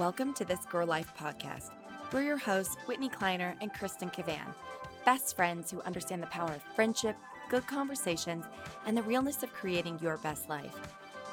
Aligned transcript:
Welcome 0.00 0.32
to 0.32 0.46
This 0.46 0.64
Girl 0.64 0.86
Life 0.86 1.12
podcast. 1.14 1.72
We're 2.10 2.22
your 2.22 2.38
hosts, 2.38 2.74
Whitney 2.86 3.10
Kleiner 3.10 3.54
and 3.60 3.70
Kristen 3.70 4.08
Cavan, 4.08 4.54
best 5.04 5.36
friends 5.36 5.70
who 5.70 5.82
understand 5.82 6.22
the 6.22 6.28
power 6.28 6.54
of 6.54 6.62
friendship, 6.74 7.18
good 7.50 7.66
conversations, 7.66 8.46
and 8.86 8.96
the 8.96 9.02
realness 9.02 9.42
of 9.42 9.52
creating 9.52 9.98
your 10.00 10.16
best 10.16 10.48
life. 10.48 10.74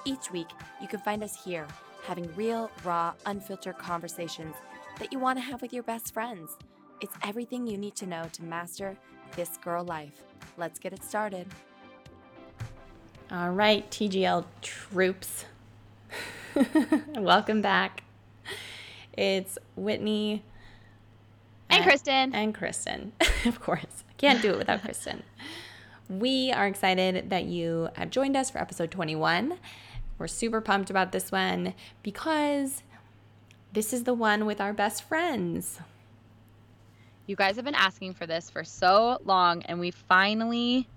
Each 0.04 0.34
week, 0.34 0.50
you 0.82 0.90
can 0.90 1.00
find 1.00 1.24
us 1.24 1.42
here 1.46 1.66
having 2.06 2.30
real, 2.36 2.70
raw, 2.84 3.14
unfiltered 3.26 3.78
conversations 3.78 4.54
that 5.00 5.14
you 5.14 5.20
want 5.20 5.40
to 5.40 5.46
have 5.46 5.62
with 5.62 5.72
your 5.72 5.84
best 5.84 6.14
friends. 6.14 6.58
It's 7.00 7.16
everything 7.24 7.68
you 7.68 7.78
need 7.78 7.96
to 7.96 8.06
know 8.06 8.26
to 8.34 8.44
master 8.44 8.98
this 9.38 9.56
girl 9.64 9.86
life. 9.86 10.24
Let's 10.58 10.78
get 10.78 10.92
it 10.92 11.06
started. 11.06 11.48
All 13.32 13.52
right, 13.52 13.90
TGL 13.90 14.44
troops. 14.62 15.46
Welcome 17.16 17.62
back. 17.62 18.04
It's 19.18 19.58
Whitney 19.76 20.44
and 21.70 21.84
Kristen. 21.84 22.34
And 22.34 22.54
Kristen, 22.54 23.12
of 23.46 23.60
course. 23.60 24.04
I 24.10 24.14
can't 24.18 24.42
do 24.42 24.52
it 24.52 24.58
without 24.58 24.82
Kristen. 24.82 25.24
We 26.10 26.54
are 26.54 26.68
excited 26.68 27.32
that 27.32 27.44
you 27.44 27.90
have 27.96 28.12
joined 28.12 28.38
us 28.38 28.50
for 28.50 28.60
episode 28.60 28.92
21. 28.92 29.60
We're 30.18 30.28
super 30.28 30.62
pumped 30.62 30.90
about 30.90 31.12
this 31.12 31.34
one 31.34 31.74
because 32.02 32.82
this 33.74 33.92
is 33.92 34.06
the 34.06 34.14
one 34.14 34.46
with 34.46 34.62
our 34.62 34.72
best 34.72 35.04
friends. 35.04 35.82
You 37.26 37.36
guys 37.36 37.58
have 37.58 37.66
been 37.66 37.76
asking 37.76 38.14
for 38.14 38.26
this 38.26 38.50
for 38.50 38.64
so 38.64 39.20
long, 39.26 39.64
and 39.64 39.82
we 39.82 39.92
finally, 39.92 40.88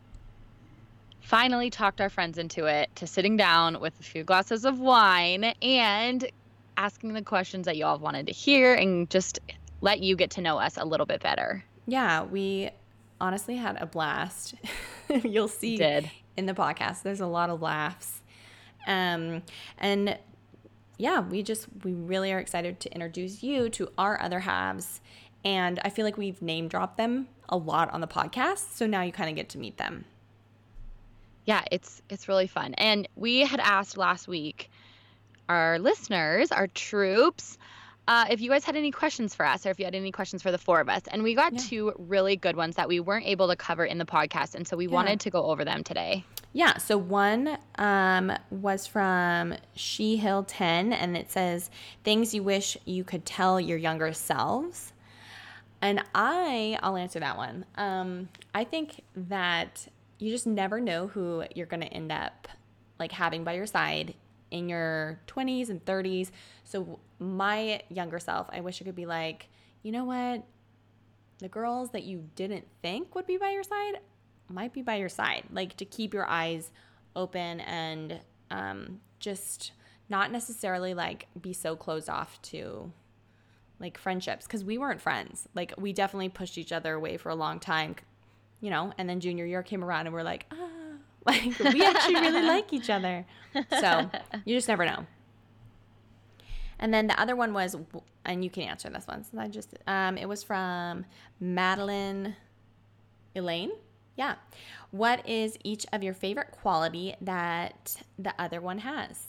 finally 1.19 1.71
talked 1.71 2.01
our 2.01 2.09
friends 2.09 2.39
into 2.39 2.67
it 2.67 2.95
to 2.95 3.09
sitting 3.09 3.37
down 3.37 3.81
with 3.81 3.99
a 3.99 4.05
few 4.05 4.23
glasses 4.23 4.65
of 4.65 4.79
wine 4.79 5.43
and 5.61 6.31
asking 6.81 7.13
the 7.13 7.23
questions 7.23 7.67
that 7.67 7.77
y'all 7.77 7.99
wanted 7.99 8.27
to 8.27 8.33
hear 8.33 8.75
and 8.75 9.11
just 9.11 9.39
let 9.83 10.01
you 10.01 10.17
get 10.17 10.31
to 10.31 10.41
know 10.41 10.59
us 10.59 10.79
a 10.79 10.85
little 10.85 11.05
bit 11.05 11.21
better. 11.21 11.63
Yeah, 11.87 12.23
we 12.23 12.71
honestly 13.21 13.57
had 13.57 13.77
a 13.81 13.87
blast. 13.87 14.55
You'll 15.25 15.49
see 15.49 15.77
Did. 15.77 16.11
in 16.39 16.47
the 16.47 16.55
podcast. 16.55 17.03
There's 17.03 17.21
a 17.21 17.27
lot 17.27 17.51
of 17.51 17.61
laughs. 17.61 18.23
Um, 18.87 19.43
and 19.79 20.19
yeah, 20.97 21.21
we 21.21 21.43
just 21.43 21.67
we 21.85 21.93
really 21.93 22.33
are 22.33 22.39
excited 22.39 22.81
to 22.81 22.93
introduce 22.95 23.43
you 23.43 23.69
to 23.71 23.91
our 23.99 24.21
other 24.21 24.41
halves 24.41 25.03
and 25.45 25.81
I 25.85 25.91
feel 25.91 26.05
like 26.05 26.19
we've 26.19 26.41
name 26.43 26.69
dropped 26.69 26.97
them 26.97 27.29
a 27.49 27.57
lot 27.57 27.93
on 27.93 28.01
the 28.01 28.07
podcast. 28.07 28.75
So 28.75 28.87
now 28.87 29.03
you 29.03 29.13
kind 29.13 29.31
of 29.31 29.37
get 29.37 29.49
to 29.51 29.59
meet 29.59 29.77
them. 29.77 30.05
Yeah, 31.45 31.63
it's 31.71 32.03
it's 32.09 32.29
really 32.29 32.47
fun. 32.47 32.75
And 32.75 33.09
we 33.17 33.41
had 33.41 33.61
asked 33.61 33.97
last 33.97 34.29
week 34.29 34.71
our 35.51 35.81
listeners, 35.81 36.53
our 36.53 36.69
troops, 36.69 37.59
uh, 38.07 38.27
if 38.31 38.41
you 38.41 38.49
guys 38.49 38.65
had 38.65 38.77
any 38.77 38.93
questions 38.93 39.35
for 39.35 39.45
us 39.45 39.67
or 39.67 39.71
if 39.71 39.79
you 39.79 39.85
had 39.85 39.97
any 39.97 40.13
questions 40.13 40.43
for 40.43 40.53
the 40.53 40.59
four 40.59 40.81
of 40.81 40.89
us. 40.89 41.03
And 41.11 41.25
we 41.25 41.35
got 41.35 41.53
yeah. 41.53 41.61
two 41.61 41.93
really 41.99 42.37
good 42.37 42.57
ones 42.57 42.77
that 42.77 42.89
we 42.89 43.01
weren't 43.01 43.27
able 43.27 43.49
to 43.49 43.57
cover 43.57 43.85
in 43.85 43.99
the 43.99 44.05
podcast. 44.05 44.55
And 44.55 44.67
so 44.67 44.77
we 44.77 44.87
yeah. 44.87 44.95
wanted 44.95 45.21
to 45.21 45.31
go 45.31 45.45
over 45.45 45.65
them 45.65 45.83
today. 45.83 46.25
Yeah. 46.53 46.79
So 46.79 46.97
one 46.97 47.59
um, 47.79 48.33
was 48.51 48.87
from 48.87 49.55
She 49.75 50.17
Hill 50.17 50.45
10, 50.45 50.93
and 50.93 51.17
it 51.17 51.31
says, 51.31 51.71
Things 52.05 52.33
you 52.33 52.43
wish 52.43 52.77
you 52.85 53.05
could 53.05 53.25
tell 53.25 53.61
your 53.61 53.79
younger 53.79 54.13
selves. 54.13 54.93
And 55.83 56.03
I, 56.15 56.79
I'll 56.83 56.97
answer 56.97 57.21
that 57.21 57.37
one. 57.37 57.65
Um, 57.77 58.29
I 58.55 58.65
think 58.65 59.03
that 59.17 59.89
you 60.19 60.31
just 60.31 60.47
never 60.47 60.81
know 60.81 61.09
who 61.09 61.45
you're 61.55 61.67
going 61.67 61.81
to 61.81 61.89
end 61.89 62.13
up 62.13 62.49
like 62.99 63.13
having 63.13 63.45
by 63.45 63.55
your 63.55 63.67
side 63.67 64.15
in 64.51 64.69
your 64.69 65.21
20s 65.27 65.71
and 65.71 65.85
30s. 65.85 66.31
So 66.65 66.99
my 67.19 67.83
younger 67.89 68.19
self, 68.19 68.49
I 68.53 68.61
wish 68.61 68.81
I 68.81 68.85
could 68.85 68.97
be 68.97 69.07
like, 69.07 69.49
you 69.83 69.93
know 69.93 70.05
what? 70.05 70.45
The 71.39 71.49
girls 71.49 71.91
that 71.91 72.05
you 72.05 72.29
didn't 72.35 72.67
think 72.83 73.15
would 73.15 73.27
be 73.27 73.37
by 73.37 73.51
your 73.51 73.63
side 73.63 74.01
might 74.49 74.73
be 74.73 74.83
by 74.83 74.97
your 74.97 75.09
side. 75.09 75.45
Like 75.51 75.77
to 75.77 75.85
keep 75.85 76.13
your 76.13 76.27
eyes 76.27 76.71
open 77.17 77.61
and 77.61 78.21
um, 78.51 79.01
just 79.19 79.73
not 80.09 80.33
necessarily 80.33 80.93
like 80.93 81.29
be 81.41 81.53
so 81.53 81.77
closed 81.77 82.11
off 82.11 82.41
to 82.43 82.93
like 83.79 83.97
friendships 83.97 84.47
because 84.47 84.65
we 84.65 84.77
weren't 84.77 85.01
friends. 85.01 85.49
Like 85.55 85.73
we 85.79 85.93
definitely 85.93 86.29
pushed 86.29 86.59
each 86.59 86.73
other 86.73 86.95
away 86.95 87.17
for 87.17 87.31
a 87.31 87.35
long 87.35 87.61
time, 87.61 87.97
you 88.61 88.71
know. 88.71 88.93
And 88.99 89.09
then 89.09 89.21
junior 89.21 89.47
year 89.47 89.63
came 89.63 89.83
around 89.83 90.07
and 90.07 90.15
we're 90.15 90.23
like, 90.23 90.47
ah, 90.53 90.69
like 91.27 91.59
we 91.59 91.85
actually 91.85 92.15
really 92.15 92.43
like 92.43 92.73
each 92.73 92.91
other. 92.91 93.27
So 93.79 94.11
you 94.45 94.57
just 94.57 94.69
never 94.69 94.85
know. 94.87 95.07
And 96.79 96.95
then 96.95 97.07
the 97.09 97.21
other 97.21 97.37
one 97.37 97.53
was, 97.53 97.77
and 98.25 98.43
you 98.43 98.49
can 98.49 98.63
answer 98.63 98.89
this 98.89 99.07
one. 99.07 99.23
So 99.25 99.39
I 99.39 99.49
just, 99.49 99.75
um, 99.87 100.17
it 100.17 100.27
was 100.27 100.43
from 100.43 101.05
Madeline 101.39 102.35
Elaine. 103.37 103.71
Yeah. 104.17 104.37
What 104.91 105.29
is 105.29 105.59
each 105.63 105.87
of 105.93 106.03
your 106.03 106.15
favorite 106.15 106.53
quality 106.53 107.15
that 107.21 108.03
the 108.19 108.33
other 108.39 108.63
one 108.63 108.79
has? 108.79 109.27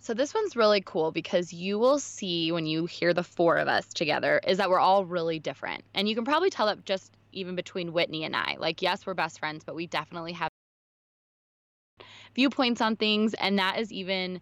So 0.00 0.14
this 0.14 0.34
one's 0.34 0.56
really 0.56 0.80
cool 0.80 1.12
because 1.12 1.52
you 1.52 1.78
will 1.78 1.98
see 1.98 2.50
when 2.50 2.66
you 2.66 2.86
hear 2.86 3.14
the 3.14 3.22
four 3.22 3.58
of 3.58 3.68
us 3.68 3.86
together 3.92 4.40
is 4.46 4.58
that 4.58 4.70
we're 4.70 4.80
all 4.80 5.04
really 5.04 5.38
different. 5.38 5.84
And 5.94 6.08
you 6.08 6.14
can 6.14 6.24
probably 6.24 6.50
tell 6.50 6.66
that 6.66 6.84
just 6.84 7.12
even 7.32 7.54
between 7.54 7.92
Whitney 7.92 8.24
and 8.24 8.34
I. 8.36 8.56
Like 8.58 8.82
yes, 8.82 9.06
we're 9.06 9.14
best 9.14 9.38
friends, 9.38 9.64
but 9.64 9.74
we 9.74 9.86
definitely 9.86 10.32
have 10.32 10.50
viewpoints 12.34 12.80
on 12.80 12.96
things 12.96 13.34
and 13.34 13.58
that 13.58 13.78
is 13.78 13.92
even 13.92 14.40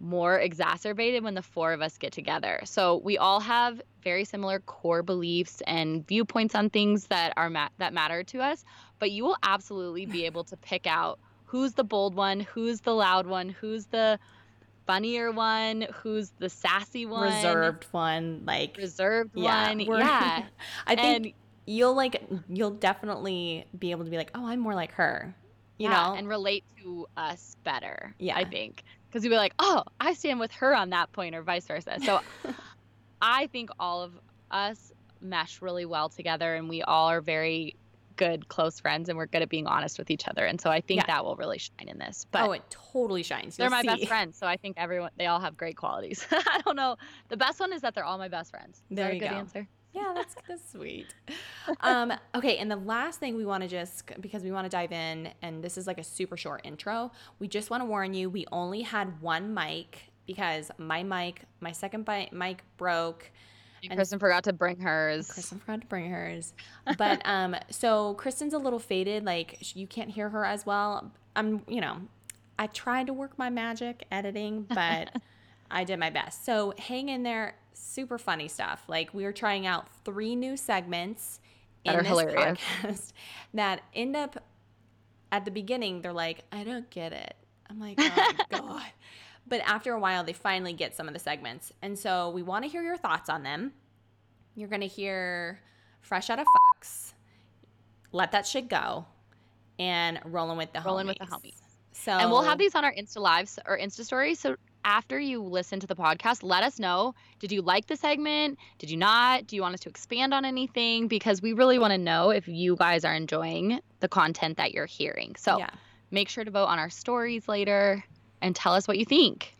more 0.00 0.38
exacerbated 0.38 1.24
when 1.24 1.34
the 1.34 1.42
four 1.42 1.72
of 1.72 1.82
us 1.82 1.98
get 1.98 2.12
together. 2.12 2.60
So 2.64 3.00
we 3.04 3.18
all 3.18 3.40
have 3.40 3.82
very 4.02 4.24
similar 4.24 4.60
core 4.60 5.02
beliefs 5.02 5.60
and 5.66 6.06
viewpoints 6.06 6.54
on 6.54 6.70
things 6.70 7.06
that 7.06 7.32
are 7.36 7.50
ma- 7.50 7.68
that 7.78 7.92
matter 7.92 8.22
to 8.24 8.40
us, 8.40 8.64
but 8.98 9.10
you 9.10 9.24
will 9.24 9.36
absolutely 9.42 10.06
be 10.06 10.24
able 10.24 10.44
to 10.44 10.56
pick 10.56 10.86
out 10.86 11.18
who's 11.44 11.72
the 11.72 11.84
bold 11.84 12.14
one, 12.14 12.40
who's 12.40 12.80
the 12.80 12.94
loud 12.94 13.26
one, 13.26 13.48
who's 13.48 13.86
the 13.86 14.18
funnier 14.86 15.32
one, 15.32 15.86
who's 15.92 16.30
the 16.38 16.48
sassy 16.48 17.04
one, 17.04 17.24
reserved 17.24 17.86
one, 17.90 18.42
like 18.46 18.76
reserved 18.76 19.32
yeah, 19.34 19.68
one. 19.68 19.80
Yeah, 19.80 20.44
I 20.86 20.96
think 20.96 21.26
and, 21.26 21.32
you'll 21.68 21.94
like 21.94 22.22
you'll 22.48 22.70
definitely 22.70 23.66
be 23.78 23.90
able 23.90 24.04
to 24.04 24.10
be 24.10 24.16
like, 24.16 24.30
oh, 24.34 24.46
I'm 24.46 24.58
more 24.58 24.74
like 24.74 24.92
her, 24.92 25.34
you 25.78 25.88
yeah, 25.88 26.08
know, 26.08 26.14
and 26.14 26.28
relate 26.28 26.64
to 26.82 27.06
us 27.16 27.56
better. 27.62 28.14
Yeah, 28.18 28.36
I 28.36 28.44
think 28.44 28.82
because 29.08 29.22
you'll 29.22 29.32
be 29.32 29.36
like, 29.36 29.54
oh, 29.58 29.84
I 30.00 30.14
stand 30.14 30.40
with 30.40 30.52
her 30.52 30.74
on 30.74 30.90
that 30.90 31.12
point, 31.12 31.34
or 31.34 31.42
vice 31.42 31.66
versa. 31.66 31.98
So, 32.02 32.20
I 33.22 33.48
think 33.48 33.70
all 33.78 34.02
of 34.02 34.12
us 34.50 34.92
mesh 35.20 35.60
really 35.60 35.84
well 35.84 36.08
together, 36.08 36.54
and 36.54 36.68
we 36.68 36.82
all 36.82 37.08
are 37.08 37.20
very 37.20 37.76
good 38.16 38.48
close 38.48 38.80
friends 38.80 39.08
and 39.08 39.16
we're 39.16 39.26
good 39.26 39.42
at 39.42 39.48
being 39.48 39.68
honest 39.68 39.96
with 39.96 40.10
each 40.10 40.26
other. 40.26 40.44
And 40.44 40.60
so 40.60 40.70
I 40.70 40.80
think 40.80 41.02
yeah. 41.02 41.06
that 41.06 41.24
will 41.24 41.36
really 41.36 41.58
shine 41.58 41.86
in 41.86 41.98
this. 41.98 42.26
But 42.32 42.48
oh, 42.48 42.50
it 42.50 42.62
totally 42.68 43.22
shines. 43.22 43.56
You'll 43.56 43.70
they're 43.70 43.70
my 43.70 43.82
see. 43.82 43.86
best 43.86 44.08
friends, 44.08 44.36
so 44.36 44.46
I 44.48 44.56
think 44.56 44.76
everyone 44.76 45.10
they 45.16 45.26
all 45.26 45.38
have 45.38 45.56
great 45.56 45.76
qualities. 45.76 46.26
I 46.32 46.60
don't 46.64 46.74
know. 46.74 46.96
The 47.28 47.36
best 47.36 47.60
one 47.60 47.72
is 47.72 47.82
that 47.82 47.94
they're 47.94 48.04
all 48.04 48.18
my 48.18 48.28
best 48.28 48.50
friends. 48.50 48.82
There 48.90 49.12
you 49.12 49.20
good 49.20 49.30
go. 49.30 49.36
answer? 49.36 49.68
Yeah, 49.94 50.12
that's 50.14 50.34
that's 50.46 50.70
sweet. 50.70 51.14
Um, 51.80 52.12
okay, 52.34 52.58
and 52.58 52.70
the 52.70 52.76
last 52.76 53.20
thing 53.20 53.36
we 53.36 53.44
want 53.44 53.62
to 53.62 53.68
just 53.68 54.04
because 54.20 54.42
we 54.42 54.52
want 54.52 54.64
to 54.64 54.68
dive 54.68 54.92
in, 54.92 55.30
and 55.42 55.62
this 55.62 55.78
is 55.78 55.86
like 55.86 55.98
a 55.98 56.04
super 56.04 56.36
short 56.36 56.60
intro. 56.64 57.10
We 57.38 57.48
just 57.48 57.70
want 57.70 57.82
to 57.82 57.84
warn 57.86 58.14
you: 58.14 58.30
we 58.30 58.46
only 58.52 58.82
had 58.82 59.20
one 59.20 59.54
mic 59.54 60.10
because 60.26 60.70
my 60.78 61.02
mic, 61.02 61.42
my 61.60 61.72
second 61.72 62.06
mic 62.32 62.62
broke. 62.76 63.30
And 63.82 63.96
Kristen 63.96 64.18
forgot 64.18 64.44
to 64.44 64.52
bring 64.52 64.78
hers. 64.80 65.30
Kristen 65.30 65.58
forgot 65.58 65.80
to 65.80 65.86
bring 65.86 66.10
hers. 66.10 66.52
But 66.96 67.22
um, 67.24 67.56
so 67.70 68.14
Kristen's 68.14 68.52
a 68.52 68.58
little 68.58 68.78
faded. 68.78 69.24
Like 69.24 69.74
you 69.74 69.86
can't 69.86 70.10
hear 70.10 70.28
her 70.28 70.44
as 70.44 70.66
well. 70.66 71.10
I'm, 71.34 71.62
you 71.66 71.80
know, 71.80 71.98
I 72.58 72.66
tried 72.66 73.06
to 73.06 73.12
work 73.12 73.38
my 73.38 73.50
magic 73.50 74.04
editing, 74.10 74.62
but 74.68 75.10
I 75.70 75.84
did 75.84 75.98
my 75.98 76.10
best. 76.10 76.44
So 76.44 76.74
hang 76.78 77.08
in 77.08 77.22
there. 77.22 77.56
Super 77.74 78.18
funny 78.18 78.48
stuff. 78.48 78.82
Like 78.88 79.12
we 79.14 79.24
are 79.24 79.32
trying 79.32 79.66
out 79.66 79.88
three 80.04 80.34
new 80.34 80.56
segments 80.56 81.40
that 81.84 81.94
in 81.94 81.98
this 82.00 82.08
hilarious. 82.08 82.58
podcast 82.58 83.12
that 83.54 83.82
end 83.94 84.16
up 84.16 84.42
at 85.30 85.44
the 85.44 85.50
beginning. 85.50 86.02
They're 86.02 86.12
like, 86.12 86.44
I 86.52 86.64
don't 86.64 86.88
get 86.90 87.12
it. 87.12 87.34
I'm 87.70 87.78
like, 87.78 87.98
oh 88.00 88.34
god. 88.50 88.82
But 89.46 89.60
after 89.64 89.92
a 89.92 89.98
while, 89.98 90.24
they 90.24 90.34
finally 90.34 90.74
get 90.74 90.94
some 90.94 91.08
of 91.08 91.14
the 91.14 91.20
segments. 91.20 91.72
And 91.80 91.98
so 91.98 92.30
we 92.30 92.42
want 92.42 92.64
to 92.64 92.70
hear 92.70 92.82
your 92.82 92.98
thoughts 92.98 93.30
on 93.30 93.42
them. 93.42 93.72
You're 94.54 94.68
going 94.68 94.82
to 94.82 94.86
hear 94.86 95.60
Fresh 96.02 96.28
Out 96.30 96.38
of 96.38 96.46
Fucks, 96.46 97.14
Let 98.12 98.32
That 98.32 98.46
Shit 98.46 98.68
Go, 98.68 99.06
and 99.78 100.20
Rolling 100.24 100.58
with 100.58 100.72
the 100.72 100.80
Rolling 100.80 101.06
Homies. 101.06 101.08
with 101.08 101.18
the 101.18 101.36
Homies. 101.36 101.54
So, 101.92 102.12
and 102.12 102.30
we'll 102.30 102.42
have 102.42 102.58
these 102.58 102.74
on 102.74 102.84
our 102.84 102.92
Insta 102.92 103.18
Lives 103.18 103.58
or 103.66 103.78
Insta 103.78 104.04
Stories. 104.04 104.38
So 104.38 104.56
after 104.88 105.20
you 105.20 105.42
listen 105.42 105.78
to 105.80 105.86
the 105.86 105.94
podcast, 105.94 106.42
let 106.42 106.62
us 106.62 106.78
know. 106.78 107.14
Did 107.40 107.52
you 107.52 107.60
like 107.60 107.88
the 107.88 107.96
segment? 107.96 108.58
Did 108.78 108.90
you 108.90 108.96
not? 108.96 109.46
Do 109.46 109.54
you 109.54 109.60
want 109.60 109.74
us 109.74 109.80
to 109.80 109.90
expand 109.90 110.32
on 110.32 110.46
anything? 110.46 111.08
Because 111.08 111.42
we 111.42 111.52
really 111.52 111.78
want 111.78 111.92
to 111.92 111.98
know 111.98 112.30
if 112.30 112.48
you 112.48 112.74
guys 112.74 113.04
are 113.04 113.14
enjoying 113.14 113.80
the 114.00 114.08
content 114.08 114.56
that 114.56 114.72
you're 114.72 114.86
hearing. 114.86 115.36
So 115.36 115.58
yeah. 115.58 115.68
make 116.10 116.30
sure 116.30 116.42
to 116.42 116.50
vote 116.50 116.64
on 116.64 116.78
our 116.78 116.88
stories 116.88 117.48
later 117.48 118.02
and 118.40 118.56
tell 118.56 118.72
us 118.72 118.88
what 118.88 118.96
you 118.96 119.04
think. 119.04 119.54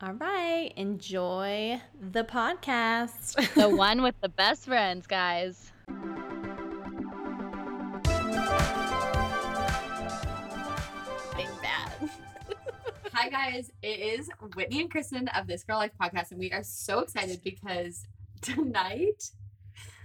All 0.00 0.12
right. 0.12 0.72
Enjoy 0.76 1.80
the 2.00 2.22
podcast. 2.22 3.54
The 3.54 3.68
one 3.76 4.02
with 4.02 4.14
the 4.20 4.28
best 4.28 4.66
friends, 4.66 5.08
guys. 5.08 5.72
Hi 13.26 13.50
guys, 13.50 13.72
it 13.82 13.98
is 13.98 14.30
Whitney 14.54 14.82
and 14.82 14.88
Kristen 14.88 15.26
of 15.26 15.48
This 15.48 15.64
Girl 15.64 15.78
Life 15.78 15.90
podcast, 16.00 16.30
and 16.30 16.38
we 16.38 16.52
are 16.52 16.62
so 16.62 17.00
excited 17.00 17.40
because 17.42 18.06
tonight 18.40 19.20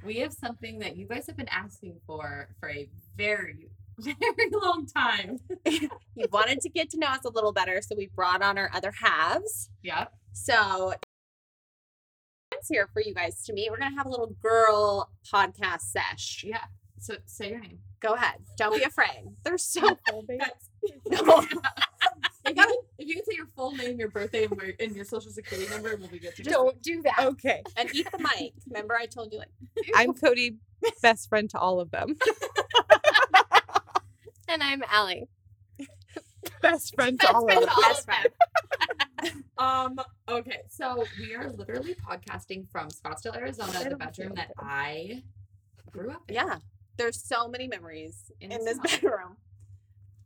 we 0.04 0.18
have 0.22 0.34
something 0.34 0.80
that 0.80 0.98
you 0.98 1.06
guys 1.06 1.28
have 1.28 1.38
been 1.38 1.48
asking 1.50 1.98
for 2.08 2.50
for 2.60 2.72
a 2.72 2.90
very, 3.16 3.70
very 4.00 4.50
long 4.52 4.88
time. 4.88 5.38
We 6.16 6.26
wanted 6.32 6.62
to 6.62 6.70
get 6.70 6.90
to 6.90 6.98
know 6.98 7.10
us 7.10 7.24
a 7.24 7.30
little 7.30 7.54
better, 7.54 7.80
so 7.84 7.94
we 7.96 8.08
brought 8.08 8.42
on 8.42 8.58
our 8.58 8.72
other 8.74 8.92
halves. 8.92 9.70
Yep. 9.84 10.12
So 10.34 10.96
it's 12.54 12.70
here 12.70 12.90
for 12.92 13.04
you 13.04 13.14
guys 13.14 13.44
to 13.44 13.54
meet. 13.54 13.70
We're 13.70 13.78
gonna 13.78 13.96
have 13.96 14.08
a 14.08 14.10
little 14.10 14.36
girl 14.42 15.12
podcast 15.32 15.82
sesh. 15.82 16.44
Yeah. 16.44 16.64
So 16.98 17.18
say 17.28 17.52
your 17.52 17.60
name. 17.60 17.82
Go 18.00 18.16
ahead. 18.16 18.40
Don't 18.58 18.76
be 18.76 18.82
afraid. 18.82 19.26
They're 19.44 19.60
so 19.60 19.96
No. 21.08 21.46
If, 22.46 22.56
you, 22.58 22.84
if 22.98 23.08
you 23.08 23.16
can 23.16 23.26
say 23.26 23.36
your 23.36 23.48
full 23.56 23.72
name, 23.72 24.00
your 24.00 24.10
birthday, 24.10 24.46
and, 24.46 24.58
where, 24.58 24.74
and 24.80 24.96
your 24.96 25.06
social 25.06 25.32
security 25.32 25.70
number, 25.70 25.96
we'll 25.98 26.10
be 26.10 26.20
good 26.20 26.36
to 26.36 26.44
go. 26.44 26.52
don't 26.52 26.82
do 26.82 27.02
that. 27.04 27.20
Okay. 27.20 27.62
And 27.78 27.94
eat 27.94 28.08
the 28.12 28.18
mic. 28.20 28.54
Remember 28.68 28.96
I 28.96 29.06
told 29.06 29.32
you 29.32 29.40
like 29.40 29.50
I'm 29.96 30.14
Cody, 30.14 30.58
best 31.02 31.30
friend 31.30 31.50
to 31.52 31.60
all 31.60 31.80
of 31.80 31.92
them. 31.92 32.16
and 34.48 34.64
I'm 34.64 34.84
Allie. 34.90 35.28
Best 36.62 36.96
friend 36.96 37.20
to 37.20 37.32
all 37.32 37.50
of 37.52 37.60
them. 37.60 37.70
Best 37.82 38.06
friend. 39.26 39.44
Um. 39.58 40.00
Okay. 40.28 40.62
So 40.70 41.06
we 41.20 41.36
are 41.36 41.50
literally 41.50 41.96
podcasting 41.96 42.68
from 42.72 42.90
Scottsdale, 42.90 43.36
Arizona, 43.36 43.90
the 43.90 43.96
bedroom 43.96 44.34
that 44.36 44.52
I 44.58 45.24
grew 45.92 46.12
up 46.12 46.24
in. 46.28 46.36
Yeah. 46.36 46.58
There's 46.98 47.22
so 47.24 47.48
many 47.48 47.68
memories 47.68 48.32
In 48.42 48.52
in, 48.52 48.60
the 48.60 48.66
this 48.66 48.80
bedroom. 48.80 49.38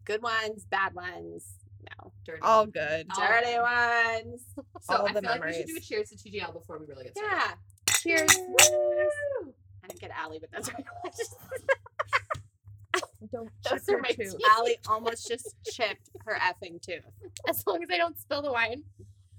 Good 0.05 0.21
ones, 0.21 0.65
bad 0.65 0.93
ones. 0.93 1.55
No. 2.03 2.11
Dirty. 2.25 2.41
All 2.41 2.65
good. 2.65 3.07
All 3.17 3.27
Dirty 3.27 3.57
right. 3.57 4.21
ones. 4.25 4.43
So 4.81 4.95
all 4.97 5.07
I 5.07 5.13
feel 5.13 5.21
like 5.23 5.43
we 5.45 5.53
should 5.53 5.65
do 5.65 5.71
a 5.71 5.73
memories. 5.73 5.87
cheers 5.87 6.09
to 6.09 6.15
TGL 6.15 6.53
before 6.53 6.77
we 6.79 6.85
really 6.85 7.05
get 7.05 7.17
started. 7.17 7.37
Yeah. 7.37 7.53
Cheers. 7.97 8.37
Woo! 8.37 9.53
I 9.83 9.87
didn't 9.87 9.99
get 9.99 10.11
Allie, 10.11 10.39
but 10.39 10.51
that's 10.51 10.69
okay. 10.69 10.83
Don't 13.31 13.49
Those 13.69 13.89
are 13.89 13.99
my 13.99 14.09
tooth. 14.09 14.37
teeth. 14.37 14.47
Allie 14.55 14.77
almost 14.87 15.27
just 15.27 15.55
chipped 15.71 16.09
her 16.25 16.37
effing 16.39 16.79
tooth. 16.81 17.03
as 17.49 17.63
long 17.65 17.81
as 17.83 17.89
I 17.91 17.97
don't 17.97 18.17
spill 18.19 18.41
the 18.43 18.51
wine 18.51 18.83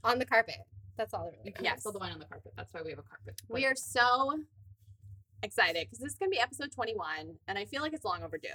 on 0.03 0.19
the 0.19 0.25
carpet. 0.27 0.57
That's 0.99 1.15
all 1.15 1.25
that 1.27 1.33
really 1.39 1.51
matters. 1.51 1.65
Yes. 1.65 1.81
spill 1.81 1.93
the 1.93 1.99
wine 2.01 2.13
on 2.13 2.19
the 2.19 2.25
carpet. 2.27 2.53
That's 2.57 2.73
why 2.75 2.81
we 2.85 2.91
have 2.91 2.99
a 2.99 3.03
carpet. 3.03 3.41
We 3.49 3.65
are 3.67 3.77
so 3.77 4.39
excited 5.43 5.87
because 5.87 5.99
this 6.01 6.13
is 6.13 6.19
going 6.19 6.31
to 6.31 6.35
be 6.35 6.41
episode 6.41 6.73
21, 6.73 7.37
and 7.47 7.59
I 7.59 7.65
feel 7.67 7.83
like 7.83 7.93
it's 7.93 8.05
long 8.05 8.23
overdue. 8.25 8.49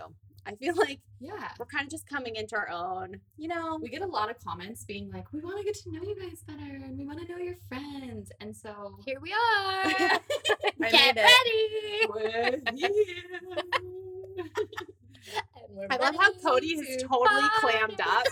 I 0.45 0.55
feel 0.55 0.75
like 0.87 0.99
Yeah. 1.19 1.49
we're 1.59 1.65
kind 1.67 1.83
of 1.85 1.91
just 1.91 2.07
coming 2.07 2.35
into 2.35 2.55
our 2.55 2.69
own, 2.69 3.19
you 3.37 3.47
know? 3.47 3.77
We 3.81 3.89
get 3.89 4.01
a 4.01 4.07
lot 4.07 4.29
of 4.31 4.37
comments 4.43 4.83
being 4.85 5.11
like, 5.11 5.31
"We 5.33 5.39
want 5.41 5.57
to 5.59 5.63
get 5.63 5.75
to 5.83 5.91
know 5.91 6.01
you 6.03 6.15
guys 6.19 6.43
better, 6.47 6.75
and 6.83 6.97
we 6.97 7.05
want 7.05 7.19
to 7.21 7.27
know 7.31 7.37
your 7.37 7.55
friends." 7.69 8.31
And 8.39 8.55
so 8.55 8.97
Here 9.05 9.19
we 9.21 9.33
are. 9.33 9.83
Get 10.91 11.15
ready. 11.15 12.07
we're 12.09 12.59
here. 12.75 13.23
I 15.89 15.95
love 15.97 16.15
how 16.19 16.31
Cody 16.33 16.75
has 16.77 16.87
to 16.97 17.07
totally 17.07 17.49
clammed 17.59 18.01
up, 18.01 18.25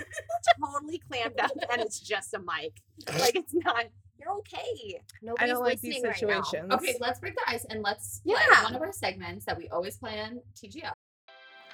totally 0.60 0.98
clammed 0.98 1.40
up, 1.40 1.52
and 1.72 1.82
it's 1.82 2.00
just 2.00 2.34
a 2.34 2.40
mic. 2.40 2.82
Like 3.20 3.36
it's 3.36 3.54
not. 3.54 3.86
You're 4.20 4.34
okay. 4.40 5.00
Nobody's 5.22 5.44
I 5.44 5.54
don't 5.54 5.64
like 5.64 5.80
these 5.80 6.04
listening 6.04 6.32
right 6.32 6.44
now. 6.68 6.76
Okay, 6.76 6.98
let's 7.00 7.20
break 7.22 7.36
the 7.36 7.44
ice 7.48 7.66
and 7.70 7.82
let's 7.82 8.20
play 8.20 8.36
Yeah. 8.52 8.64
one 8.64 8.76
of 8.76 8.82
our 8.82 8.92
segments 8.92 9.46
that 9.46 9.58
we 9.58 9.70
always 9.70 9.96
play 9.98 10.20
on 10.20 10.42
TGL. 10.62 10.92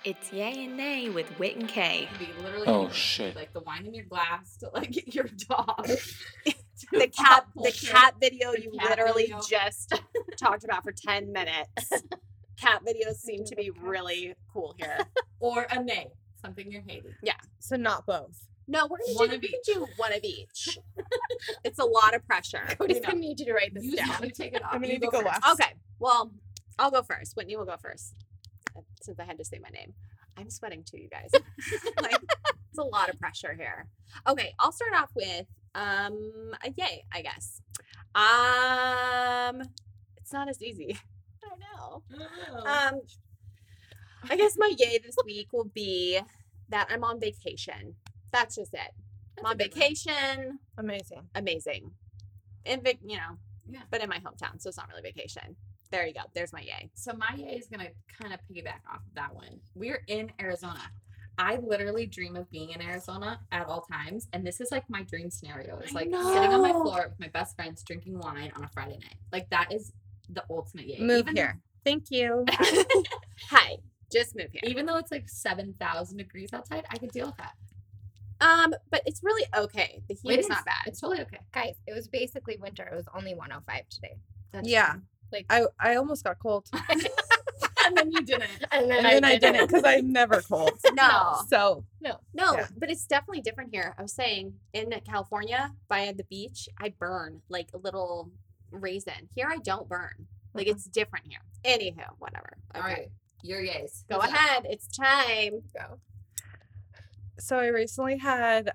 It's 0.05 0.31
Yay 0.31 0.65
and 0.65 0.77
Nay 0.77 1.09
with 1.09 1.37
Wit 1.39 1.55
and 1.55 1.67
Kay. 1.67 2.07
It 2.21 2.43
literally 2.43 2.67
Oh, 2.67 2.89
shit. 2.89 3.35
like 3.35 3.53
the 3.53 3.61
wine 3.61 3.85
in 3.87 3.93
your 3.95 4.05
glass 4.05 4.55
to 4.57 4.69
like 4.73 5.13
your 5.15 5.25
dog. 5.49 5.89
The 6.91 7.07
cat, 7.07 7.45
the 7.55 7.71
cat 7.71 8.15
video 8.21 8.51
The 8.51 8.63
you 8.63 8.71
cat 8.77 8.89
literally 8.89 9.23
video. 9.23 9.39
just 9.49 9.93
talked 10.37 10.65
about 10.65 10.83
for 10.83 10.91
10 10.91 11.31
minutes. 11.31 11.89
Cat 12.59 12.81
videos 12.85 13.15
seem 13.15 13.45
to 13.45 13.55
be 13.55 13.71
really 13.81 14.35
cool 14.51 14.75
here. 14.77 14.97
or 15.39 15.65
a 15.71 15.81
nay, 15.81 16.07
something 16.41 16.69
you're 16.69 16.83
hating. 16.85 17.13
Yeah. 17.23 17.33
So 17.59 17.77
not 17.77 18.05
both. 18.05 18.45
No, 18.67 18.87
we're 18.87 18.97
gonna 18.97 19.17
One 19.17 19.29
do, 19.29 19.35
of 19.35 19.41
we 19.41 19.47
can 19.47 19.59
do 19.65 19.87
one 19.95 20.11
of 20.13 20.19
each. 20.23 20.77
it's 21.63 21.79
a 21.79 21.85
lot 21.85 22.13
of 22.13 22.27
pressure. 22.27 22.65
Cody's 22.77 22.97
know. 23.01 23.07
gonna 23.09 23.19
need 23.19 23.39
you 23.39 23.45
to 23.47 23.53
write 23.53 23.73
this 23.73 23.85
You, 23.85 23.95
down. 23.95 24.21
you 24.21 24.31
take 24.31 24.53
it 24.53 24.61
off. 24.63 24.71
I'm 24.73 24.81
gonna 24.81 24.93
need 24.93 25.01
to 25.01 25.07
go 25.07 25.21
first. 25.21 25.43
last. 25.43 25.53
Okay, 25.61 25.73
well, 25.99 26.31
I'll 26.77 26.91
go 26.91 27.03
first. 27.03 27.37
Whitney 27.37 27.55
will 27.55 27.65
go 27.65 27.77
first. 27.77 28.13
Since 29.01 29.19
I 29.19 29.25
had 29.25 29.37
to 29.37 29.45
say 29.45 29.59
my 29.61 29.69
name. 29.69 29.93
I'm 30.37 30.49
sweating 30.49 30.83
too, 30.83 30.97
you 30.99 31.09
guys. 31.09 31.29
like, 32.01 32.17
it's 32.69 32.77
a 32.77 32.83
lot 32.83 33.09
of 33.09 33.19
pressure 33.19 33.55
here. 33.57 33.87
Okay, 34.27 34.53
I'll 34.59 34.71
start 34.71 34.93
off 34.95 35.11
with 35.15 35.45
um 35.75 36.51
a 36.63 36.71
yay, 36.75 37.05
I 37.13 37.21
guess. 37.21 37.61
Um 38.15 39.61
it's 40.17 40.33
not 40.33 40.49
as 40.49 40.61
easy. 40.61 40.97
I 41.43 41.47
don't 41.49 41.59
know. 41.59 42.03
Oh. 42.51 42.65
Um, 42.65 43.01
I 44.29 44.35
guess 44.35 44.55
my 44.57 44.73
yay 44.77 44.97
this 44.97 45.15
week 45.25 45.49
will 45.53 45.65
be 45.73 46.19
that 46.69 46.87
I'm 46.89 47.03
on 47.03 47.19
vacation. 47.19 47.95
That's 48.31 48.55
just 48.55 48.73
it. 48.73 48.91
I'm 49.37 49.45
on 49.45 49.57
good 49.57 49.71
one. 49.71 49.79
vacation. 49.81 50.59
Amazing. 50.77 51.29
Amazing. 51.35 51.91
In 52.65 52.81
Vic, 52.81 52.97
you 53.05 53.17
know, 53.17 53.37
Yeah. 53.69 53.81
but 53.91 54.01
in 54.01 54.09
my 54.09 54.17
hometown, 54.17 54.59
so 54.59 54.69
it's 54.69 54.77
not 54.77 54.87
really 54.89 55.03
vacation. 55.03 55.55
There 55.95 56.05
you 56.05 56.13
go. 56.13 56.19
There's 56.33 56.51
my 56.51 56.59
yay. 56.59 56.89
So 56.93 57.13
my 57.13 57.33
yay 57.37 57.55
is 57.55 57.67
gonna 57.67 57.87
kind 58.21 58.33
of 58.33 58.41
piggyback 58.41 58.81
off 58.91 58.97
of 58.97 59.15
that 59.15 59.33
one. 59.33 59.61
We're 59.75 60.03
in 60.07 60.29
Arizona. 60.41 60.81
I 61.37 61.55
literally 61.55 62.05
dream 62.05 62.35
of 62.35 62.51
being 62.51 62.71
in 62.71 62.81
Arizona 62.81 63.39
at 63.53 63.65
all 63.65 63.79
times, 63.89 64.27
and 64.33 64.45
this 64.45 64.59
is 64.59 64.71
like 64.73 64.83
my 64.89 65.03
dream 65.03 65.29
scenario. 65.29 65.77
It's 65.79 65.93
like 65.93 66.07
sitting 66.09 66.53
on 66.53 66.61
my 66.61 66.73
floor 66.73 67.05
with 67.09 67.17
my 67.19 67.29
best 67.29 67.55
friends, 67.55 67.81
drinking 67.81 68.19
wine 68.19 68.51
on 68.57 68.65
a 68.65 68.67
Friday 68.67 68.97
night. 68.97 69.15
Like 69.31 69.49
that 69.51 69.71
is 69.71 69.93
the 70.29 70.43
ultimate 70.49 70.85
yay. 70.87 70.99
Move 70.99 71.19
Even 71.19 71.35
here. 71.37 71.61
Thank 71.85 72.11
you. 72.11 72.43
Hi. 73.49 73.77
Just 74.11 74.35
move 74.35 74.47
here. 74.51 74.61
even 74.65 74.85
though 74.85 74.97
it's 74.97 75.11
like 75.11 75.29
seven 75.29 75.73
thousand 75.79 76.17
degrees 76.17 76.49
outside, 76.51 76.83
I 76.89 76.97
could 76.97 77.11
deal 77.11 77.27
with 77.27 77.37
that. 77.37 77.53
Um, 78.41 78.73
but 78.91 79.01
it's 79.05 79.23
really 79.23 79.45
okay. 79.55 80.01
The 80.09 80.15
heat 80.15 80.33
It 80.33 80.39
is 80.39 80.45
is. 80.47 80.49
not 80.49 80.65
bad. 80.65 80.83
It's 80.87 80.99
totally 80.99 81.21
okay. 81.21 81.39
Guys, 81.53 81.75
it 81.87 81.93
was 81.95 82.09
basically 82.09 82.57
winter. 82.59 82.83
It 82.83 82.95
was 82.95 83.05
only 83.15 83.33
105 83.33 83.87
today. 83.89 84.17
That's 84.51 84.67
Yeah. 84.67 84.91
true. 84.91 85.01
Like, 85.31 85.45
I, 85.49 85.65
I 85.79 85.95
almost 85.95 86.23
got 86.23 86.39
cold. 86.39 86.67
and 87.85 87.95
then 87.95 88.11
you 88.11 88.21
didn't. 88.21 88.49
and 88.71 88.89
then, 88.89 89.05
And 89.05 89.05
then 89.05 89.25
I 89.25 89.37
didn't 89.37 89.67
because 89.67 89.83
I'm 89.85 90.11
never 90.11 90.41
cold. 90.41 90.73
No. 90.93 91.41
So 91.47 91.85
No, 92.01 92.19
Yeah. 92.33 92.67
but 92.77 92.89
it's 92.89 93.05
definitely 93.05 93.41
different 93.41 93.71
here. 93.73 93.95
I 93.97 94.01
was 94.01 94.13
saying 94.13 94.53
in 94.73 94.93
California 95.05 95.71
by 95.87 96.13
the 96.15 96.23
beach, 96.25 96.69
I 96.79 96.93
burn 96.97 97.41
like 97.49 97.69
a 97.73 97.77
little 97.77 98.31
raisin. 98.71 99.29
Here 99.33 99.47
I 99.49 99.57
don't 99.57 99.87
burn. 99.89 100.27
Like 100.53 100.67
mm-hmm. 100.67 100.75
it's 100.75 100.85
different 100.85 101.25
here. 101.27 101.39
Anywho, 101.63 102.05
whatever. 102.19 102.57
All 102.73 102.81
right, 102.81 103.09
your 103.41 103.61
yays. 103.61 104.03
Go 104.09 104.19
Who's 104.19 104.29
up? 104.29 104.35
ahead. 104.35 104.67
It's 104.69 104.87
time. 104.87 105.63
go. 105.77 105.99
so 107.39 107.57
I 107.57 107.67
recently 107.67 108.17
had 108.17 108.71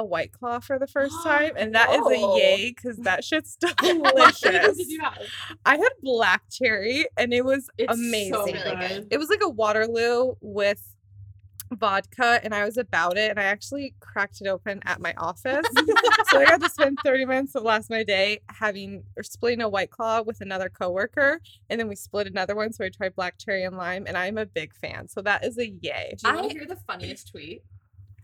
a 0.00 0.04
white 0.04 0.32
claw 0.32 0.58
for 0.60 0.78
the 0.78 0.86
first 0.86 1.14
time, 1.22 1.52
and 1.56 1.74
that 1.74 1.90
is 1.90 2.00
Whoa. 2.00 2.10
a 2.10 2.32
oh. 2.32 2.36
yay 2.36 2.74
because 2.74 2.96
that 2.98 3.22
shit's 3.24 3.56
What 3.60 3.76
delicious. 4.16 4.76
did 4.76 4.88
you 4.88 5.00
have? 5.00 5.18
I 5.64 5.76
had 5.76 5.90
black 6.02 6.42
cherry, 6.50 7.06
and 7.16 7.32
it 7.32 7.44
was 7.44 7.68
It's 7.78 7.92
amazing. 7.94 8.34
So 8.34 8.44
Really 8.44 8.52
good. 8.62 8.78
good. 8.78 9.06
It 9.10 9.18
was 9.18 9.28
like 9.28 9.42
a 9.42 9.48
Waterloo 9.48 10.34
with 10.40 10.94
vodka, 11.72 12.40
and 12.42 12.52
I 12.52 12.64
was 12.64 12.76
about 12.76 13.16
it, 13.16 13.30
and 13.30 13.38
I 13.38 13.44
actually 13.44 13.94
cracked 14.00 14.40
it 14.40 14.48
open 14.48 14.80
at 14.84 15.00
my 15.00 15.14
office. 15.16 15.64
so 16.28 16.40
I 16.40 16.44
got 16.44 16.60
to 16.62 16.68
spend 16.68 16.98
30 17.04 17.26
minutes 17.26 17.54
of 17.54 17.62
last 17.62 17.90
my 17.90 18.02
day 18.02 18.40
having 18.48 19.04
or 19.16 19.22
splitting 19.22 19.60
a 19.60 19.68
white 19.68 19.90
claw 19.90 20.22
with 20.22 20.40
another 20.40 20.68
coworker, 20.68 21.40
and 21.68 21.78
then 21.78 21.86
we 21.88 21.94
split 21.94 22.26
another 22.26 22.56
one. 22.56 22.72
So 22.72 22.84
I 22.84 22.88
tried 22.88 23.14
black 23.14 23.38
cherry 23.38 23.62
and 23.64 23.76
lime, 23.76 24.04
and 24.08 24.16
I'm 24.16 24.36
a 24.36 24.46
big 24.46 24.74
fan. 24.74 25.08
So 25.08 25.22
that 25.22 25.44
is 25.44 25.58
a 25.58 25.68
yay. 25.68 26.14
Do 26.18 26.28
you 26.28 26.34
want 26.34 26.50
to 26.50 26.58
hear 26.58 26.66
the 26.66 26.76
funniest 26.76 27.28
tweet? 27.30 27.62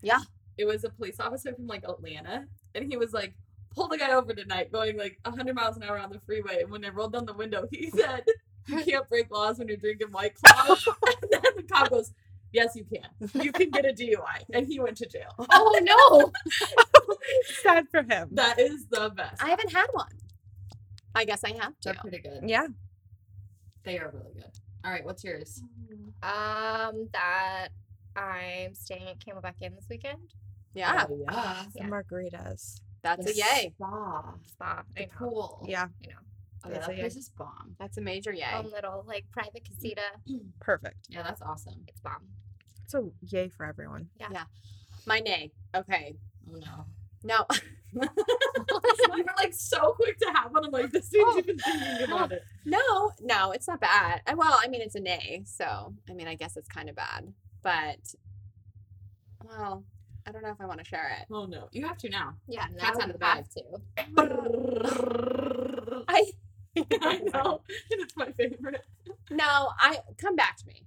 Yeah. 0.02 0.18
It 0.58 0.64
was 0.66 0.84
a 0.84 0.90
police 0.90 1.20
officer 1.20 1.54
from 1.54 1.66
like 1.66 1.84
Atlanta, 1.84 2.46
and 2.74 2.84
he 2.90 2.96
was 2.96 3.12
like, 3.12 3.34
"Pull 3.74 3.88
the 3.88 3.98
guy 3.98 4.12
over 4.12 4.32
tonight, 4.32 4.72
going 4.72 4.96
like 4.96 5.18
100 5.24 5.54
miles 5.54 5.76
an 5.76 5.82
hour 5.82 5.98
on 5.98 6.10
the 6.10 6.20
freeway." 6.20 6.62
And 6.62 6.70
when 6.70 6.80
they 6.82 6.90
rolled 6.90 7.12
down 7.12 7.26
the 7.26 7.34
window, 7.34 7.66
he 7.70 7.90
said, 7.94 8.24
"You 8.66 8.82
can't 8.82 9.08
break 9.08 9.30
laws 9.30 9.58
when 9.58 9.68
you're 9.68 9.76
drinking 9.76 10.08
White 10.12 10.34
Claws." 10.44 10.86
and 11.22 11.30
then 11.30 11.42
the 11.56 11.62
cop 11.62 11.90
goes, 11.90 12.12
"Yes, 12.52 12.74
you 12.74 12.84
can. 12.84 13.42
You 13.44 13.52
can 13.52 13.70
get 13.70 13.84
a 13.84 13.92
DUI," 13.92 14.44
and 14.52 14.66
he 14.66 14.80
went 14.80 14.96
to 14.98 15.06
jail. 15.06 15.34
Oh 15.38 15.78
no! 15.82 16.32
Sad 17.62 17.88
for 17.90 18.02
him. 18.02 18.28
That 18.32 18.58
is 18.58 18.86
the 18.88 19.10
best. 19.10 19.42
I 19.42 19.50
haven't 19.50 19.72
had 19.72 19.86
one. 19.92 20.08
I 21.14 21.24
guess 21.24 21.44
I 21.44 21.50
have 21.60 21.78
to. 21.80 21.92
They're 21.92 21.94
pretty 21.94 22.18
good. 22.18 22.48
yeah. 22.48 22.66
They 23.84 23.98
are 23.98 24.10
really 24.12 24.34
good. 24.34 24.50
All 24.84 24.90
right, 24.90 25.04
what's 25.04 25.22
yours? 25.24 25.62
Um, 26.22 27.08
that 27.12 27.68
I'm 28.16 28.74
staying 28.74 29.08
at 29.08 29.18
Camelback 29.20 29.60
Inn 29.62 29.74
this 29.76 29.86
weekend. 29.88 30.34
Yeah. 30.76 31.06
Oh, 31.08 31.18
yeah. 31.18 31.62
Some 31.76 31.90
margaritas. 31.90 32.80
That's 33.02 33.26
a 33.26 33.34
yay. 33.34 33.72
Spa. 33.76 34.34
Spa. 34.42 34.82
The 34.96 35.06
pool. 35.06 35.64
Yeah, 35.66 35.88
You 36.00 36.10
know. 36.10 36.16
Oh, 36.64 36.70
That's 36.70 36.88
yeah, 36.88 36.94
that 36.94 37.00
place 37.00 37.16
is 37.16 37.28
bomb. 37.30 37.76
That's 37.78 37.96
a 37.96 38.00
major 38.00 38.32
yay. 38.32 38.44
Own 38.54 38.70
little 38.70 39.04
like 39.06 39.24
private 39.30 39.62
mm. 39.62 39.74
casita. 39.74 40.02
perfect. 40.60 41.06
Yeah, 41.08 41.22
that's 41.22 41.40
awesome. 41.40 41.84
It's 41.86 42.00
bomb. 42.00 42.28
It's 42.84 42.94
a 42.94 43.08
yay 43.22 43.48
for 43.48 43.64
everyone. 43.64 44.08
Yeah. 44.18 44.28
Yeah. 44.32 44.44
My 45.06 45.20
nay. 45.20 45.52
Okay. 45.74 46.16
Oh 46.50 46.56
no. 46.56 46.86
No. 47.22 47.46
you 47.92 48.00
were 48.02 49.24
like 49.36 49.54
so 49.54 49.92
quick 49.92 50.18
to 50.18 50.32
have 50.34 50.52
one. 50.52 50.64
I'm 50.64 50.70
like, 50.70 50.90
this 50.90 51.08
dude's 51.08 51.24
oh, 51.28 51.38
even 51.38 51.58
thinking 51.58 52.02
about 52.04 52.32
it. 52.32 52.42
no, 52.66 53.12
no, 53.22 53.52
it's 53.52 53.68
not 53.68 53.80
bad. 53.80 54.20
Well, 54.34 54.60
I 54.62 54.68
mean, 54.68 54.82
it's 54.82 54.96
a 54.96 55.00
nay. 55.00 55.44
So, 55.46 55.94
I 56.10 56.12
mean, 56.12 56.28
I 56.28 56.34
guess 56.34 56.58
it's 56.58 56.68
kind 56.68 56.90
of 56.90 56.96
bad. 56.96 57.32
But, 57.62 58.14
well, 59.42 59.84
I 60.26 60.32
don't 60.32 60.42
know 60.42 60.50
if 60.50 60.60
I 60.60 60.66
want 60.66 60.80
to 60.80 60.84
share 60.84 61.16
it. 61.20 61.26
Oh 61.32 61.46
no. 61.46 61.68
You 61.72 61.86
have 61.86 61.98
to 61.98 62.08
now. 62.08 62.34
Yeah, 62.48 62.66
Cat's 62.78 62.98
now 62.98 63.04
out 63.04 63.08
we 63.08 63.14
of 63.14 63.20
the 63.20 63.26
have 63.26 63.44
bag. 63.44 63.46
to. 63.50 63.62
I 66.08 66.32
I 67.02 67.18
know. 67.32 67.62
It's 67.90 68.16
my 68.16 68.32
favorite. 68.32 68.84
no, 69.30 69.70
I 69.78 69.98
come 70.18 70.36
back 70.36 70.56
to 70.58 70.66
me. 70.66 70.82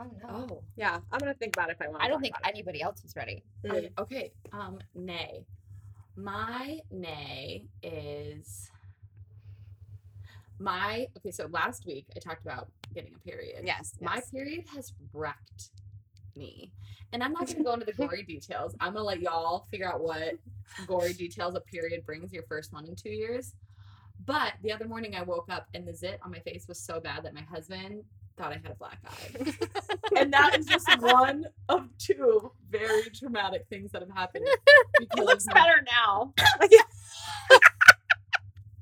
Oh 0.00 0.10
no. 0.22 0.46
Oh. 0.50 0.62
Yeah, 0.76 0.98
I'm 1.12 1.18
gonna 1.18 1.34
think 1.34 1.56
about 1.56 1.70
it 1.70 1.76
if 1.80 1.86
I 1.86 1.88
want. 1.90 2.02
I 2.02 2.08
don't 2.08 2.20
think 2.20 2.34
anybody 2.44 2.82
else 2.82 3.04
is 3.04 3.14
ready. 3.16 3.44
Okay, 3.64 3.90
okay. 3.98 4.32
Um, 4.52 4.78
nay. 4.94 5.46
My 6.16 6.80
nay 6.90 7.66
is 7.82 8.70
my 10.58 11.06
okay, 11.18 11.30
so 11.30 11.46
last 11.50 11.86
week 11.86 12.06
I 12.16 12.18
talked 12.18 12.42
about 12.44 12.68
getting 12.94 13.14
a 13.14 13.18
period. 13.20 13.62
Yes, 13.64 13.94
My 14.00 14.20
period 14.32 14.64
has 14.74 14.92
wrecked 15.12 15.70
me. 16.36 16.70
And 17.12 17.22
I'm 17.22 17.32
not 17.32 17.46
gonna 17.46 17.62
go 17.64 17.74
into 17.74 17.86
the 17.86 17.92
gory 17.92 18.22
details. 18.22 18.74
I'm 18.80 18.94
gonna 18.94 19.04
let 19.04 19.20
y'all 19.20 19.66
figure 19.70 19.88
out 19.88 20.02
what 20.02 20.34
gory 20.86 21.12
details 21.12 21.54
a 21.54 21.60
period 21.60 22.04
brings 22.06 22.32
your 22.32 22.44
first 22.44 22.72
one 22.72 22.86
in 22.86 22.96
two 22.96 23.10
years. 23.10 23.54
But 24.24 24.54
the 24.62 24.72
other 24.72 24.86
morning 24.86 25.16
I 25.16 25.22
woke 25.22 25.48
up 25.50 25.66
and 25.74 25.86
the 25.86 25.94
zit 25.94 26.20
on 26.22 26.30
my 26.30 26.38
face 26.40 26.66
was 26.68 26.78
so 26.78 27.00
bad 27.00 27.24
that 27.24 27.34
my 27.34 27.42
husband 27.42 28.04
thought 28.36 28.52
I 28.52 28.60
had 28.62 28.72
a 28.72 28.74
black 28.76 28.98
eye. 29.06 29.54
and 30.20 30.32
that 30.32 30.58
is 30.58 30.66
just 30.66 30.88
one 31.00 31.46
of 31.68 31.88
two 31.98 32.52
very 32.70 33.10
traumatic 33.10 33.66
things 33.68 33.90
that 33.92 34.02
have 34.02 34.10
happened. 34.14 34.46
It 35.00 35.18
looks 35.18 35.46
better 35.46 35.84
now. 35.90 36.32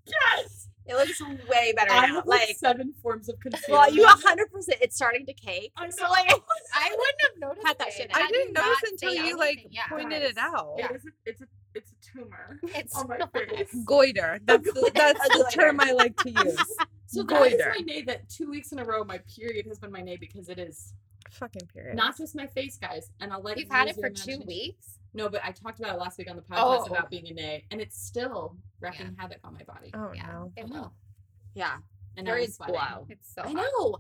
Yes. 0.07 0.69
It 0.87 0.94
looks 0.94 1.20
way 1.49 1.72
better 1.76 1.92
I 1.92 2.06
now. 2.06 2.14
have 2.16 2.26
like 2.26 2.49
Like, 2.49 2.56
seven 2.56 2.92
forms 3.02 3.28
of 3.28 3.38
concealer. 3.40 3.78
well, 3.78 3.92
you 3.92 4.02
100. 4.02 4.50
percent 4.52 4.78
It's 4.80 4.96
starting 4.96 5.26
to 5.26 5.32
cake. 5.34 5.72
I'm 5.76 5.90
So 5.92 6.04
like, 6.10 6.28
I 6.75 6.90
wouldn't 6.99 7.22
have 7.22 7.38
noticed 7.40 7.66
Had 7.66 7.78
that 7.78 7.88
it. 7.88 7.94
shit 7.94 8.10
I 8.12 8.26
didn't 8.28 8.46
did 8.49 8.54
notice 8.54 8.82
until 8.90 9.14
you 9.14 9.37
like. 9.38 9.66
Yeah. 9.70 9.87
pointed 9.88 10.22
it 10.22 10.38
out. 10.38 10.75
It 10.78 10.90
is 10.96 11.04
a, 11.06 11.10
it's 11.26 11.40
a 11.42 11.46
it's 11.75 11.92
a 11.92 12.18
tumor 12.18 12.58
It's 12.64 12.96
on 12.96 13.08
my 13.08 13.18
face. 13.32 13.75
Goiter. 13.84 14.40
That's 14.44 14.64
the, 14.64 14.90
that's 14.94 15.20
the 15.28 15.50
term 15.54 15.80
I 15.80 15.92
like 15.92 16.16
to 16.18 16.30
use. 16.30 16.58
So 17.06 17.22
that 17.25 17.52
is 17.52 17.60
my 17.66 17.84
nay 17.84 18.02
that 18.02 18.28
two 18.28 18.50
weeks 18.50 18.72
in 18.72 18.78
a 18.80 18.84
row 18.84 19.04
my 19.04 19.20
period 19.37 19.66
has 19.68 19.78
been 19.78 19.92
my 19.92 20.00
nay 20.00 20.16
because 20.16 20.49
it 20.49 20.58
is 20.58 20.94
Fucking 21.30 21.68
period. 21.72 21.96
not 21.96 22.16
just 22.16 22.34
my 22.34 22.46
face, 22.46 22.76
guys. 22.76 23.10
And 23.20 23.32
I'll 23.32 23.42
let 23.42 23.58
You've 23.58 23.70
had 23.70 23.88
it 23.88 23.96
for 23.96 24.10
two 24.10 24.40
weeks. 24.46 24.98
No, 25.14 25.28
but 25.28 25.40
I 25.44 25.50
talked 25.52 25.78
about 25.80 25.94
it 25.96 25.98
last 25.98 26.18
week 26.18 26.30
on 26.30 26.36
the 26.36 26.42
podcast 26.42 26.82
Oh. 26.82 26.84
about 26.86 27.10
being 27.10 27.26
a 27.28 27.32
nay, 27.32 27.64
and 27.70 27.80
it's 27.80 28.00
still 28.00 28.56
wrecking 28.80 29.14
havoc 29.18 29.38
on 29.44 29.54
my 29.54 29.62
body. 29.64 29.90
Oh 29.94 30.12
Yeah. 30.14 30.26
no. 30.26 30.52
It 30.56 30.66
oh. 30.68 30.72
will. 30.72 30.92
yeah, 31.54 31.78
And 32.16 32.26
there 32.26 32.36
is 32.36 32.56
I'm 32.60 32.66
periods 32.68 32.76
sweating. 32.76 32.96
blow. 32.96 33.06
It's 33.10 33.34
so 33.34 33.42
I 33.42 33.46
hot. 33.52 33.54
know, 33.56 33.96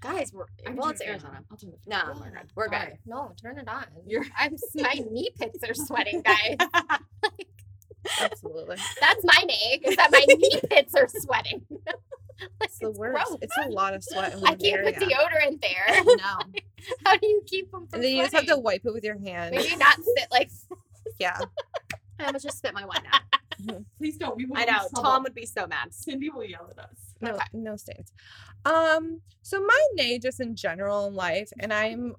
guys. 0.00 0.32
We're 0.32 0.44
I 0.44 0.68
can 0.68 0.76
well, 0.76 0.84
turn 0.86 0.90
it's 0.92 1.00
the 1.00 1.08
Arizona. 1.08 1.34
on. 1.36 1.44
I'll 1.50 1.56
turn 1.58 1.70
the 1.72 1.76
No, 1.90 1.96
oh 2.04 2.06
fan 2.06 2.16
on. 2.16 2.20
we're 2.20 2.30
good. 2.30 2.52
We're 2.54 2.68
good. 2.68 2.74
Alright. 2.74 2.98
No, 3.06 3.32
turn 3.40 3.58
it 3.58 3.68
on. 3.68 3.84
You're- 4.06 4.26
I'm 4.38 4.56
my 4.76 4.94
knee 5.10 5.30
pits 5.38 5.58
are 5.68 5.74
sweating, 5.74 6.22
guys. 6.22 6.56
Absolutely. 8.20 8.76
That's 9.00 9.24
my 9.24 9.42
name. 9.46 9.80
Is 9.84 9.96
that 9.96 10.10
my 10.12 10.24
knee 10.28 10.60
pits 10.70 10.94
are 10.94 11.08
sweating? 11.08 11.62
like, 12.60 12.68
It's 12.68 12.78
the 12.78 12.90
worst. 12.90 13.26
gross. 13.28 13.38
It's 13.42 13.56
a 13.64 13.68
lot 13.70 13.94
of 13.94 14.02
sweat 14.04 14.34
in 14.34 14.38
I 14.44 14.54
can't 14.54 14.62
area. 14.64 14.92
put 14.92 15.08
deodorant 15.08 15.60
there. 15.60 16.02
No. 16.16 16.60
How 17.04 17.16
do 17.16 17.26
you 17.26 17.42
keep 17.46 17.70
them 17.72 17.86
from 17.88 17.94
and 17.94 18.04
then 18.04 18.12
you 18.16 18.22
just 18.22 18.34
have 18.34 18.46
to 18.46 18.56
wipe 18.58 18.82
it 18.84 18.92
with 18.92 19.02
your 19.04 19.18
hand. 19.18 19.54
Maybe 19.56 19.74
not 19.76 19.96
sit 19.96 20.28
like. 20.30 20.50
Yeah. 21.18 21.38
I 22.20 22.26
almost 22.26 22.44
just 22.44 22.58
spit 22.58 22.74
my 22.74 22.84
wine 22.84 23.02
out. 23.12 23.84
Please 23.98 24.16
don't. 24.18 24.36
We 24.36 24.44
will 24.44 24.56
I 24.56 24.66
be 24.66 24.72
know. 24.72 24.88
Tom 24.94 25.22
would 25.24 25.34
be 25.34 25.46
so 25.46 25.66
mad. 25.66 25.92
Cindy 25.92 26.30
will 26.30 26.44
yell 26.44 26.68
at 26.70 26.78
us. 26.84 26.96
No, 27.20 27.38
no 27.52 27.76
stains. 27.76 28.12
Um, 28.64 29.20
so 29.42 29.60
my 29.60 29.86
nay 29.94 30.18
just 30.18 30.40
in 30.40 30.54
general 30.54 31.06
in 31.06 31.14
life, 31.14 31.50
and 31.58 31.72
I'm 31.72 32.14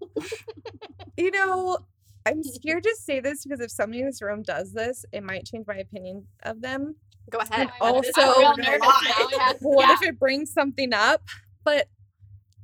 you 1.17 1.31
know, 1.31 1.77
I'm 2.25 2.43
scared 2.43 2.83
to 2.83 2.95
say 2.99 3.19
this 3.19 3.43
because 3.43 3.59
if 3.59 3.71
somebody 3.71 4.01
in 4.01 4.07
this 4.07 4.21
room 4.21 4.41
does 4.43 4.73
this, 4.73 5.05
it 5.11 5.23
might 5.23 5.45
change 5.45 5.65
my 5.67 5.77
opinion 5.77 6.25
of 6.43 6.61
them. 6.61 6.95
Go 7.29 7.39
ahead. 7.39 7.69
I'm 7.81 7.93
also- 7.95 8.11
real 8.21 8.55
no 8.57 8.63
nervous 8.63 8.81
lie. 8.87 9.27
now. 9.31 9.37
Yeah. 9.37 9.53
What 9.61 9.87
Yeah. 9.89 9.93
if 9.95 10.01
it 10.03 10.19
brings 10.19 10.51
something 10.53 10.93
up? 10.93 11.23
But 11.63 11.87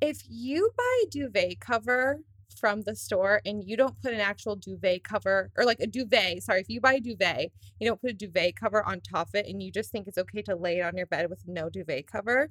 if 0.02 0.22
you 0.30 0.72
buy 0.78 1.04
a 1.06 1.10
duvet 1.10 1.60
cover 1.60 2.20
from 2.60 2.82
the 2.84 2.96
store 2.96 3.42
and 3.46 3.64
you 3.64 3.76
don't 3.76 4.00
put 4.02 4.14
an 4.14 4.20
actual 4.22 4.56
duvet 4.56 5.04
cover 5.04 5.52
or 5.58 5.66
like 5.66 5.80
a 5.82 5.88
duvet, 5.88 6.44
sorry, 6.44 6.62
if 6.62 6.70
you 6.70 6.80
buy 6.80 6.94
a 6.94 7.00
duvet, 7.02 7.52
you 7.80 7.88
don't 7.88 8.00
put 8.00 8.12
a 8.12 8.14
duvet 8.14 8.56
cover 8.56 8.84
on 8.88 9.02
top 9.02 9.30
of 9.30 9.36
it 9.36 9.48
and 9.48 9.62
you 9.62 9.72
just 9.72 9.92
think 9.92 10.08
it's 10.08 10.18
okay 10.18 10.42
to 10.44 10.56
lay 10.56 10.80
it 10.80 10.84
on 10.84 10.96
your 10.96 11.08
bed 11.08 11.30
with 11.30 11.44
no 11.48 11.70
duvet 11.70 12.08
cover. 12.08 12.50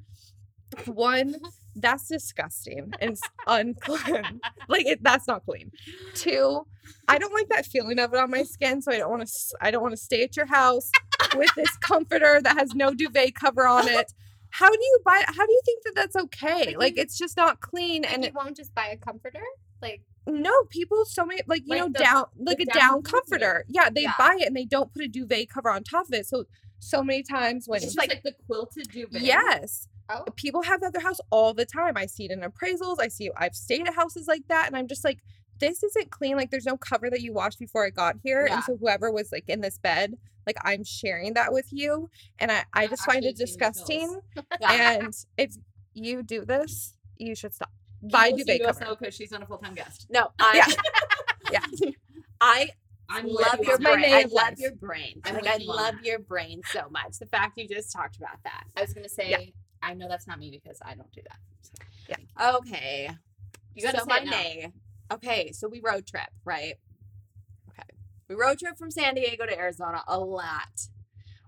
One, 0.87 1.37
that's 1.77 2.09
disgusting 2.09 2.93
and 3.01 3.17
unclean. 3.47 4.41
like 4.69 4.87
it, 4.87 5.03
that's 5.03 5.27
not 5.27 5.45
clean. 5.45 5.71
Two, 6.15 6.67
I 7.09 7.19
don't 7.19 7.33
like 7.35 7.49
that 7.49 7.67
feeling 7.67 7.99
of 7.99 8.13
it 8.15 8.19
on 8.21 8.31
my 8.31 8.43
skin, 8.43 8.83
so 8.83 8.93
I 8.93 8.99
don't 8.99 9.11
want 9.11 9.27
to. 9.27 9.57
I 9.61 9.71
don't 9.71 9.83
want 9.83 9.93
to 9.93 10.01
stay 10.03 10.23
at 10.23 10.37
your 10.37 10.47
house 10.47 10.91
with 11.37 11.51
this 11.57 11.77
comforter 11.81 12.41
that 12.43 12.57
has 12.59 12.75
no 12.75 12.93
duvet 12.95 13.35
cover 13.35 13.67
on 13.67 13.89
it. 13.89 14.13
How 14.51 14.69
do 14.71 14.79
you 14.81 14.99
buy? 15.05 15.23
How 15.27 15.47
do 15.47 15.53
you 15.53 15.63
think 15.65 15.83
that 15.85 15.95
that's 15.95 16.17
okay? 16.17 16.77
Like 16.77 16.95
it's 16.99 17.17
just 17.17 17.37
not 17.37 17.61
clean, 17.61 18.05
And 18.05 18.15
and 18.15 18.23
you 18.25 18.29
it, 18.29 18.35
won't 18.35 18.57
just 18.57 18.75
buy 18.75 18.87
a 18.89 18.97
comforter? 18.97 19.43
Like, 19.81 20.03
no 20.27 20.53
people 20.69 21.05
so 21.05 21.25
many 21.25 21.41
like 21.49 21.63
you 21.65 21.71
Like 21.71 21.81
know 21.81 21.89
the- 21.89 21.99
down 22.05 22.25
like 22.39 22.61
a 22.61 22.67
down, 22.67 22.81
down 22.81 23.03
comforter. 23.03 23.65
Yeah, 23.69 23.89
they 23.91 24.03
Yeah. 24.03 24.13
buy 24.19 24.37
it 24.39 24.47
and 24.47 24.57
they 24.57 24.65
don't 24.67 24.93
put 24.93 25.03
a 25.03 25.09
duvet 25.09 25.49
cover 25.49 25.71
on 25.71 25.83
top 25.85 26.07
of 26.07 26.13
it. 26.13 26.27
So 26.27 26.45
so 26.85 27.03
many 27.03 27.23
times 27.23 27.69
when 27.69 27.77
It's 27.79 27.95
just 27.95 27.99
like, 27.99 28.23
the 28.25 28.33
quilted 28.47 28.89
duvet. 28.91 29.23
yes, 29.23 29.87
oh, 30.09 30.25
people 30.37 30.63
have 30.63 30.81
that 30.81 30.89
at 30.89 30.93
their 30.95 31.03
house 31.03 31.21
all 31.31 31.55
the 31.55 31.65
time. 31.65 31.97
I 31.97 32.07
see 32.07 32.25
it 32.25 32.31
in 32.33 32.41
appraisals. 32.41 32.97
I 32.99 33.09
see 33.09 33.31
I've 33.37 33.55
stayed 33.55 33.87
at 33.87 33.95
houses 33.95 34.27
like 34.27 34.49
that, 34.49 34.67
and 34.67 34.77
I'm 34.77 34.89
just 34.89 35.05
like, 35.05 35.21
this 35.61 35.83
isn't 35.85 36.11
clean. 36.11 36.37
Like, 36.37 36.51
there's 36.51 36.67
no 36.67 36.77
cover 36.77 37.09
that 37.09 37.21
you 37.21 37.33
washed 37.33 37.59
before 37.61 37.87
I 37.87 37.91
got 37.91 38.17
here, 38.25 38.47
Yeah. 38.49 38.57
and 38.57 38.65
so 38.65 38.77
whoever 38.77 39.11
was 39.13 39.31
like 39.31 39.45
in 39.49 39.61
this 39.61 39.79
bed, 39.79 40.15
like 40.47 40.57
I'm 40.65 40.83
sharing 40.83 41.35
that 41.35 41.53
with 41.53 41.69
you, 41.73 42.11
and 42.41 42.51
I 42.51 42.65
I 42.75 42.83
That 42.87 42.91
just 42.91 43.05
find 43.05 43.25
it 43.25 43.29
actually 43.41 43.47
gave 43.47 43.59
me 43.61 43.75
chills. 43.95 44.17
disgusting. 44.17 44.21
Yeah. 44.61 44.93
And 44.93 45.15
if 45.39 45.55
you 45.95 46.23
do 46.25 46.45
this, 46.45 46.97
you 47.19 47.35
should 47.37 47.55
stop. 47.55 47.71
Buy 48.03 48.33
duvet 48.33 48.61
cover. 48.65 48.97
because 48.99 49.15
she's 49.15 49.31
not 49.31 49.43
a 49.43 49.47
full 49.47 49.59
time 49.59 49.75
guest. 49.75 50.07
No, 50.11 50.29
I. 50.41 50.75
Yeah. 51.53 51.61
I 52.41 52.71
I'm 53.13 53.29
love 53.29 53.61
your 53.63 53.79
that. 53.79 53.81
brain. 53.81 54.05
I 54.15 54.25
love 54.31 54.59
your 54.59 54.75
brain. 54.75 55.21
I'm 55.25 55.35
like 55.35 55.47
I 55.47 55.59
love 55.59 55.95
your 56.03 56.19
brain 56.19 56.63
so 56.73 56.89
much. 56.91 57.19
The 57.19 57.27
fact 57.27 57.59
you 57.59 57.69
just 57.69 57.93
talked 57.93 58.17
about 58.17 58.43
that. 58.45 58.65
I 58.77 58.83
was 58.83 58.93
gonna 58.93 59.09
say 59.09 59.53
I 59.83 59.95
know 59.95 60.09
that's 60.09 60.27
not 60.27 60.39
me 60.39 60.51
because 60.51 60.79
I 60.85 60.95
don't 60.95 61.13
do 61.13 61.21
that. 61.29 61.39
So. 61.61 62.59
Okay. 62.59 63.11
You 63.75 63.83
gotta 63.83 63.99
so 63.99 64.05
say 64.09 64.25
now. 64.25 64.73
Okay, 65.13 65.53
so 65.53 65.69
we 65.69 65.81
road 65.81 66.07
trip, 66.07 66.29
right? 66.45 66.75
Okay. 67.71 67.89
We 68.29 68.35
road 68.35 68.59
trip 68.59 68.79
from 68.79 68.91
San 68.91 69.15
Diego 69.15 69.45
to 69.45 69.59
Arizona 69.59 70.03
a 70.09 70.19
lot. 70.19 70.89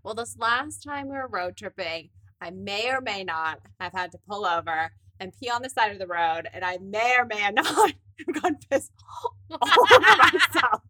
Well, 0.03 0.15
this 0.15 0.37
last 0.39 0.83
time 0.83 1.09
we 1.09 1.17
were 1.17 1.29
road 1.29 1.57
tripping, 1.57 2.11
I 2.41 2.51
may 2.51 2.91
or 2.91 3.01
may 3.01 3.25
not 3.25 3.61
have 3.81 3.93
had 3.93 4.13
to 4.13 4.19
pull 4.29 4.45
over 4.45 4.91
and 5.19 5.33
pee 5.41 5.49
on 5.49 5.63
the 5.63 5.71
side 5.71 5.93
of 5.93 5.99
the 5.99 6.07
road, 6.07 6.47
and 6.53 6.63
I 6.63 6.77
may 6.79 7.17
or 7.19 7.25
may 7.25 7.51
not 7.55 7.67
have 7.67 8.43
gone 8.43 8.57
piss 8.71 8.91
all 9.23 9.37
over 9.51 10.01
myself. 10.01 10.83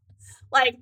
Like 0.54 0.78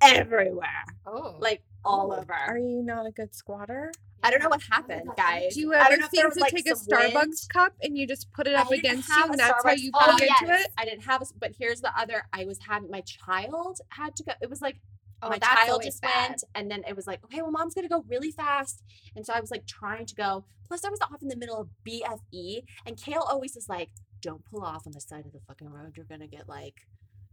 everywhere. 0.00 0.84
oh. 1.06 1.36
Like 1.38 1.62
all 1.84 2.12
Ooh. 2.12 2.16
over. 2.16 2.32
Are 2.32 2.58
you 2.58 2.82
not 2.82 3.06
a 3.06 3.10
good 3.10 3.34
squatter? 3.34 3.92
I 4.22 4.30
don't 4.30 4.42
know 4.42 4.50
what 4.50 4.60
happened, 4.70 5.08
guys. 5.16 5.54
Do 5.54 5.60
you 5.60 5.72
I 5.74 5.78
ever 5.80 5.90
don't 5.90 6.00
know 6.00 6.06
if 6.06 6.12
there 6.12 6.30
think 6.30 6.34
to 6.34 6.40
like, 6.40 6.52
take 6.52 6.66
a 6.68 6.74
Starbucks 6.74 7.14
wind. 7.14 7.34
cup 7.50 7.72
and 7.82 7.96
you 7.96 8.06
just 8.06 8.30
put 8.32 8.46
it 8.46 8.54
up 8.54 8.70
against 8.70 9.08
you, 9.08 9.24
and 9.24 9.38
that's 9.38 9.64
how 9.64 9.72
you 9.72 9.90
cup. 9.92 10.02
plug 10.02 10.20
Oh, 10.20 10.24
into 10.24 10.46
yes. 10.46 10.66
it? 10.66 10.72
I 10.76 10.84
didn't 10.84 11.04
have, 11.04 11.22
a, 11.22 11.26
but 11.38 11.52
here's 11.58 11.80
the 11.80 11.90
other. 11.98 12.24
I 12.32 12.44
was 12.44 12.58
having 12.68 12.90
my 12.90 13.00
child 13.02 13.78
had 13.88 14.14
to 14.16 14.24
go. 14.24 14.32
It 14.42 14.50
was 14.50 14.60
like 14.60 14.78
oh, 15.22 15.30
my 15.30 15.38
child 15.38 15.82
just 15.84 16.02
bad. 16.02 16.28
went, 16.30 16.44
and 16.54 16.70
then 16.70 16.82
it 16.86 16.96
was 16.96 17.06
like, 17.06 17.24
okay, 17.24 17.40
well, 17.40 17.50
mom's 17.50 17.74
gonna 17.74 17.88
go 17.88 18.04
really 18.08 18.30
fast, 18.30 18.82
and 19.16 19.24
so 19.24 19.32
I 19.32 19.40
was 19.40 19.50
like 19.50 19.66
trying 19.66 20.04
to 20.06 20.14
go. 20.14 20.44
Plus, 20.68 20.84
I 20.84 20.90
was 20.90 21.00
off 21.00 21.22
in 21.22 21.28
the 21.28 21.36
middle 21.36 21.56
of 21.58 21.68
BFE, 21.88 22.62
and 22.86 22.96
Kale 22.98 23.24
always 23.26 23.56
is 23.56 23.70
like, 23.70 23.88
"Don't 24.20 24.44
pull 24.44 24.62
off 24.62 24.86
on 24.86 24.92
the 24.92 25.00
side 25.00 25.24
of 25.24 25.32
the 25.32 25.40
fucking 25.48 25.68
road. 25.70 25.94
You're 25.96 26.04
gonna 26.06 26.26
get 26.28 26.46
like." 26.46 26.86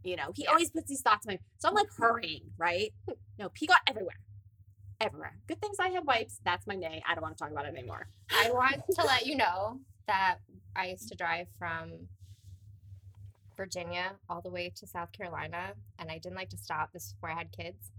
You 0.03 0.15
know, 0.15 0.31
he 0.35 0.47
always 0.47 0.69
puts 0.69 0.87
these 0.87 1.01
thoughts 1.01 1.25
in 1.25 1.33
my. 1.33 1.39
So 1.57 1.69
I'm 1.69 1.75
like 1.75 1.87
mm-hmm. 1.87 2.03
hurrying, 2.03 2.43
right? 2.57 2.93
Hmm, 3.07 3.15
no, 3.39 3.49
pee 3.49 3.67
got 3.67 3.79
everywhere, 3.87 4.19
everywhere. 5.01 5.37
Good 5.47 5.61
things 5.61 5.77
I 5.79 5.89
have 5.89 6.05
wipes. 6.05 6.39
That's 6.45 6.65
my 6.67 6.75
nay. 6.75 7.03
I 7.07 7.13
don't 7.13 7.23
want 7.23 7.37
to 7.37 7.43
talk 7.43 7.51
about 7.51 7.65
it 7.65 7.75
anymore. 7.75 8.07
I 8.31 8.51
want 8.51 8.81
to 8.91 9.03
let 9.05 9.25
you 9.25 9.35
know 9.35 9.79
that 10.07 10.37
I 10.75 10.87
used 10.87 11.09
to 11.09 11.15
drive 11.15 11.47
from 11.57 12.07
Virginia 13.57 14.11
all 14.29 14.41
the 14.41 14.51
way 14.51 14.71
to 14.75 14.87
South 14.87 15.11
Carolina, 15.11 15.73
and 15.99 16.09
I 16.11 16.19
didn't 16.19 16.35
like 16.35 16.49
to 16.49 16.57
stop. 16.57 16.93
This 16.93 17.07
is 17.07 17.13
before 17.13 17.31
I 17.31 17.37
had 17.37 17.51
kids. 17.51 17.91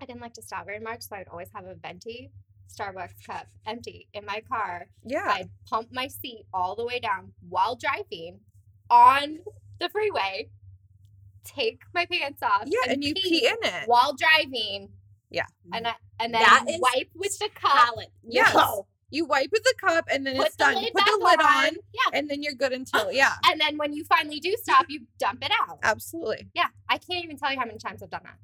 I 0.00 0.04
didn't 0.04 0.20
like 0.20 0.34
to 0.34 0.42
stop 0.42 0.66
very 0.66 0.80
much, 0.80 1.02
so 1.02 1.16
I'd 1.16 1.28
always 1.28 1.48
have 1.54 1.64
a 1.64 1.74
venti 1.74 2.30
Starbucks 2.68 3.26
cup 3.26 3.46
empty 3.66 4.08
in 4.12 4.24
my 4.24 4.42
car. 4.48 4.86
Yeah. 5.04 5.24
I'd 5.26 5.50
pump 5.68 5.88
my 5.92 6.08
seat 6.08 6.44
all 6.52 6.76
the 6.76 6.84
way 6.84 7.00
down 7.00 7.32
while 7.48 7.76
driving 7.76 8.40
on 8.90 9.38
the 9.80 9.88
freeway, 9.88 10.48
take 11.54 11.80
my 11.94 12.06
pants 12.06 12.42
off, 12.42 12.64
Yeah, 12.66 12.92
and 12.92 13.02
you 13.02 13.14
pee 13.14 13.46
in 13.46 13.56
it. 13.62 13.82
while 13.86 14.14
driving. 14.14 14.90
Yeah. 15.30 15.46
And 15.72 15.86
I, 15.86 15.94
and 16.20 16.32
then 16.32 16.40
That 16.42 16.64
is 16.68 16.80
wipe 16.80 17.10
with 17.14 17.38
the 17.38 17.48
cup. 17.54 17.72
Talent. 17.86 18.08
Yes. 18.22 18.54
No. 18.54 18.86
You 19.10 19.24
wipe 19.24 19.50
with 19.52 19.62
the 19.62 19.74
cup 19.80 20.04
and 20.10 20.26
then 20.26 20.36
Put 20.36 20.46
it's 20.48 20.56
the 20.56 20.64
done. 20.64 20.82
You 20.82 20.90
put 20.94 21.04
the 21.04 21.18
lid 21.24 21.40
on, 21.40 21.46
on. 21.46 21.74
Yeah. 21.94 22.18
and 22.18 22.28
then 22.30 22.42
you're 22.42 22.52
good 22.54 22.72
until 22.80 23.10
yeah. 23.12 23.32
And 23.46 23.60
then 23.60 23.76
when 23.78 23.92
you 23.92 24.04
finally 24.04 24.38
do 24.40 24.54
stop, 24.62 24.86
you 24.88 25.00
dump 25.18 25.44
it 25.44 25.52
out. 25.66 25.78
Absolutely. 25.82 26.48
Yeah. 26.54 26.66
I 26.88 26.98
can't 26.98 27.24
even 27.24 27.36
tell 27.38 27.50
you 27.52 27.58
how 27.58 27.64
many 27.66 27.78
times 27.78 28.02
I've 28.02 28.10
done 28.10 28.20
that. 28.24 28.36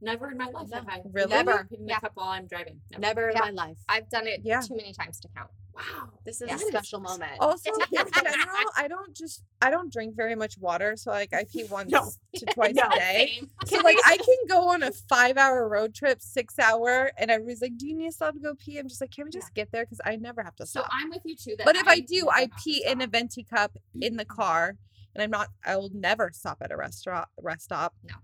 Never 0.00 0.30
in 0.30 0.36
my 0.36 0.48
life 0.48 0.68
have 0.72 0.88
I 0.88 1.00
Really? 1.12 1.30
Never. 1.30 1.68
peed 1.70 1.78
in 1.78 1.88
Yeah. 1.88 1.98
a 1.98 2.00
cup 2.00 2.12
while 2.14 2.28
I'm 2.28 2.46
driving. 2.48 2.80
Never. 2.90 3.00
Never 3.00 3.28
in 3.30 3.36
Yeah. 3.36 3.40
my 3.42 3.50
life. 3.50 3.78
I've 3.88 4.08
done 4.10 4.26
it 4.26 4.40
Yeah. 4.42 4.60
too 4.60 4.74
many 4.76 4.92
times 4.92 5.20
to 5.20 5.28
count. 5.28 5.50
Wow. 5.74 6.18
This 6.26 6.40
is 6.42 6.48
Yeah. 6.48 6.56
a 6.56 6.58
special 6.58 7.00
moment. 7.00 7.32
Also, 7.40 7.70
in 7.92 8.06
general, 8.12 8.66
I 8.76 8.88
don't 8.88 9.14
just 9.16 9.44
I 9.62 9.70
don't 9.70 9.92
drink 9.92 10.16
very 10.16 10.34
much 10.34 10.58
water, 10.58 10.96
so 10.96 11.10
like 11.12 11.32
I 11.32 11.44
pee 11.44 11.64
once 11.70 11.90
No. 11.92 12.10
to 12.34 12.46
twice 12.54 12.74
No. 12.74 12.82
a 12.90 12.94
day. 12.98 13.32
Same. 13.38 13.50
So 13.66 13.76
like 13.78 13.96
I 14.04 14.16
can 14.16 14.36
go 14.48 14.68
on 14.70 14.82
a 14.82 14.90
five 14.90 15.36
hour 15.38 15.68
road 15.68 15.94
trip, 15.94 16.20
six 16.20 16.58
hour, 16.58 17.12
and 17.16 17.30
everybody's 17.30 17.62
like, 17.62 17.76
"Do 17.78 17.86
you 17.86 17.94
need 17.96 18.06
to 18.06 18.12
stop 18.12 18.34
to 18.34 18.40
go 18.40 18.54
pee?" 18.56 18.78
I'm 18.78 18.88
just 18.88 19.00
like, 19.00 19.12
"Can 19.12 19.24
we 19.24 19.30
just 19.30 19.54
get 19.54 19.70
there?" 19.70 19.84
Because 19.84 20.00
I 20.04 20.16
never 20.16 20.42
have 20.42 20.56
to 20.56 20.66
stop. 20.66 20.84
So. 20.86 20.90
I'm 20.92 21.10
with 21.10 21.22
you 21.24 21.36
too. 21.36 21.54
That 21.56 21.64
but 21.64 21.76
if 21.76 21.86
I 21.86 22.00
do, 22.00 22.28
I 22.28 22.48
pee 22.62 22.84
in 22.84 23.00
a 23.00 23.06
venti 23.06 23.44
cup 23.44 23.76
in 24.00 24.16
the 24.16 24.24
car, 24.40 24.76
and 25.14 25.22
I'm 25.22 25.30
not. 25.30 25.48
I 25.64 25.76
will 25.76 25.90
never 25.94 26.32
stop 26.34 26.58
at 26.60 26.72
a 26.72 26.76
restaurant 26.76 27.28
rest 27.40 27.64
stop. 27.64 27.94
No. 28.02 28.16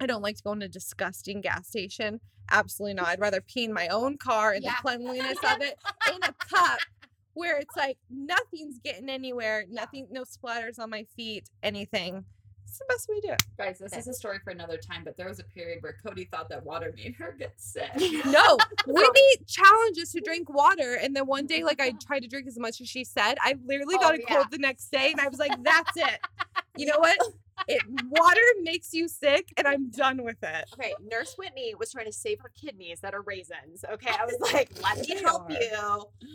I 0.00 0.06
don't 0.06 0.22
like 0.22 0.36
to 0.36 0.42
go 0.42 0.52
in 0.52 0.62
a 0.62 0.68
disgusting 0.68 1.40
gas 1.40 1.68
station. 1.68 2.20
Absolutely 2.50 2.94
not. 2.94 3.08
I'd 3.08 3.20
rather 3.26 3.40
pee 3.40 3.64
in 3.64 3.72
my 3.72 3.88
own 3.88 4.18
car 4.18 4.52
and 4.52 4.62
Yeah. 4.64 4.72
the 4.72 4.76
cleanliness 4.82 5.38
of 5.42 5.60
it 5.62 5.78
in 6.14 6.22
a 6.22 6.32
cup 6.48 6.78
where 7.34 7.58
it's 7.58 7.76
like 7.76 7.98
nothing's 8.10 8.78
getting 8.78 9.08
anywhere, 9.10 9.64
nothing, 9.68 10.06
no 10.10 10.22
splatters 10.24 10.78
on 10.78 10.90
my 10.90 11.04
feet, 11.16 11.48
anything. 11.62 12.24
It's 12.68 12.78
the 12.78 12.84
best 12.88 13.08
way 13.08 13.20
to 13.20 13.26
do 13.28 13.32
it. 13.32 13.42
Guys, 13.56 13.78
this 13.78 13.96
is 13.96 14.08
a 14.08 14.12
story 14.12 14.38
for 14.42 14.50
another 14.50 14.76
time, 14.76 15.02
but 15.04 15.16
there 15.16 15.28
was 15.28 15.38
a 15.38 15.44
period 15.44 15.82
where 15.82 15.96
Cody 16.04 16.24
thought 16.24 16.48
that 16.48 16.64
water 16.64 16.92
made 16.96 17.14
her 17.14 17.34
get 17.38 17.52
sick. 17.56 17.90
No, 18.26 18.58
Whitney 18.86 19.22
challenged 19.46 20.00
us 20.00 20.10
to 20.12 20.20
drink 20.20 20.50
water, 20.52 20.94
and 20.94 21.14
then 21.14 21.26
one 21.26 21.46
day, 21.46 21.62
like 21.62 21.80
I 21.80 21.92
tried 22.04 22.20
to 22.20 22.28
drink 22.28 22.48
as 22.48 22.58
much 22.58 22.80
as 22.80 22.88
she 22.88 23.04
said. 23.04 23.36
I 23.40 23.54
literally 23.64 23.94
oh, 23.98 24.00
got 24.00 24.14
Oh, 24.14 24.16
a 24.16 24.18
yeah. 24.20 24.34
cold 24.34 24.46
the 24.50 24.58
next 24.58 24.90
day, 24.90 25.12
and 25.12 25.20
I 25.20 25.28
was 25.28 25.38
like, 25.38 25.52
"That's 25.62 25.96
it. 25.96 26.20
You 26.76 26.86
know 26.86 26.98
what? 26.98 27.16
It 27.68 27.82
water 28.08 28.40
makes 28.62 28.92
you 28.92 29.08
sick, 29.08 29.48
and 29.56 29.66
I'm 29.66 29.90
done 29.90 30.22
with 30.24 30.42
it." 30.42 30.64
Okay, 30.74 30.94
Nurse 31.10 31.34
Whitney 31.38 31.74
was 31.74 31.90
trying 31.92 32.06
to 32.06 32.12
save 32.12 32.40
her 32.40 32.50
kidneys 32.60 33.00
that 33.00 33.14
are 33.14 33.22
raisins. 33.22 33.84
Okay, 33.90 34.10
I 34.10 34.24
was 34.24 34.36
like, 34.52 34.70
let 34.82 34.98
me 35.08 35.20
help 35.22 35.50
you. 35.50 35.58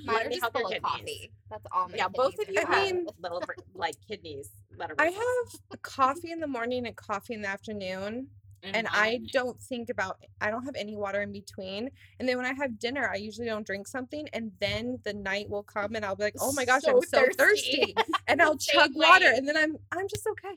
Mine 0.05 0.15
Let 0.15 0.27
me 0.27 0.39
help 0.39 0.55
your 0.55 0.67
kidneys. 0.67 0.81
coffee. 0.83 1.31
That's 1.49 1.65
all 1.71 1.87
my 1.89 1.97
Yeah, 1.97 2.07
both 2.07 2.33
of 2.39 2.49
you 2.49 2.59
are. 2.61 2.71
I 2.71 2.75
have 2.77 2.93
mean- 2.95 3.07
little 3.21 3.41
like 3.75 3.95
kidneys 4.07 4.49
that 4.77 4.91
are 4.91 4.95
I 4.97 5.05
raisins. 5.05 5.23
have 5.71 5.81
coffee 5.81 6.31
in 6.31 6.39
the 6.39 6.47
morning 6.47 6.85
and 6.87 6.95
coffee 6.95 7.33
in 7.33 7.41
the 7.41 7.47
afternoon, 7.49 8.27
and 8.63 8.87
I 8.91 9.21
don't 9.31 9.59
think 9.61 9.89
about. 9.89 10.17
I 10.41 10.49
don't 10.51 10.65
have 10.65 10.75
any 10.75 10.95
water 10.97 11.21
in 11.21 11.31
between. 11.31 11.89
And 12.19 12.27
then 12.27 12.37
when 12.37 12.45
I 12.45 12.53
have 12.53 12.77
dinner, 12.79 13.09
I 13.09 13.15
usually 13.15 13.47
don't 13.47 13.65
drink 13.65 13.87
something, 13.87 14.27
and 14.33 14.51
then 14.59 14.99
the 15.03 15.13
night 15.13 15.49
will 15.49 15.63
come, 15.63 15.95
and 15.95 16.03
I'll 16.05 16.15
be 16.15 16.23
like, 16.23 16.35
"Oh 16.41 16.51
my 16.53 16.65
gosh, 16.65 16.81
So 16.83 16.97
I'm 16.97 17.01
so 17.03 17.23
thirsty. 17.37 17.37
thirsty," 17.37 17.95
and 18.27 18.41
I'll 18.41 18.59
Same 18.59 18.79
chug 18.81 18.91
water, 18.95 19.31
and 19.33 19.47
then 19.47 19.55
I'm 19.57 19.77
I'm 19.91 20.07
just 20.09 20.27
okay. 20.27 20.55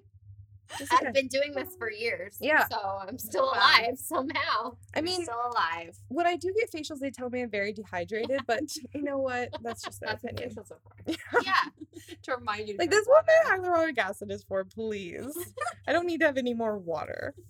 Just. 0.79 0.93
I've 0.93 1.13
been 1.13 1.29
doing 1.29 1.53
this 1.55 1.77
for 1.79 1.91
years. 1.91 2.37
Yeah. 2.41 2.67
So 2.69 2.79
I'm 3.07 3.19
still 3.19 3.45
alive 3.45 3.97
somehow. 3.97 4.77
I 4.95 5.01
mean, 5.03 5.23
still 5.23 5.41
alive. 5.53 5.97
when 6.09 6.27
I 6.27 6.37
do 6.37 6.53
get 6.59 6.71
facials, 6.73 6.99
they 7.01 7.11
tell 7.11 7.31
me 7.31 7.43
I'm 7.43 7.51
very 7.51 7.73
dehydrated, 7.73 8.41
but 8.47 8.63
you 8.95 9.03
know 9.03 9.19
what? 9.19 9.51
That's 9.63 9.83
just 9.83 10.01
their 10.01 10.11
That's 10.11 10.25
opinion. 10.25 10.51
facials 10.51 10.71
are 10.73 10.79
for. 10.83 11.43
Yeah. 11.45 11.53
To 12.25 12.37
remind 12.37 12.69
you. 12.69 12.77
Like 12.79 12.91
this 12.91 13.07
that's 13.07 13.09
what 13.09 13.27
my 13.27 13.57
hyaluronic 13.57 13.99
acid 13.99 14.31
is 14.31 14.43
for, 14.45 14.65
please. 14.65 15.37
I 15.87 15.93
don't 15.93 16.07
need 16.07 16.21
to 16.21 16.27
have 16.27 16.37
any 16.39 16.55
more 16.55 16.77
water. 16.79 17.35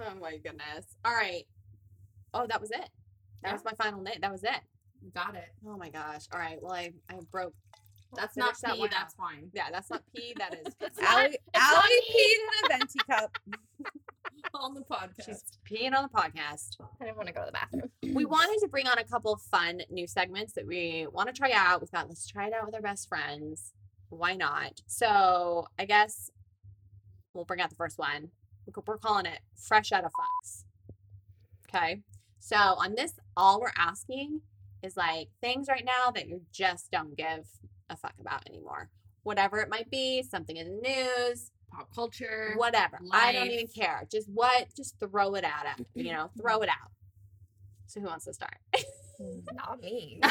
Oh 0.00 0.14
my 0.20 0.36
goodness. 0.36 0.86
All 1.04 1.12
right. 1.12 1.44
Oh, 2.32 2.46
that 2.46 2.60
was 2.60 2.70
it. 2.70 2.78
That 3.42 3.48
Yeah. 3.48 3.52
was 3.54 3.64
my 3.64 3.72
final 3.72 4.00
name. 4.00 4.18
That 4.20 4.30
was 4.30 4.44
it. 4.44 4.60
Got 5.14 5.34
it. 5.34 5.48
Oh 5.66 5.76
my 5.76 5.88
gosh. 5.90 6.26
All 6.32 6.38
right. 6.38 6.58
Well, 6.62 6.72
I 6.72 6.92
I 7.08 7.18
broke. 7.32 7.54
That's 8.14 8.36
not 8.36 8.54
pee, 8.64 8.78
one 8.80 8.90
that's 8.90 9.14
out. 9.14 9.18
wine. 9.18 9.50
Yeah, 9.52 9.66
that's 9.70 9.90
not 9.90 10.02
pee. 10.14 10.34
That 10.38 10.54
is. 10.54 10.74
It's 10.80 10.98
not- 11.00 11.08
Allie, 11.24 11.38
not 11.54 11.62
Allie 11.62 12.00
peed 12.10 12.34
in 12.34 12.64
a 12.64 12.78
venti 12.78 12.98
cup. 13.10 13.38
On 14.54 14.74
the 14.74 14.80
podcast. 14.82 15.26
She's 15.26 15.42
peeing 15.70 15.94
on 15.94 16.04
the 16.04 16.08
podcast. 16.08 16.76
I 17.00 17.04
didn't 17.04 17.16
want 17.16 17.26
to 17.28 17.34
go 17.34 17.40
to 17.40 17.46
the 17.46 17.52
bathroom. 17.52 17.90
we 18.14 18.24
wanted 18.36 18.58
to 18.60 18.68
bring 18.68 18.86
on 18.86 18.96
a 18.98 19.04
couple 19.04 19.32
of 19.32 19.42
fun 19.42 19.82
new 19.90 20.06
segments 20.06 20.54
that 20.54 20.66
we 20.66 21.06
want 21.12 21.28
to 21.28 21.34
try 21.34 21.50
out. 21.52 21.80
We 21.82 21.86
thought 21.88 22.08
let's 22.08 22.26
try 22.26 22.46
it 22.46 22.52
out 22.54 22.64
with 22.64 22.74
our 22.74 22.80
best 22.80 23.08
friends. 23.08 23.72
Why 24.08 24.34
not? 24.36 24.80
So 24.86 25.66
I 25.78 25.84
guess 25.84 26.30
we'll 27.34 27.44
bring 27.44 27.60
out 27.60 27.68
the 27.68 27.76
first 27.76 27.98
one. 27.98 28.30
We're 28.66 28.82
We're 28.86 28.96
calling 28.98 29.26
it 29.26 29.40
Fresh 29.54 29.92
Out 29.92 30.04
of 30.04 30.12
Fucks. 30.12 30.64
Okay. 31.68 32.00
So 32.38 32.56
on 32.56 32.94
this, 32.94 33.14
all 33.36 33.60
we're 33.60 33.72
asking 33.76 34.40
is 34.82 34.96
like 34.96 35.28
things 35.42 35.68
right 35.68 35.84
now 35.84 36.10
that 36.12 36.28
you 36.28 36.42
just 36.52 36.90
don't 36.90 37.16
give 37.16 37.46
a 37.90 37.96
fuck 37.96 38.14
about 38.20 38.46
anymore. 38.48 38.88
Whatever 39.22 39.58
it 39.58 39.68
might 39.68 39.90
be, 39.90 40.22
something 40.22 40.56
in 40.56 40.80
the 40.80 40.88
news, 40.88 41.50
Pop 41.70 41.94
culture. 41.94 42.54
whatever. 42.56 42.98
I 43.12 43.32
don't 43.32 43.50
even 43.50 43.68
care. 43.68 44.06
Just 44.10 44.28
what? 44.28 44.68
Just 44.76 44.98
throw 44.98 45.34
it 45.34 45.44
at 45.44 45.66
him. 45.66 45.86
You 45.94 46.12
know, 46.12 46.24
mm-hmm. 46.24 46.40
throw 46.40 46.60
it 46.60 46.68
out. 46.68 46.90
So 47.86 48.00
who 48.00 48.06
wants 48.06 48.26
to 48.26 48.34
start? 48.34 48.56
Mm-hmm. 49.20 49.56
Not 49.56 49.80
me. 49.82 50.20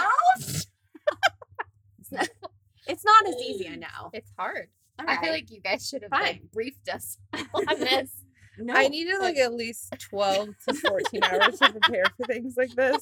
No. 2.09 2.19
it's 2.87 3.03
not 3.03 3.27
as 3.27 3.35
easy, 3.35 3.67
I 3.67 3.75
know. 3.75 4.09
It's 4.13 4.31
hard. 4.37 4.67
All 4.97 5.05
I 5.09 5.17
feel 5.17 5.31
like 5.31 5.51
you 5.51 5.59
guys 5.59 5.87
should 5.87 6.03
have 6.03 6.11
like 6.11 6.41
briefed 6.53 6.87
us 6.87 7.17
on 7.33 7.79
this. 7.79 8.23
no. 8.57 8.73
I 8.73 8.87
needed 8.87 9.19
like 9.19 9.35
at 9.35 9.53
least 9.53 9.93
12 9.99 10.49
to 10.69 10.73
14 10.73 11.23
hours 11.23 11.59
to 11.59 11.71
prepare 11.71 12.05
for 12.15 12.25
things 12.27 12.55
like 12.55 12.73
this. 12.75 13.01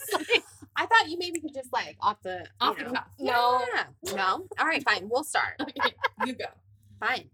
I 0.77 0.85
thought 0.85 1.09
you 1.09 1.17
maybe 1.17 1.39
could 1.39 1.53
just 1.53 1.71
like 1.71 1.97
off 2.01 2.21
the 2.23 2.45
Off 2.59 2.77
the 2.77 2.83
know. 2.85 2.91
cuff. 2.91 3.07
No. 3.19 3.61
Yeah. 3.73 4.13
No. 4.15 4.47
All 4.59 4.65
right, 4.65 4.83
fine. 4.83 5.07
We'll 5.09 5.23
start. 5.23 5.55
Okay, 5.61 5.93
you 6.25 6.33
go. 6.33 6.45
Fine. 6.99 7.29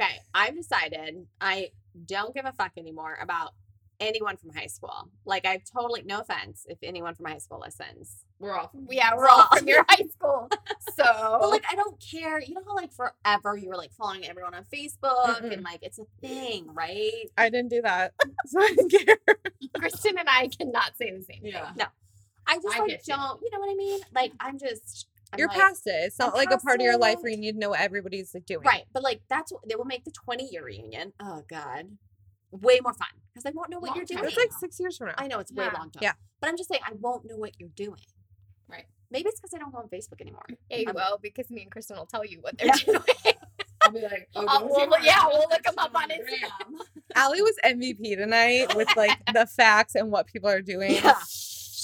Okay. 0.00 0.16
I've 0.34 0.54
decided 0.54 1.26
I 1.40 1.70
don't 2.06 2.34
give 2.34 2.44
a 2.44 2.52
fuck 2.52 2.72
anymore 2.76 3.18
about 3.22 3.54
anyone 3.98 4.36
from 4.36 4.50
high 4.50 4.66
school. 4.66 5.10
Like 5.24 5.46
I've 5.46 5.62
totally 5.64 6.02
no 6.02 6.20
offense 6.20 6.66
if 6.68 6.78
anyone 6.82 7.14
from 7.14 7.26
high 7.26 7.38
school 7.38 7.60
listens. 7.64 8.24
We're 8.38 8.54
off. 8.58 8.70
Yeah, 8.90 9.14
we're 9.16 9.26
all 9.28 9.48
from 9.56 9.66
your 9.66 9.84
high 9.88 10.04
school. 10.12 10.48
So 10.94 11.38
But 11.40 11.50
like 11.50 11.64
I 11.70 11.74
don't 11.74 11.96
care. 12.00 12.40
You 12.40 12.54
know 12.54 12.62
how 12.66 12.74
like 12.74 12.90
forever 12.92 13.56
you 13.56 13.68
were 13.68 13.76
like 13.76 13.92
following 13.92 14.24
everyone 14.26 14.54
on 14.54 14.64
Facebook 14.72 15.52
and 15.52 15.62
like 15.62 15.80
it's 15.82 15.98
a 15.98 16.04
thing, 16.20 16.66
right? 16.72 17.30
I 17.36 17.50
didn't 17.50 17.68
do 17.70 17.82
that. 17.82 18.14
So 18.46 18.60
I 18.60 18.68
didn't 18.76 18.90
care. 18.92 19.18
Kristen 19.76 20.18
and 20.18 20.28
I 20.28 20.48
cannot 20.48 20.96
say 20.96 21.10
the 21.10 21.22
same 21.22 21.40
Yeah. 21.42 21.72
thing. 21.72 21.86
I 22.46 22.56
just 22.56 22.66
I 22.76 22.80
like 22.80 23.04
don't 23.04 23.40
you 23.42 23.50
know 23.52 23.60
what 23.60 23.70
I 23.70 23.74
mean? 23.74 24.00
Like 24.14 24.32
I'm 24.40 24.58
just 24.58 25.06
I'm 25.32 25.38
You're 25.40 25.48
like, 25.48 25.58
past 25.58 25.82
it. 25.86 25.90
It's 26.06 26.20
I'm 26.20 26.28
not 26.28 26.36
like 26.36 26.50
a 26.52 26.58
part 26.58 26.80
of 26.80 26.84
your 26.84 26.96
life 26.98 27.18
where 27.20 27.30
you 27.32 27.36
need 27.38 27.52
to 27.52 27.58
know 27.58 27.70
what 27.70 27.80
everybody's 27.80 28.32
like, 28.34 28.46
doing. 28.46 28.62
Right, 28.64 28.84
but 28.92 29.02
like 29.02 29.22
that's 29.28 29.52
what 29.52 29.62
they 29.68 29.74
will 29.74 29.84
make 29.84 30.04
the 30.04 30.12
20 30.12 30.48
year 30.50 30.64
reunion. 30.64 31.12
Oh 31.20 31.42
god. 31.48 31.96
Way 32.52 32.78
more 32.82 32.94
fun 32.94 33.08
because 33.34 33.44
I 33.44 33.50
won't 33.54 33.70
know 33.70 33.78
what 33.80 33.88
Long 33.88 33.96
you're 33.96 34.04
doing. 34.06 34.24
It's 34.24 34.36
like 34.36 34.52
six 34.52 34.78
years 34.78 34.96
from 34.96 35.08
now. 35.08 35.14
I 35.18 35.26
know 35.26 35.40
it's 35.40 35.52
way 35.52 35.64
long 35.64 35.90
time. 35.90 36.00
Yeah. 36.02 36.12
But 36.40 36.48
I'm 36.48 36.56
just 36.56 36.68
saying 36.70 36.80
I 36.86 36.92
won't 36.98 37.28
know 37.28 37.36
what 37.36 37.52
you're 37.58 37.68
doing. 37.74 38.00
Right. 38.68 38.84
Maybe 39.10 39.28
it's 39.28 39.40
because 39.40 39.52
I 39.54 39.58
don't 39.58 39.72
go 39.72 39.78
on 39.78 39.88
Facebook 39.88 40.20
anymore. 40.20 40.44
Yeah, 40.70 40.78
you 40.78 40.84
I'm- 40.86 40.94
will 40.94 41.18
because 41.22 41.50
me 41.50 41.62
and 41.62 41.70
Kristen 41.70 41.96
will 41.96 42.06
tell 42.06 42.24
you 42.24 42.38
what 42.40 42.56
they're 42.58 42.68
Yeah. 42.68 42.74
doing. 42.84 43.00
I'll 43.82 43.92
be 43.92 44.00
like, 44.00 44.28
oh, 44.34 44.44
I'll- 44.48 44.64
we'll 44.68 44.80
look- 44.88 44.90
my 44.90 44.98
yeah, 45.04 45.26
we'll 45.26 45.46
look 45.50 45.66
'em 45.66 45.74
on 45.78 45.86
up 45.86 45.94
on 45.96 46.08
Instagram. 46.08 46.80
Allie 47.14 47.42
was 47.42 47.54
MVP 47.64 48.16
tonight 48.16 48.74
with 48.74 48.88
like 48.96 49.18
the 49.32 49.46
facts 49.46 49.94
and 49.96 50.10
what 50.10 50.26
people 50.26 50.48
are 50.48 50.62
doing. 50.62 50.92
Yeah. 50.94 51.14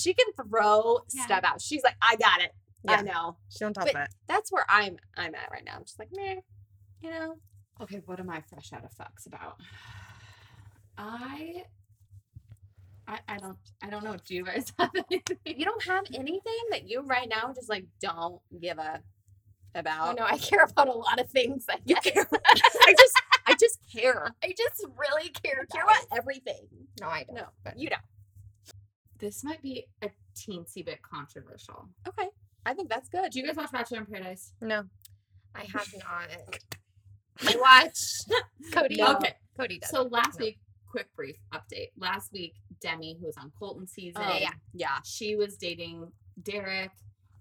She 0.02 0.14
can 0.14 0.26
throw 0.34 0.98
Yeah. 1.12 1.24
stuff 1.24 1.44
out. 1.44 1.60
She's 1.60 1.82
like, 1.82 1.96
I 2.02 2.16
got 2.16 2.40
it. 2.42 2.52
Yeah. 2.84 2.92
I 2.98 3.02
know. 3.02 3.36
She 3.48 3.60
don't 3.60 3.72
talk 3.72 3.84
But- 3.84 3.94
that. 3.94 4.10
That's 4.26 4.50
where 4.50 4.64
I'm 4.68 4.96
I'm 5.16 5.34
at 5.34 5.50
right 5.52 5.64
now. 5.64 5.74
I'm 5.76 5.84
just 5.84 5.98
like, 5.98 6.08
meh. 6.12 6.36
You 7.00 7.10
know? 7.10 7.34
Okay, 7.80 8.00
what 8.06 8.20
am 8.20 8.30
I 8.30 8.40
fresh 8.42 8.72
out 8.72 8.84
of 8.84 8.90
fucks 8.92 9.26
about? 9.26 9.56
I, 10.98 11.64
I, 13.08 13.18
I 13.28 13.36
don't, 13.38 13.56
I 13.82 13.90
don't 13.90 14.04
know. 14.04 14.16
Do 14.24 14.34
you 14.34 14.44
guys 14.44 14.72
have 14.78 14.90
anything? 14.94 15.36
You 15.44 15.64
don't 15.64 15.82
have 15.84 16.04
anything 16.14 16.40
that 16.70 16.88
you 16.88 17.02
right 17.02 17.28
now 17.28 17.52
just 17.54 17.68
like 17.68 17.86
don't 18.00 18.40
give 18.60 18.78
a 18.78 19.00
about. 19.74 20.10
I 20.10 20.12
know 20.12 20.26
I 20.26 20.36
care 20.38 20.64
about 20.64 20.88
a 20.88 20.92
lot 20.92 21.18
of 21.20 21.30
things. 21.30 21.64
I, 21.68 21.78
You 21.84 21.96
care. 21.96 22.26
I 22.30 22.94
just 22.96 23.22
I 23.46 23.54
just 23.58 23.78
care. 23.92 24.30
I 24.44 24.48
just 24.56 24.84
really 24.96 25.30
care. 25.30 25.66
Care 25.72 25.82
about 25.84 26.04
everything. 26.16 26.66
No, 27.00 27.08
I 27.08 27.24
don't. 27.24 27.36
No, 27.36 27.72
you 27.76 27.88
don't. 27.90 28.02
This 29.22 29.44
might 29.44 29.62
be 29.62 29.86
a 30.02 30.10
teensy 30.36 30.84
bit 30.84 30.98
controversial. 31.00 31.88
Okay. 32.08 32.28
I 32.66 32.74
think 32.74 32.88
that's 32.90 33.08
good. 33.08 33.30
Do 33.30 33.38
you 33.38 33.46
guys 33.46 33.54
watch 33.56 33.70
Bachelor 33.70 33.98
in 33.98 34.06
Paradise? 34.06 34.52
No. 34.60 34.82
I 35.54 35.60
have 35.72 35.88
not. 35.96 36.28
I 37.54 37.56
watch 37.56 37.98
Cody. 38.72 39.00
Okay. 39.00 39.34
Cody 39.56 39.78
does. 39.78 39.90
So 39.90 40.02
last 40.02 40.40
No. 40.40 40.46
week, 40.46 40.58
quick 40.90 41.06
brief 41.14 41.36
update. 41.54 41.90
Last 41.96 42.32
week, 42.32 42.54
Demi, 42.80 43.16
who 43.20 43.26
was 43.26 43.36
on 43.36 43.52
Colton 43.56 43.86
season. 43.86 44.22
Oh, 44.26 44.36
yeah. 44.40 44.50
Yeah. 44.74 44.98
She 45.04 45.36
was 45.36 45.56
dating 45.56 46.10
Derek 46.42 46.90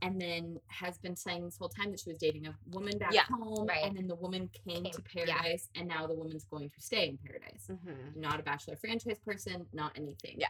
and 0.04 0.22
then 0.22 0.58
has 0.67 1.00
been 1.00 1.15
saying 1.15 1.46
this 1.46 1.58
whole 1.58 1.70
time 1.70 1.89
that 1.91 2.00
she 2.00 2.10
was 2.12 2.20
dating 2.20 2.46
a 2.48 2.56
woman 2.70 2.96
back 3.00 3.12
Yeah, 3.13 3.24
home. 3.24 3.65
right. 3.67 3.86
And 3.86 3.98
then 3.98 4.08
the 4.08 4.15
woman 4.15 4.50
came, 4.67 4.84
Came- 4.84 4.94
to 4.94 5.02
yeah. 5.15 5.26
paradise 5.36 5.67
and 5.76 5.88
now 5.88 6.06
the 6.06 6.15
woman's 6.15 6.46
going 6.46 6.70
to 6.70 6.80
stay 6.82 7.08
in 7.10 7.17
paradise. 7.26 7.67
Mhm. 7.72 8.15
Not 8.15 8.39
a 8.39 8.44
Bachelor 8.44 8.76
franchise 8.76 9.17
person, 9.26 9.65
not 9.74 9.91
anything. 9.98 10.36
Yeah. 10.39 10.50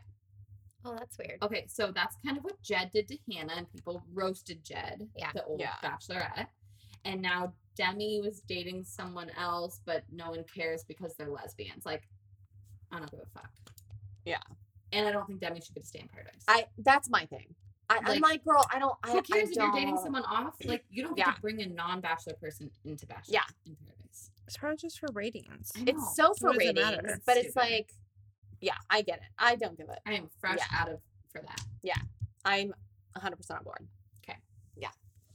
Oh, 0.84 0.96
that's 0.98 1.18
weird. 1.18 1.38
Okay, 1.42 1.66
so 1.68 1.92
that's 1.92 2.16
kind 2.26 2.38
of 2.38 2.44
what 2.44 2.62
Jed 2.62 2.92
did 2.94 3.08
to 3.10 3.18
Hannah, 3.32 3.54
and 3.58 3.72
people 3.72 4.04
roasted 4.14 4.64
Jed, 4.64 5.08
Yeah. 5.16 5.32
the 5.34 5.44
old 5.46 5.60
Yeah. 5.60 5.76
bachelorette. 5.84 6.48
And 7.06 7.22
now 7.22 7.54
Demi 7.76 8.22
was 8.22 8.42
dating 8.42 8.84
someone 8.84 9.30
else, 9.32 9.82
but 9.86 10.04
no 10.12 10.32
one 10.32 10.44
cares 10.44 10.84
because 10.84 11.16
they're 11.16 11.30
lesbians. 11.30 11.86
Like, 11.86 12.08
I 12.92 13.00
don't 13.00 13.10
give 13.12 13.20
a 13.22 13.26
fuck. 13.28 13.50
Yeah. 14.26 14.40
And 14.92 15.08
I 15.08 15.12
don't 15.12 15.26
think 15.26 15.40
Demi 15.40 15.62
should 15.62 15.74
get 15.76 15.84
to 15.84 15.88
stay 15.88 16.00
in 16.00 16.08
paradise. 16.10 16.44
I 16.48 16.68
that's 16.80 17.10
my 17.10 17.26
thing. 17.28 17.56
I, 17.90 17.98
I'm 17.98 18.04
Like, 18.06 18.22
like, 18.22 18.44
girl, 18.46 18.66
I 18.72 18.80
don't. 18.80 18.96
I, 19.04 19.12
Who 19.12 19.22
cares 19.22 19.50
I 19.50 19.52
if 19.52 19.56
you're 19.56 19.72
dating 19.74 19.98
someone 19.98 20.24
off? 20.24 20.56
Like, 20.66 20.86
you 20.90 21.04
don't 21.04 21.16
get 21.16 21.28
Yeah. 21.28 21.34
to 21.34 21.42
bring 21.42 21.62
a 21.62 21.66
non-bachelor 21.68 22.34
person 22.36 22.72
into 22.86 23.06
bachelor 23.06 23.34
Yeah. 23.34 23.44
in 23.66 23.76
paradise. 23.76 24.32
It's 24.48 24.58
probably 24.58 24.78
just 24.78 25.00
for 25.00 25.08
ratings. 25.14 25.72
It's 25.76 26.16
so 26.16 26.34
for 26.34 26.50
What 26.50 26.60
does 26.60 26.70
it 26.70 26.78
ratings, 26.78 27.04
matter? 27.04 27.22
but 27.26 27.38
it's 27.38 27.56
like, 27.56 27.94
yeah, 28.62 28.76
I 28.90 29.02
get 29.02 29.18
it. 29.18 29.24
I 29.38 29.56
don't 29.56 29.78
give 29.78 29.90
it. 29.90 30.00
I 30.06 30.14
am 30.14 30.30
fresh 30.40 30.58
Yeah. 30.60 30.80
out 30.80 30.90
of 30.90 31.00
for 31.32 31.42
that. 31.42 31.62
Yeah, 31.82 31.98
I'm 32.46 32.74
100 33.14 33.36
percent 33.36 33.60
on 33.60 33.64
board. 33.66 33.88
Okay. 34.24 34.38
Yeah, 34.78 34.90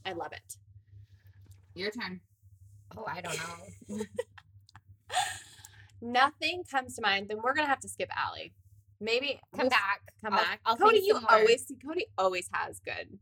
I 0.05 0.13
love 0.13 0.31
it. 0.33 0.55
Your 1.75 1.91
turn. 1.91 2.21
Oh, 2.97 3.05
I 3.07 3.21
don't 3.21 3.37
know. 3.37 3.97
Nothing 6.01 6.63
comes 6.69 6.95
to 6.95 7.01
mind. 7.01 7.27
Then 7.29 7.37
we're 7.43 7.53
gonna 7.53 7.67
have 7.67 7.79
to 7.81 7.89
skip 7.89 8.09
Allie. 8.15 8.53
Maybe 8.99 9.39
Come 9.55 9.61
we'll 9.63 9.69
back. 9.69 10.01
Come 10.23 10.33
I'll- 10.33 10.43
back. 10.43 10.59
I'll 10.65 10.75
Cody, 10.77 10.99
you 10.99 11.13
some 11.13 11.23
more. 11.23 11.31
always 11.33 11.71
Cody 11.85 12.05
always 12.17 12.49
has 12.53 12.79
good 12.79 13.17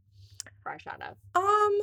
fresh 0.61 0.85
out 0.87 1.01
of. 1.01 1.15
Um, 1.35 1.79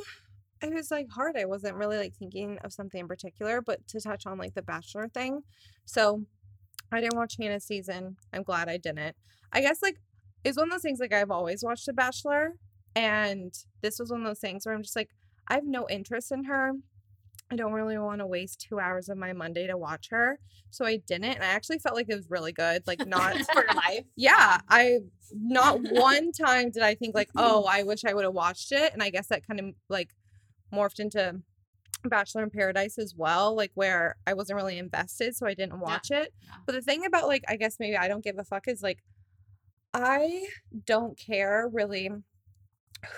it 0.61 0.73
was 0.73 0.91
like 0.91 1.09
hard. 1.09 1.35
I 1.37 1.45
wasn't 1.45 1.75
really 1.75 1.97
like 1.97 2.15
thinking 2.15 2.57
of 2.63 2.73
something 2.73 2.99
in 3.01 3.07
particular, 3.07 3.61
but 3.61 3.85
to 3.89 3.99
touch 3.99 4.25
on 4.25 4.37
like 4.37 4.53
the 4.53 4.61
Bachelor 4.61 5.07
thing. 5.09 5.41
So 5.85 6.25
I 6.93 7.01
didn't 7.01 7.17
watch 7.17 7.35
Hannah's 7.39 7.65
season. 7.65 8.17
I'm 8.33 8.43
glad 8.43 8.69
I 8.69 8.77
didn't. 8.77 9.15
I 9.51 9.61
guess 9.61 9.81
like 9.81 9.97
it's 10.43 10.57
one 10.57 10.67
of 10.67 10.71
those 10.71 10.81
things 10.81 10.99
like 10.99 11.13
I've 11.13 11.31
always 11.31 11.63
watched 11.63 11.85
The 11.85 11.93
Bachelor, 11.93 12.53
and 12.95 13.53
this 13.81 13.99
was 13.99 14.11
one 14.11 14.21
of 14.21 14.27
those 14.27 14.39
things 14.39 14.65
where 14.65 14.75
I'm 14.75 14.83
just 14.83 14.95
like 14.95 15.09
I 15.47 15.55
have 15.55 15.65
no 15.65 15.87
interest 15.89 16.31
in 16.31 16.45
her. 16.45 16.73
I 17.51 17.55
don't 17.55 17.73
really 17.73 17.97
want 17.97 18.19
to 18.19 18.25
waste 18.25 18.65
two 18.67 18.79
hours 18.79 19.09
of 19.09 19.17
my 19.17 19.33
Monday 19.33 19.67
to 19.67 19.77
watch 19.77 20.07
her, 20.09 20.39
so 20.69 20.85
I 20.85 20.97
didn't. 20.97 21.35
And 21.35 21.43
I 21.43 21.47
actually 21.47 21.79
felt 21.79 21.95
like 21.95 22.07
it 22.09 22.15
was 22.15 22.29
really 22.29 22.51
good. 22.51 22.83
Like 22.87 23.05
not 23.05 23.37
for 23.53 23.65
life. 23.75 24.05
yeah 24.15 24.59
i 24.69 24.99
not 25.33 25.79
one 25.91 26.31
time 26.31 26.69
did 26.69 26.83
i 26.83 26.93
think 26.95 27.15
like 27.15 27.29
mm-hmm. 27.29 27.39
oh 27.41 27.65
i 27.69 27.83
wish 27.83 28.05
i 28.05 28.13
would 28.13 28.23
have 28.23 28.33
watched 28.33 28.71
it 28.71 28.93
and 28.93 29.01
i 29.01 29.09
guess 29.09 29.27
that 29.27 29.45
kind 29.45 29.59
of 29.59 29.65
like 29.89 30.11
morphed 30.73 30.99
into 30.99 31.41
bachelor 32.05 32.43
in 32.43 32.49
paradise 32.49 32.97
as 32.97 33.13
well 33.15 33.55
like 33.55 33.71
where 33.75 34.15
i 34.27 34.33
wasn't 34.33 34.55
really 34.55 34.77
invested 34.77 35.35
so 35.35 35.45
i 35.47 35.53
didn't 35.53 35.79
watch 35.79 36.11
it 36.11 36.33
Yeah. 36.43 36.55
but 36.65 36.73
the 36.73 36.81
thing 36.81 37.05
about 37.05 37.27
like 37.27 37.43
i 37.47 37.55
guess 37.55 37.77
maybe 37.79 37.95
i 37.95 38.07
don't 38.07 38.23
give 38.23 38.37
a 38.37 38.43
fuck 38.43 38.67
is 38.67 38.81
like 38.83 39.03
i 39.93 40.45
don't 40.85 41.17
care 41.17 41.69
really 41.71 42.09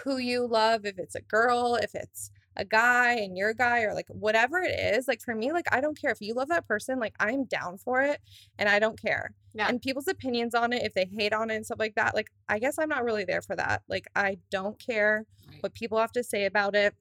who 0.03 0.17
you 0.17 0.45
love 0.47 0.85
if 0.85 0.97
it's 0.99 1.15
a 1.15 1.21
girl 1.21 1.75
if 1.81 1.95
it's 1.95 2.31
a 2.57 2.63
guy 2.65 3.13
and 3.15 3.37
you're 3.37 3.49
a 3.49 3.55
guy 3.55 3.81
or 3.81 3.93
like 3.93 4.07
whatever 4.07 4.59
it 4.59 4.79
is 4.79 5.07
like 5.07 5.21
for 5.21 5.35
me 5.35 5.51
like 5.51 5.65
i 5.73 5.81
don't 5.81 5.99
care 5.99 6.11
if 6.11 6.21
you 6.21 6.33
love 6.33 6.47
that 6.47 6.67
person 6.67 6.99
like 6.99 7.13
i'm 7.19 7.43
down 7.45 7.77
for 7.77 8.01
it 8.01 8.19
and 8.57 8.69
i 8.69 8.79
don't 8.79 8.99
care 9.01 9.33
Yeah. 9.53 9.67
and 9.67 9.81
people's 9.81 10.07
opinions 10.07 10.55
on 10.55 10.71
it 10.73 10.83
if 10.83 10.93
they 10.93 11.05
hate 11.11 11.33
on 11.33 11.49
it 11.51 11.55
and 11.55 11.65
stuff 11.65 11.79
like 11.79 11.95
that 11.95 12.15
like 12.15 12.29
i 12.47 12.57
guess 12.59 12.79
i'm 12.79 12.87
not 12.89 13.03
really 13.03 13.25
there 13.25 13.41
for 13.41 13.55
that 13.57 13.81
like 13.87 14.07
i 14.15 14.37
don't 14.51 14.79
care 14.79 15.25
Right. 15.47 15.61
what 15.61 15.73
people 15.75 15.99
have 15.99 16.11
to 16.13 16.23
say 16.23 16.45
about 16.45 16.75
it 16.75 16.95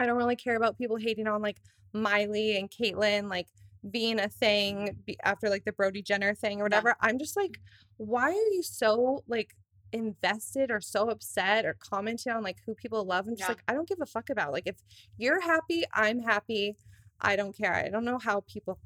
i 0.00 0.06
don't 0.06 0.16
really 0.16 0.36
care 0.36 0.56
about 0.56 0.78
people 0.78 0.96
hating 0.96 1.26
on 1.26 1.42
like 1.42 1.58
miley 1.92 2.56
and 2.56 2.70
caitlyn 2.70 3.28
like 3.28 3.46
being 3.90 4.18
a 4.18 4.22
mm-hmm. 4.22 4.38
thing 4.38 5.04
after 5.22 5.48
like 5.48 5.64
the 5.64 5.72
brody 5.72 6.02
jenner 6.02 6.34
thing 6.34 6.60
or 6.60 6.64
whatever. 6.64 6.96
I'm 7.00 7.18
just 7.18 7.36
like 7.36 7.58
why 7.98 8.30
are 8.30 8.52
you 8.52 8.62
so 8.62 9.22
like 9.26 9.54
invested 9.92 10.70
or 10.70 10.80
so 10.80 11.08
upset 11.08 11.64
or 11.64 11.76
commenting 11.78 12.32
on 12.32 12.42
like 12.42 12.58
who 12.66 12.74
people 12.74 13.04
love? 13.04 13.26
I'm 13.26 13.36
just 13.36 13.48
Yeah. 13.48 13.54
like 13.54 13.62
i 13.68 13.74
don't 13.74 13.88
give 13.88 14.00
a 14.00 14.06
fuck 14.06 14.30
about 14.30 14.48
it. 14.48 14.52
like 14.52 14.66
if 14.66 14.76
you're 15.16 15.40
happy 15.40 15.84
i'm 15.94 16.20
happy. 16.20 16.76
I 17.18 17.34
don't 17.34 17.56
care. 17.56 17.74
I 17.74 17.88
don't 17.88 18.04
know 18.04 18.18
how 18.18 18.40
people 18.40 18.78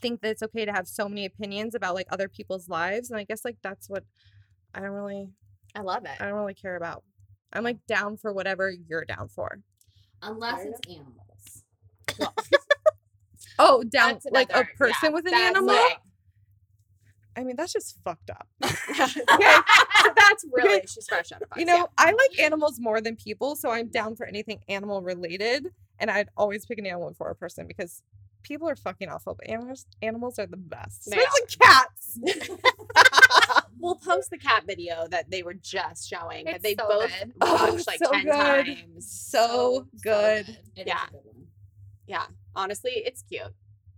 think 0.00 0.20
that 0.20 0.30
it's 0.30 0.42
okay 0.42 0.64
to 0.64 0.72
have 0.72 0.86
so 0.86 1.08
many 1.08 1.24
opinions 1.24 1.74
about 1.74 1.96
like 1.96 2.06
other 2.12 2.28
people's 2.28 2.68
lives 2.68 3.10
and 3.10 3.18
i 3.18 3.24
guess 3.24 3.44
like 3.44 3.56
that's 3.62 3.88
what 3.88 4.04
i 4.74 4.80
don't 4.80 4.90
really 4.90 5.30
I 5.74 5.80
love 5.80 6.04
it. 6.04 6.20
i 6.20 6.26
don't 6.26 6.38
really 6.38 6.54
care 6.54 6.76
about. 6.76 7.02
I'm 7.52 7.64
like 7.64 7.78
down 7.88 8.18
for 8.18 8.32
whatever 8.32 8.70
you're 8.70 9.04
down 9.04 9.28
for 9.28 9.60
Unless 10.22 10.66
it's 10.66 10.80
animals. 10.88 12.32
oh 13.58 13.82
down 13.84 14.12
That's 14.14 14.26
like 14.30 14.50
a 14.50 14.54
another- 14.54 14.68
yeah, 14.70 14.76
person 14.78 15.12
with 15.12 15.26
an 15.26 15.32
that's 15.32 15.42
animal? 15.56 15.74
like- 15.74 15.98
i 17.36 17.44
mean 17.44 17.54
that's 17.56 17.72
just 17.72 17.98
fucked 18.02 18.30
up. 18.30 18.46
Okay, 18.62 19.06
so 19.06 20.12
that's 20.16 20.44
really 20.52 20.80
she's 20.86 21.06
fresh 21.08 21.32
out 21.32 21.42
of 21.42 21.52
us. 21.52 21.58
you 21.58 21.66
know 21.66 21.88
i 21.98 22.06
like 22.10 22.40
animals 22.40 22.78
more 22.80 23.00
than 23.02 23.14
people 23.16 23.54
so 23.56 23.70
i'm 23.70 23.88
down 23.88 24.16
for 24.16 24.24
anything 24.24 24.60
animal 24.68 25.02
related 25.02 25.66
and 25.98 26.10
i'd 26.10 26.28
always 26.36 26.64
pick 26.64 26.78
an 26.78 26.86
animal 26.86 27.12
for 27.18 27.28
a 27.28 27.34
person 27.34 27.66
because 27.66 28.02
people 28.42 28.66
are 28.68 28.76
fucking 28.76 29.08
awful 29.10 29.34
but 29.34 29.46
animals 29.50 29.84
animals 30.02 30.38
are 30.38 30.46
the 30.46 30.56
best. 30.56 31.10
They 31.10 31.18
especially 31.18 31.46
cats. 31.60 32.18
Yeah. 32.22 32.56
we'll 33.86 33.94
post 33.96 34.30
the 34.30 34.38
cat 34.38 34.64
video 34.66 35.06
that 35.10 35.30
they 35.30 35.42
were 35.42 35.54
just 35.54 36.08
showing 36.08 36.44
that 36.44 36.56
It's 36.56 36.62
they 36.62 36.74
so 36.74 36.86
both 36.88 37.10
good. 37.20 37.32
Oh, 37.40 37.72
watched 37.72 37.86
like 37.86 37.98
so 38.04 38.10
10 38.12 38.24
good. 38.24 38.32
times. 38.66 39.10
so 39.10 39.86
good 40.02 40.48
It 40.76 40.82
is 40.82 40.86
Yeah. 40.86 41.06
good. 41.10 41.46
Yeah. 42.06 42.26
Honestly, 42.54 42.92
it's 42.94 43.22
cute. 43.22 43.42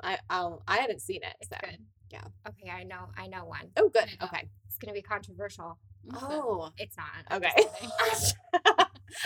I 0.03 0.18
I'll, 0.31 0.62
I 0.68 0.79
haven't 0.79 1.03
seen 1.03 1.22
it. 1.22 1.35
It's 1.40 1.51
so. 1.51 1.57
good. 1.61 1.79
Yeah. 2.11 2.24
Okay, 2.48 2.70
I 2.70 2.85
know. 2.85 3.09
I 3.16 3.27
know 3.27 3.44
one. 3.44 3.68
Oh, 3.77 3.88
good. 3.88 4.03
There 4.05 4.09
you 4.12 4.16
go. 4.18 4.27
Okay. 4.27 4.48
It's 4.68 4.79
gonna 4.79 4.94
be 4.94 5.03
controversial. 5.03 5.79
Oh. 6.14 6.70
It's 6.79 6.96
not. 6.96 7.09
I'm 7.29 7.37
Okay. 7.42 7.53
just. 8.09 8.37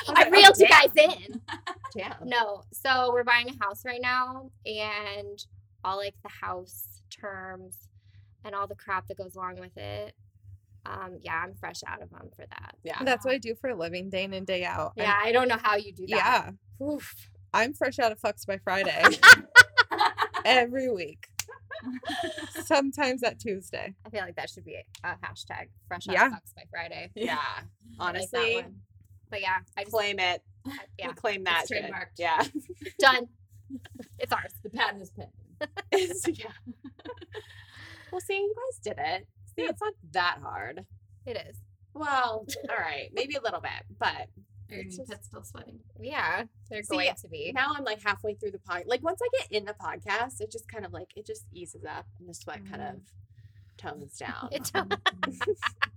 I 0.09 0.25
I 0.25 0.25
oh, 0.27 0.31
reeled 0.31 0.59
you 0.59 0.69
guys 0.69 0.91
in. 0.97 1.41
Damn. 1.97 2.15
No, 2.25 2.63
so 2.73 3.11
we're 3.13 3.25
buying 3.25 3.49
a 3.51 3.65
house 3.65 3.85
right 3.85 4.01
now, 4.01 4.51
and 4.65 5.45
all 5.85 5.97
like 5.97 6.15
the 6.23 6.31
house 6.31 7.03
terms 7.11 7.89
and 8.45 8.55
all 8.55 8.67
the 8.67 8.75
crap 8.75 9.07
that 9.09 9.17
goes 9.19 9.37
along 9.37 9.59
with 9.61 9.77
it. 9.77 10.15
Um, 10.85 11.19
yeah, 11.21 11.41
I'm 11.45 11.55
fresh 11.55 11.81
out 11.87 12.03
of 12.03 12.11
them 12.11 12.29
for 12.35 12.45
that. 12.47 12.75
Yeah. 12.83 12.99
that's 13.05 13.25
what 13.25 13.35
i 13.35 13.39
do 13.39 13.55
for 13.55 13.71
a 13.71 13.77
living 13.77 14.11
day 14.11 14.25
in 14.25 14.33
and 14.35 14.47
day 14.47 14.65
out 14.65 14.93
I'm- 14.99 15.07
Yeah, 15.07 15.15
I 15.23 15.31
don't 15.33 15.47
know 15.49 15.59
how 15.63 15.77
you 15.77 15.93
do 15.93 16.07
that. 16.09 16.17
yeah 16.81 16.85
Oof. 16.85 17.15
i'm 17.55 17.73
fresh 17.75 17.99
out 18.01 18.11
of 18.11 18.19
fucks 18.21 18.45
by 18.47 18.59
friday 18.59 19.05
every 20.45 20.91
week 20.91 21.29
sometimes 22.65 23.21
that 23.21 23.39
tuesday 23.39 23.95
I 24.05 24.11
feel 24.11 24.21
like 24.23 24.37
that 24.37 24.51
should 24.51 24.65
be 24.65 24.77
a 25.05 25.09
hashtag 25.25 25.69
fresh 25.89 26.09
out 26.09 26.15
Yeah. 26.15 26.27
of 26.27 26.33
fucks 26.33 26.55
by 26.55 26.63
Friday. 26.71 27.11
Yeah. 27.17 27.39
I 27.39 28.05
like 28.05 28.17
Honestly. 28.17 28.65
But 29.31 29.41
yeah, 29.41 29.59
I 29.77 29.83
just 29.85 29.93
claim 29.93 30.19
it. 30.19 30.43
I- 30.67 30.71
yeah, 30.99 31.09
We 31.09 31.15
claim 31.15 31.45
that. 31.45 31.63
It's 31.63 31.69
shit. 31.73 31.85
trademarked. 31.85 32.19
Yeah. 32.19 32.43
done. 32.99 33.29
It's 34.19 34.33
ours. 34.33 34.53
The 34.63 34.71
patent 34.71 35.03
is 35.03 35.11
pending. 35.11 35.33
It's- 35.91 36.23
yeah. 36.29 36.51
Well, 38.13 38.21
see, 38.21 38.35
you 38.35 38.55
guys 38.55 38.79
did 38.79 38.99
it. 39.05 39.27
See, 39.57 39.63
it's 39.63 39.81
not 39.81 39.95
that 40.13 40.39
hard. 40.43 40.85
It 41.27 41.37
is. 41.49 41.57
Well, 41.95 42.47
all 42.71 42.77
right, 42.79 43.11
maybe 43.13 43.35
a 43.37 43.41
little 43.43 43.61
bit, 43.61 43.71
but 43.99 44.29
Are 44.71 44.77
your 44.77 44.85
It's 44.85 44.97
just- 44.97 45.25
still 45.25 45.43
sweating? 45.45 45.81
Yeah, 46.01 46.45
they're 46.71 46.83
See, 46.83 46.97
going 46.97 47.15
to 47.21 47.29
be. 47.29 47.53
now 47.55 47.73
I'm 47.77 47.85
like 47.85 48.03
halfway 48.03 48.35
through 48.35 48.53
the 48.53 48.59
pod. 48.59 48.85
Like 48.87 49.03
once 49.03 49.21
I 49.23 49.29
get 49.39 49.53
in 49.53 49.65
the 49.65 49.75
podcast, 49.75 50.41
it 50.41 50.51
just 50.51 50.69
kind 50.69 50.87
of 50.87 50.93
like 50.93 51.09
it 51.17 51.27
just 51.27 51.45
eases 51.53 51.85
up 51.85 52.07
and 52.19 52.29
the 52.29 52.35
sweat 52.35 52.61
kind 52.69 52.83
mm-hmm. 52.83 52.97
of 52.97 53.03
tones 53.77 54.19
down. 54.19 54.49
It 54.53 54.71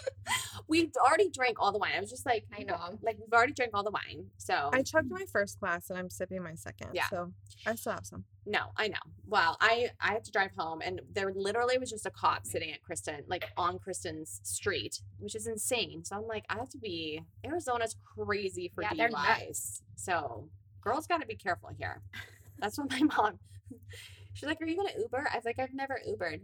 we've 0.68 0.90
already 0.96 1.30
drank 1.30 1.58
all 1.60 1.72
the 1.72 1.78
wine. 1.78 1.92
I 1.96 2.00
was 2.00 2.10
just 2.10 2.26
like, 2.26 2.44
I 2.56 2.62
know. 2.62 2.98
like 3.02 3.16
we've 3.18 3.32
already 3.32 3.52
drank 3.52 3.72
all 3.74 3.82
the 3.84 3.90
wine. 3.90 4.26
So 4.38 4.70
i 4.72 4.82
chugged 4.82 5.10
my 5.10 5.24
first 5.30 5.60
glass 5.60 5.90
and 5.90 5.98
i'm 5.98 6.10
sipping 6.10 6.42
my 6.42 6.54
second 6.54 6.88
Yeah. 6.92 7.08
so 7.08 7.32
i 7.66 7.74
still 7.74 7.92
have 7.92 8.06
some 8.06 8.24
no, 8.44 8.58
I 8.76 8.88
know. 8.88 8.96
Well, 9.26 9.56
I 9.60 9.90
I 10.00 10.14
had 10.14 10.24
to 10.24 10.32
drive 10.32 10.50
home, 10.56 10.80
and 10.82 11.00
there 11.12 11.32
literally 11.32 11.78
was 11.78 11.90
just 11.90 12.06
a 12.06 12.10
cop 12.10 12.44
sitting 12.44 12.72
at 12.72 12.82
Kristen, 12.82 13.22
like 13.28 13.44
on 13.56 13.78
Kristen's 13.78 14.40
street, 14.42 15.00
which 15.20 15.36
is 15.36 15.46
insane. 15.46 16.04
So 16.04 16.16
I'm 16.16 16.26
like, 16.26 16.44
I 16.48 16.56
have 16.56 16.68
to 16.70 16.78
be. 16.78 17.22
Arizona's 17.46 17.96
crazy 18.16 18.70
for 18.74 18.82
Yeah, 18.82 18.94
they're 18.96 19.10
DUIs. 19.10 19.82
So 19.94 20.48
girls 20.80 21.06
got 21.06 21.20
to 21.20 21.26
be 21.26 21.36
careful 21.36 21.70
here. 21.78 22.02
That's 22.58 22.78
what 22.78 22.90
my 22.90 23.02
mom. 23.16 23.38
She's 24.34 24.48
like, 24.48 24.60
"Are 24.60 24.66
you 24.66 24.76
gonna 24.76 24.90
Uber?" 24.98 25.28
I 25.32 25.36
was 25.36 25.44
like, 25.44 25.60
"I've 25.60 25.74
never 25.74 26.00
Ubered." 26.08 26.40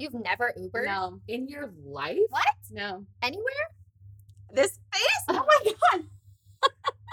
You've 0.00 0.14
never 0.14 0.52
Ubered 0.58 0.86
No, 0.86 1.20
In 1.28 1.46
your 1.46 1.70
life? 1.84 2.18
What? 2.30 2.54
no. 2.70 3.04
anywhere? 3.22 3.66
This 4.52 4.78
face? 4.92 5.02
Oh 5.28 5.44
my 5.46 5.72
god! 5.92 6.06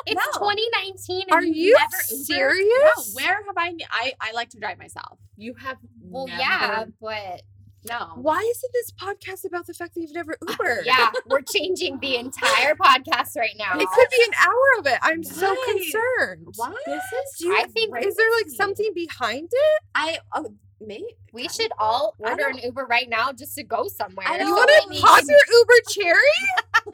It's 0.06 0.16
No. 0.16 0.40
2019. 0.40 1.24
And 1.24 1.32
are 1.34 1.44
you've 1.44 1.78
never 1.78 2.02
serious 2.04 2.68
No, 2.96 3.04
where 3.22 3.44
have 3.46 3.56
I? 3.58 3.74
I 3.92 4.14
I 4.22 4.32
like 4.32 4.50
to 4.52 4.60
drive 4.60 4.78
myself. 4.80 5.20
You 5.36 5.54
have 5.56 5.78
Well, 6.02 6.28
never- 6.28 6.40
yeah, 6.42 6.86
but 7.02 7.42
No. 7.90 8.14
Why 8.16 8.40
isn't 8.40 8.72
this 8.74 8.92
podcast 8.92 9.46
about 9.46 9.68
the 9.68 9.74
fact 9.74 9.94
that 9.96 10.00
you've 10.02 10.14
never 10.14 10.38
Ubered? 10.44 10.86
Yeah, 10.86 11.12
we're 11.30 11.42
changing 11.42 12.00
the 12.00 12.16
entire 12.16 12.74
podcast 12.82 13.36
right 13.36 13.56
now. 13.58 13.74
It 13.78 13.88
could 13.94 14.08
be 14.10 14.24
an 14.28 14.34
hour 14.48 14.80
of 14.80 14.88
it. 14.88 15.00
I'm 15.02 15.24
so 15.26 15.56
concerned. 15.66 16.48
What? 16.56 16.78
This 16.86 17.04
is 17.04 17.40
Do 17.40 17.48
you, 17.50 17.58
I 17.58 17.64
think- 17.66 17.94
is 18.06 18.16
there 18.16 18.32
like 18.38 18.50
something 18.50 18.92
behind 18.96 19.50
it? 19.52 19.84
I 19.94 20.20
oh 20.34 20.56
maybe 20.80 21.06
we 21.34 21.48
should 21.50 21.72
all 21.78 22.16
order 22.20 22.48
an 22.48 22.58
Uber 22.60 22.86
right 22.86 23.10
now 23.10 23.32
just 23.32 23.56
to 23.56 23.64
go 23.64 23.88
somewhere. 23.88 24.28
I 24.28 24.38
You 24.40 24.52
want 24.52 24.70
to 24.94 25.02
pause 25.02 25.28
your 25.30 25.40
Uber 25.60 25.74
Cherry? 25.90 26.94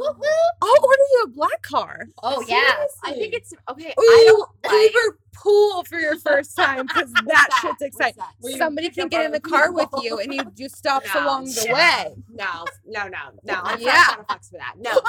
I'll 0.00 0.84
order 0.84 1.02
you 1.12 1.22
a 1.24 1.28
black 1.28 1.60
car. 1.62 2.06
Oh 2.22 2.44
yeah. 2.46 2.86
I 3.04 3.12
think 3.12 3.34
it's 3.34 3.52
okay. 3.68 3.92
I 3.98 4.00
Ooh, 4.00 4.26
don't 4.26 4.50
like 4.72 4.94
Uber 4.94 5.18
pool 5.34 5.84
for 5.84 5.98
your 5.98 6.16
first 6.18 6.56
time 6.56 6.86
because 6.86 7.12
that 7.14 7.24
that? 7.26 7.58
shit's 7.60 7.82
exciting. 7.82 8.16
that? 8.42 8.58
Somebody 8.58 8.90
can 8.90 9.08
get 9.08 9.24
in 9.24 9.32
the 9.32 9.38
other 9.38 9.48
car 9.48 9.72
with 9.72 9.88
you 10.02 10.18
and 10.18 10.32
you 10.32 10.44
do 10.54 10.68
stops 10.68 11.08
No. 11.14 11.24
along 11.24 11.44
the 11.46 11.64
Yeah. 11.68 11.74
way. 11.74 12.14
No, 12.30 12.64
no, 12.86 13.08
no, 13.08 13.18
no. 13.44 13.60
I'm 13.62 13.80
Yeah. 13.80 13.86
yeah. 13.86 14.14
not 14.18 14.28
fucks 14.28 14.50
for 14.50 14.58
that. 14.58 14.74
No, 14.78 15.00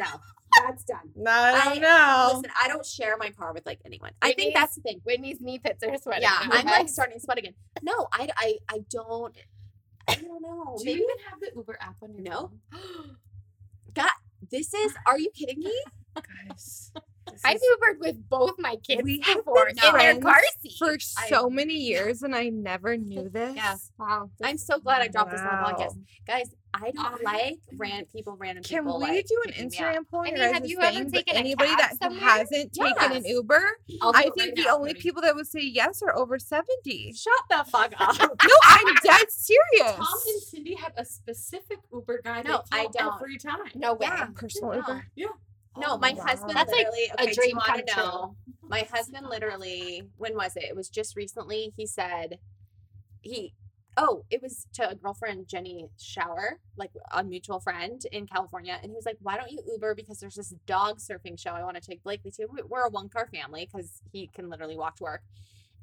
no. 0.00 0.06
That's 0.66 0.84
done. 0.84 1.10
No, 1.16 1.30
I 1.30 1.64
don't 1.74 1.80
know. 1.82 2.30
Listen, 2.36 2.50
I 2.62 2.68
don't 2.68 2.84
share 2.86 3.16
my 3.18 3.30
car 3.30 3.52
with 3.52 3.66
like 3.66 3.80
anyone. 3.84 4.12
I 4.22 4.32
think 4.32 4.54
that's 4.54 4.76
the 4.76 4.80
thing. 4.82 5.00
Whitney's 5.04 5.40
knee 5.40 5.58
pits 5.58 5.82
are 5.84 5.96
sweating. 5.98 6.22
Yeah, 6.22 6.46
now, 6.48 6.56
I'm 6.58 6.66
like 6.66 6.88
starting 6.88 7.18
to 7.18 7.20
sweat 7.22 7.38
again. 7.38 7.54
No, 7.82 8.06
I, 8.12 8.28
I, 8.36 8.54
I 8.70 8.78
don't. 8.90 9.36
I 10.08 10.14
don't 10.16 10.42
know. 10.42 10.76
Do 10.78 10.84
Maybe 10.84 11.00
you 11.00 11.04
even 11.10 11.24
have 11.30 11.40
the 11.40 11.50
Uber 11.56 11.76
app 11.80 11.96
on 12.02 12.12
your 12.14 12.22
No. 12.22 12.50
phone? 12.72 13.16
God, 13.94 14.10
this 14.50 14.72
is. 14.74 14.94
Are 15.06 15.18
you 15.18 15.30
kidding 15.34 15.60
me? 15.60 15.74
Guys, 16.14 16.92
this 17.30 17.40
I've 17.44 17.56
Ubered 17.58 17.98
with 18.00 18.28
both 18.28 18.54
my 18.58 18.76
kids 18.76 19.02
We 19.02 19.20
have 19.24 19.38
before 19.38 19.66
been 19.66 19.76
in 19.84 19.92
their 19.98 20.18
car 20.20 20.40
seat. 20.62 20.74
for 20.78 20.92
I- 21.18 21.28
so 21.28 21.48
many 21.50 21.74
years 21.74 22.22
and 22.22 22.34
I 22.36 22.50
never 22.50 22.96
knew 22.96 23.28
this. 23.32 23.56
Yeah. 23.56 23.76
wow. 23.98 24.30
I'm 24.42 24.58
so 24.58 24.78
glad 24.78 25.02
I 25.02 25.08
dropped 25.08 25.32
this 25.32 25.40
on 25.40 25.46
the 25.46 25.52
Wow. 25.52 25.72
podcast, 25.72 25.98
guys. 26.26 26.54
I 26.76 26.90
don't 26.90 27.26
I- 27.26 27.32
like 27.32 27.58
ran 27.76 28.04
people, 28.06 28.36
random 28.36 28.64
Can 28.64 28.82
people. 28.84 28.98
we 28.98 29.04
like, 29.06 29.26
do 29.26 29.36
an 29.46 29.52
picking 29.52 29.68
me 29.70 29.78
up. 29.78 29.94
Instagram 29.94 30.08
poll 30.10 30.20
I 30.22 30.24
mean, 30.32 30.36
have 30.54 30.66
you 30.66 30.78
ever 30.80 31.04
taken 31.08 31.36
a 31.36 31.38
anybody 31.38 31.70
that 31.76 31.96
somewhere? 32.02 32.20
hasn't 32.20 32.72
taken 32.72 33.12
an 33.12 33.24
Uber, 33.24 33.62
I 34.02 34.22
think 34.22 34.36
right 34.38 34.56
the 34.56 34.62
now, 34.64 34.76
only 34.76 34.90
Cody. 34.92 35.00
people 35.02 35.22
that 35.22 35.36
would 35.36 35.46
say 35.46 35.60
yes 35.60 36.02
are 36.02 36.14
over 36.16 36.38
70. 36.38 37.12
Shut 37.12 37.32
the 37.48 37.64
fuck 37.70 37.92
up. 38.00 38.18
No, 38.18 38.54
I'm 38.64 38.94
dead 39.04 39.30
serious. 39.30 39.94
Tom 39.96 40.06
and 40.26 40.42
Cindy 40.42 40.74
have 40.74 40.92
a 40.96 41.04
specific 41.04 41.78
Uber 41.92 42.20
guy. 42.24 42.42
No, 42.42 42.62
I 42.72 42.88
don't. 42.92 43.14
every 43.14 43.38
time. 43.38 43.58
No 43.76 43.94
way. 43.94 44.06
Yeah. 44.06 44.26
Personal 44.34 44.70
No. 44.72 44.76
Uber. 44.78 45.06
Yeah. 45.14 45.26
Oh 45.76 45.80
no, 45.80 45.86
Oh 45.92 45.98
my 45.98 46.12
wow. 46.12 46.24
husband 46.24 46.56
That's 46.56 46.70
like 46.72 46.86
literally. 46.86 47.06
a 47.18 47.22
okay, 47.22 47.26
do 47.26 47.34
dream 47.34 47.56
come 47.64 47.76
true. 47.86 47.96
know? 47.96 48.36
My 48.62 48.86
husband 48.92 49.26
literally. 49.28 50.02
When 50.16 50.34
was 50.34 50.56
it? 50.56 50.64
It 50.64 50.74
was 50.76 50.88
just 50.88 51.16
recently. 51.16 51.72
He 51.76 51.86
said, 51.86 52.38
he. 53.22 53.54
Oh, 53.96 54.24
it 54.28 54.42
was 54.42 54.66
to 54.74 54.90
a 54.90 54.94
girlfriend, 54.94 55.46
Jenny 55.46 55.86
Shower, 56.00 56.58
like 56.76 56.90
a 57.12 57.22
mutual 57.22 57.60
friend 57.60 58.02
in 58.10 58.26
California, 58.26 58.76
and 58.82 58.90
he 58.90 58.94
was 58.96 59.06
like, 59.06 59.18
"Why 59.20 59.36
don't 59.36 59.52
you 59.52 59.62
Uber? 59.66 59.94
Because 59.94 60.18
there's 60.18 60.34
this 60.34 60.50
dog 60.66 60.98
surfing 60.98 61.38
show 61.38 61.50
I 61.50 61.62
want 61.62 61.76
to 61.76 61.80
take 61.82 62.02
Blakely 62.02 62.32
to. 62.32 62.46
We- 62.46 62.62
We're 62.62 62.86
a 62.86 62.90
one 62.90 63.08
car 63.08 63.28
family 63.28 63.66
because 63.66 64.02
he 64.10 64.26
can 64.26 64.48
literally 64.50 64.76
walk 64.76 64.96
to 64.96 65.04
work." 65.04 65.22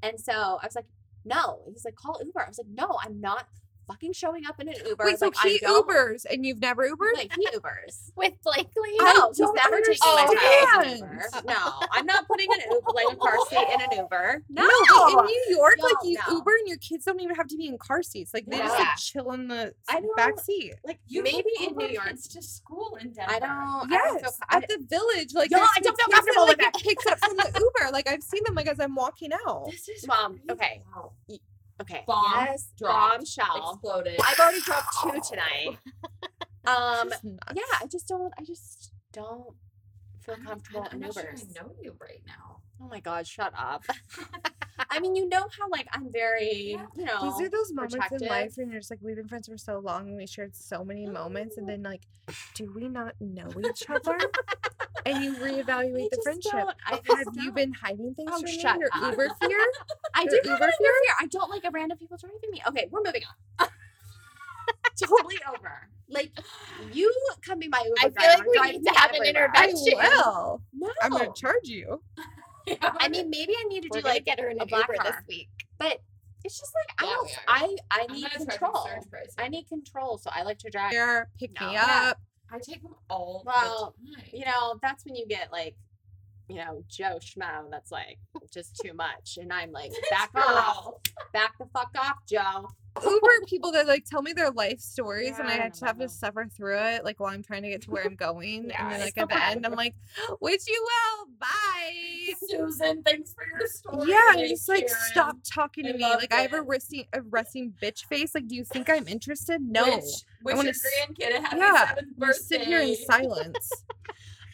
And 0.04 0.20
so 0.20 0.34
I 0.62 0.66
was 0.66 0.76
like, 0.76 0.88
"No." 1.26 1.64
He's 1.72 1.86
like, 1.86 1.96
"Call 1.96 2.22
Uber." 2.24 2.42
I 2.46 2.50
was 2.50 2.58
like, 2.58 2.68
"No, 2.68 2.98
I'm 3.02 3.22
not 3.22 3.48
fucking 3.92 4.14
showing 4.14 4.46
up 4.46 4.60
in 4.60 4.68
an 4.70 4.76
Uber." 4.86 5.04
I 5.04 5.06
Wait, 5.08 5.20
so 5.20 5.26
like, 5.28 5.36
I 5.44 5.50
he 5.50 5.60
don't- 5.60 5.88
Ubers 5.88 6.26
and 6.30 6.46
you've 6.46 6.60
never 6.60 6.88
Ubered? 6.90 7.16
Like 7.16 7.32
he 7.36 7.48
Ubers. 7.56 8.12
With 8.16 8.34
Blakely? 8.44 8.92
No, 9.00 9.28
he's 9.30 9.38
don't 9.38 9.56
never 9.56 9.78
taken 9.82 9.98
my 10.02 10.26
child 10.26 10.86
in 10.88 10.92
an 10.92 11.04
understand. 11.04 11.34
Uber. 11.36 11.54
No, 11.54 11.72
I'm 11.92 12.06
not 12.06 12.28
putting 12.28 12.48
an 12.54 12.60
Uber 12.72 12.92
like 12.94 13.06
a 13.12 13.16
car 13.16 13.38
seat 13.50 13.68
in 13.74 13.82
an 13.82 13.92
Uber. 14.04 14.44
No, 14.50 14.68
but 14.86 15.20
in 15.20 15.26
New 15.26 15.46
York, 15.58 15.76
like 15.82 15.96
you 16.04 16.18
no. 16.28 16.36
Uber 16.38 16.52
and 16.60 16.68
your 16.68 16.78
kids 16.78 17.06
don't 17.06 17.20
even 17.20 17.36
have 17.36 17.48
to 17.48 17.58
be 17.58 17.68
in 17.68 17.78
car 17.78 18.04
seats. 18.04 18.34
Like 18.34 18.46
they 18.46 18.58
just 18.58 18.78
Yeah. 18.78 18.84
like 18.86 18.98
chill 18.98 19.32
in 19.34 19.48
the 19.48 19.74
I 19.90 19.98
s- 19.98 20.02
know. 20.04 20.10
back 20.16 20.40
seat. 20.40 20.74
like 20.86 21.00
You 21.08 21.24
maybe 21.24 21.50
in 21.62 21.76
New 21.76 21.88
York. 21.88 22.08
it's 22.10 22.28
to 22.30 22.42
school 22.42 22.98
in 23.02 23.12
Denver. 23.12 23.32
I 23.34 23.40
don't. 23.40 23.50
I 23.52 23.88
don't 23.88 23.92
Yes, 23.92 24.22
feel, 24.22 24.32
at 24.50 24.68
the 24.68 24.78
village, 24.88 25.34
like 25.34 25.50
Yo, 25.52 25.58
there's 25.58 25.70
I 25.76 25.80
don't 25.82 25.98
kids 25.98 26.04
feel 26.06 26.14
comfortable 26.16 26.46
that, 26.48 26.58
with 26.58 26.64
like, 26.66 26.74
get 26.74 26.84
picked 26.84 27.08
up 27.08 27.20
from 27.20 27.38
the 27.38 27.52
Uber. 27.60 27.92
Like 27.92 28.08
I've 28.10 28.24
seen 28.24 28.42
them 28.46 28.56
like 28.56 28.68
as 28.68 28.80
I'm 28.80 28.96
walking 28.96 29.32
out. 29.48 29.68
This 29.72 29.88
is 29.90 30.08
Mom, 30.08 30.34
crazy. 30.34 30.52
okay. 30.52 30.84
Wow. 30.96 31.12
Okay. 31.82 32.04
Bomb 32.08 32.24
yes, 32.46 32.72
dropped. 32.78 33.18
bombshell. 33.18 33.72
Exploded. 33.74 34.20
I've 34.26 34.40
already 34.40 34.62
dropped 34.62 34.88
two 35.04 35.22
tonight. 35.30 35.78
Um, 36.64 37.10
Just 37.10 37.24
yeah, 37.56 37.62
I 37.82 37.88
just 37.88 38.08
don't. 38.08 38.32
I 38.38 38.44
just 38.44 38.92
don't 39.12 39.56
feel 40.24 40.36
I'm- 40.36 40.46
comfortable 40.46 40.86
I'm 40.92 40.98
in 40.98 41.00
not 41.00 41.14
sure 41.16 41.24
I 41.36 41.60
know 41.60 41.72
you 41.82 41.96
right 42.00 42.22
now. 42.28 42.62
Oh 42.80 42.88
my 42.88 43.00
god, 43.00 43.26
shut 43.26 43.52
up. 43.58 43.84
I 44.92 45.00
mean, 45.00 45.16
you 45.16 45.28
know 45.28 45.48
how 45.58 45.68
like 45.72 45.88
I'm 45.92 46.12
very, 46.12 46.74
Yeah. 46.78 46.86
you 46.96 47.06
know, 47.06 47.24
These 47.36 47.48
are 47.48 47.50
those 47.50 47.74
moments 47.74 47.98
in 48.12 48.28
life 48.28 48.54
when 48.58 48.70
you're 48.70 48.80
just 48.80 48.92
like, 48.92 49.00
we've 49.02 49.16
been 49.16 49.28
friends 49.28 49.48
for 49.48 49.58
so 49.58 49.80
long 49.80 50.08
and 50.10 50.18
we 50.18 50.28
shared 50.28 50.56
so 50.56 50.84
many 50.84 51.08
moments, 51.08 51.58
and 51.58 51.68
then 51.68 51.82
like, 51.82 52.04
do 52.54 52.72
we 52.76 52.88
not 52.88 53.16
know 53.20 53.50
each 53.68 53.90
other? 53.90 54.18
and 55.06 55.24
you 55.24 55.36
I 55.36 55.40
reevaluate 55.40 56.10
the 56.12 56.20
friendship. 56.24 56.52
don't- 56.52 56.76
I 56.86 56.92
Have 56.92 57.28
you 57.34 57.44
don't. 57.46 57.56
been 57.56 57.74
hiding 57.74 58.14
things 58.16 58.30
Oh, 58.34 58.38
from 58.40 58.46
me? 58.46 58.60
shut 58.62 58.80
Your 58.80 58.90
up. 58.94 59.12
Uber 59.12 59.30
fear? 59.42 59.60
I 60.16 60.26
do 60.26 60.36
Uber 60.44 60.58
fear? 60.58 60.72
fear. 60.80 60.92
I 61.20 61.26
don't 61.30 61.50
like 61.50 61.64
a 61.64 61.72
random 61.72 61.98
people 61.98 62.18
driving 62.18 62.40
me. 62.52 62.62
Okay, 62.68 62.88
we're 62.92 63.02
moving 63.04 63.22
on. 63.60 63.68
totally 65.00 65.38
over. 65.50 65.90
Like 66.10 66.32
you 66.92 67.12
can 67.44 67.58
be 67.60 67.68
my 67.68 67.82
Uber 67.86 67.96
I 68.00 68.04
feel 68.04 68.12
driver. 68.14 68.46
like 68.56 68.66
we 68.66 68.72
need 68.78 68.86
to 68.86 69.00
have 69.00 69.12
an 69.12 69.16
everywhere. 69.18 69.52
I 69.56 69.64
intervention. 69.70 69.98
will. 69.98 70.62
No, 70.74 70.90
I'm 71.02 71.12
gonna 71.12 71.32
charge 71.36 71.64
you. 71.68 72.02
I 72.82 73.08
mean, 73.10 73.30
maybe 73.30 73.54
I 73.58 73.64
need 73.70 73.84
to 73.84 73.90
We're 73.92 74.02
do 74.02 74.08
like, 74.08 74.26
get 74.26 74.40
her 74.40 74.50
in 74.50 74.60
a 74.60 74.64
an 74.64 74.68
black 74.68 74.88
Uber 74.90 75.04
this 75.04 75.16
week. 75.28 75.50
but 75.80 76.00
it's 76.44 76.60
just 76.60 76.72
like 76.76 77.08
I 77.08 77.10
Yeah, 77.10 77.16
don't. 77.16 77.38
I 77.48 77.76
I 78.02 78.06
I'm 78.10 78.16
need 78.16 78.22
gonna 78.24 78.46
charge 78.46 78.50
you 78.52 78.58
control. 78.58 78.88
I 79.38 79.48
need 79.48 79.68
control, 79.68 80.18
so 80.18 80.30
I 80.34 80.44
like 80.44 80.58
to 80.60 80.70
drive. 80.70 80.92
Here, 80.92 81.30
pick 81.40 81.52
No. 81.60 81.70
me 81.70 81.78
up. 81.78 82.20
I 82.52 82.60
take 82.60 82.82
them 82.82 82.96
all 83.10 83.44
Well, 83.46 83.96
the 84.06 84.16
time. 84.16 84.26
You 84.34 84.46
know, 84.46 84.80
that's 84.82 85.06
when 85.06 85.16
you 85.16 85.26
get 85.28 85.52
like, 85.52 85.76
you 86.52 86.58
know, 86.58 86.84
Joe 86.90 87.18
Schmo. 87.20 87.70
That's 87.72 87.92
like 87.92 88.18
just 88.52 88.76
too 88.84 88.94
much, 88.94 89.38
and 89.42 89.52
I'm 89.54 89.72
like, 89.72 89.92
back 90.10 90.32
off, 90.36 90.96
back 91.34 91.58
the 91.58 91.66
fuck 91.74 91.92
off, 91.98 92.18
Joe. 92.30 92.68
Who 93.02 93.10
Uber 93.10 93.46
people 93.48 93.72
that 93.72 93.88
like 93.88 94.04
tell 94.04 94.22
me 94.22 94.34
their 94.34 94.52
life 94.52 94.82
stories 94.82 95.40
and 95.40 95.48
I 95.48 95.56
Yeah, 95.56 95.70
just 95.70 95.82
have 95.82 95.98
no. 95.98 96.08
to 96.08 96.10
suffer 96.12 96.46
through 96.54 96.78
it 96.78 97.06
like 97.06 97.22
while 97.22 97.34
I'm 97.34 97.42
trying 97.42 97.64
to 97.64 97.70
get 97.70 97.84
to 97.84 97.90
where 97.90 98.04
I'm 98.04 98.16
going. 98.16 98.66
Yeah, 98.68 98.84
and 98.84 98.92
then 98.92 99.00
like 99.00 99.18
at 99.18 99.30
the 99.30 99.42
end 99.46 99.66
I'm 99.66 99.76
like, 99.76 99.96
wish 100.42 100.64
you 100.68 100.86
well, 100.86 101.28
bye. 101.40 102.34
Susan, 102.50 103.02
thanks 103.04 103.34
for 103.34 103.46
your 103.58 103.66
story. 103.70 104.10
Yeah, 104.10 104.32
and 104.42 104.46
just 104.50 104.68
like 104.68 104.88
Karen. 104.88 105.02
stop 105.10 105.38
talking 105.50 105.86
to 105.86 105.92
I 105.92 105.94
me. 105.94 106.02
love 106.02 106.20
Like 106.20 106.34
I 106.34 106.42
have 106.42 106.52
a 106.52 106.62
resting 106.62 107.06
a 107.14 107.22
resting 107.22 107.74
bitch 107.82 108.04
face. 108.08 108.36
Like, 108.36 108.50
do 108.50 108.56
you 108.56 108.66
think 108.66 108.90
I'm 108.90 109.08
interested? 109.08 109.62
No. 109.62 109.86
Wish, 109.86 110.04
wish 110.44 110.56
wanna 110.58 110.74
your 110.74 110.74
grandkid 110.74 111.38
a 111.38 111.42
happy 111.42 111.58
yeah, 111.60 111.88
seventh 111.88 112.08
I'm 112.16 112.20
gonna 112.20 112.34
sit 112.34 112.62
here 112.62 112.82
in 112.82 112.94
silence. 112.98 113.72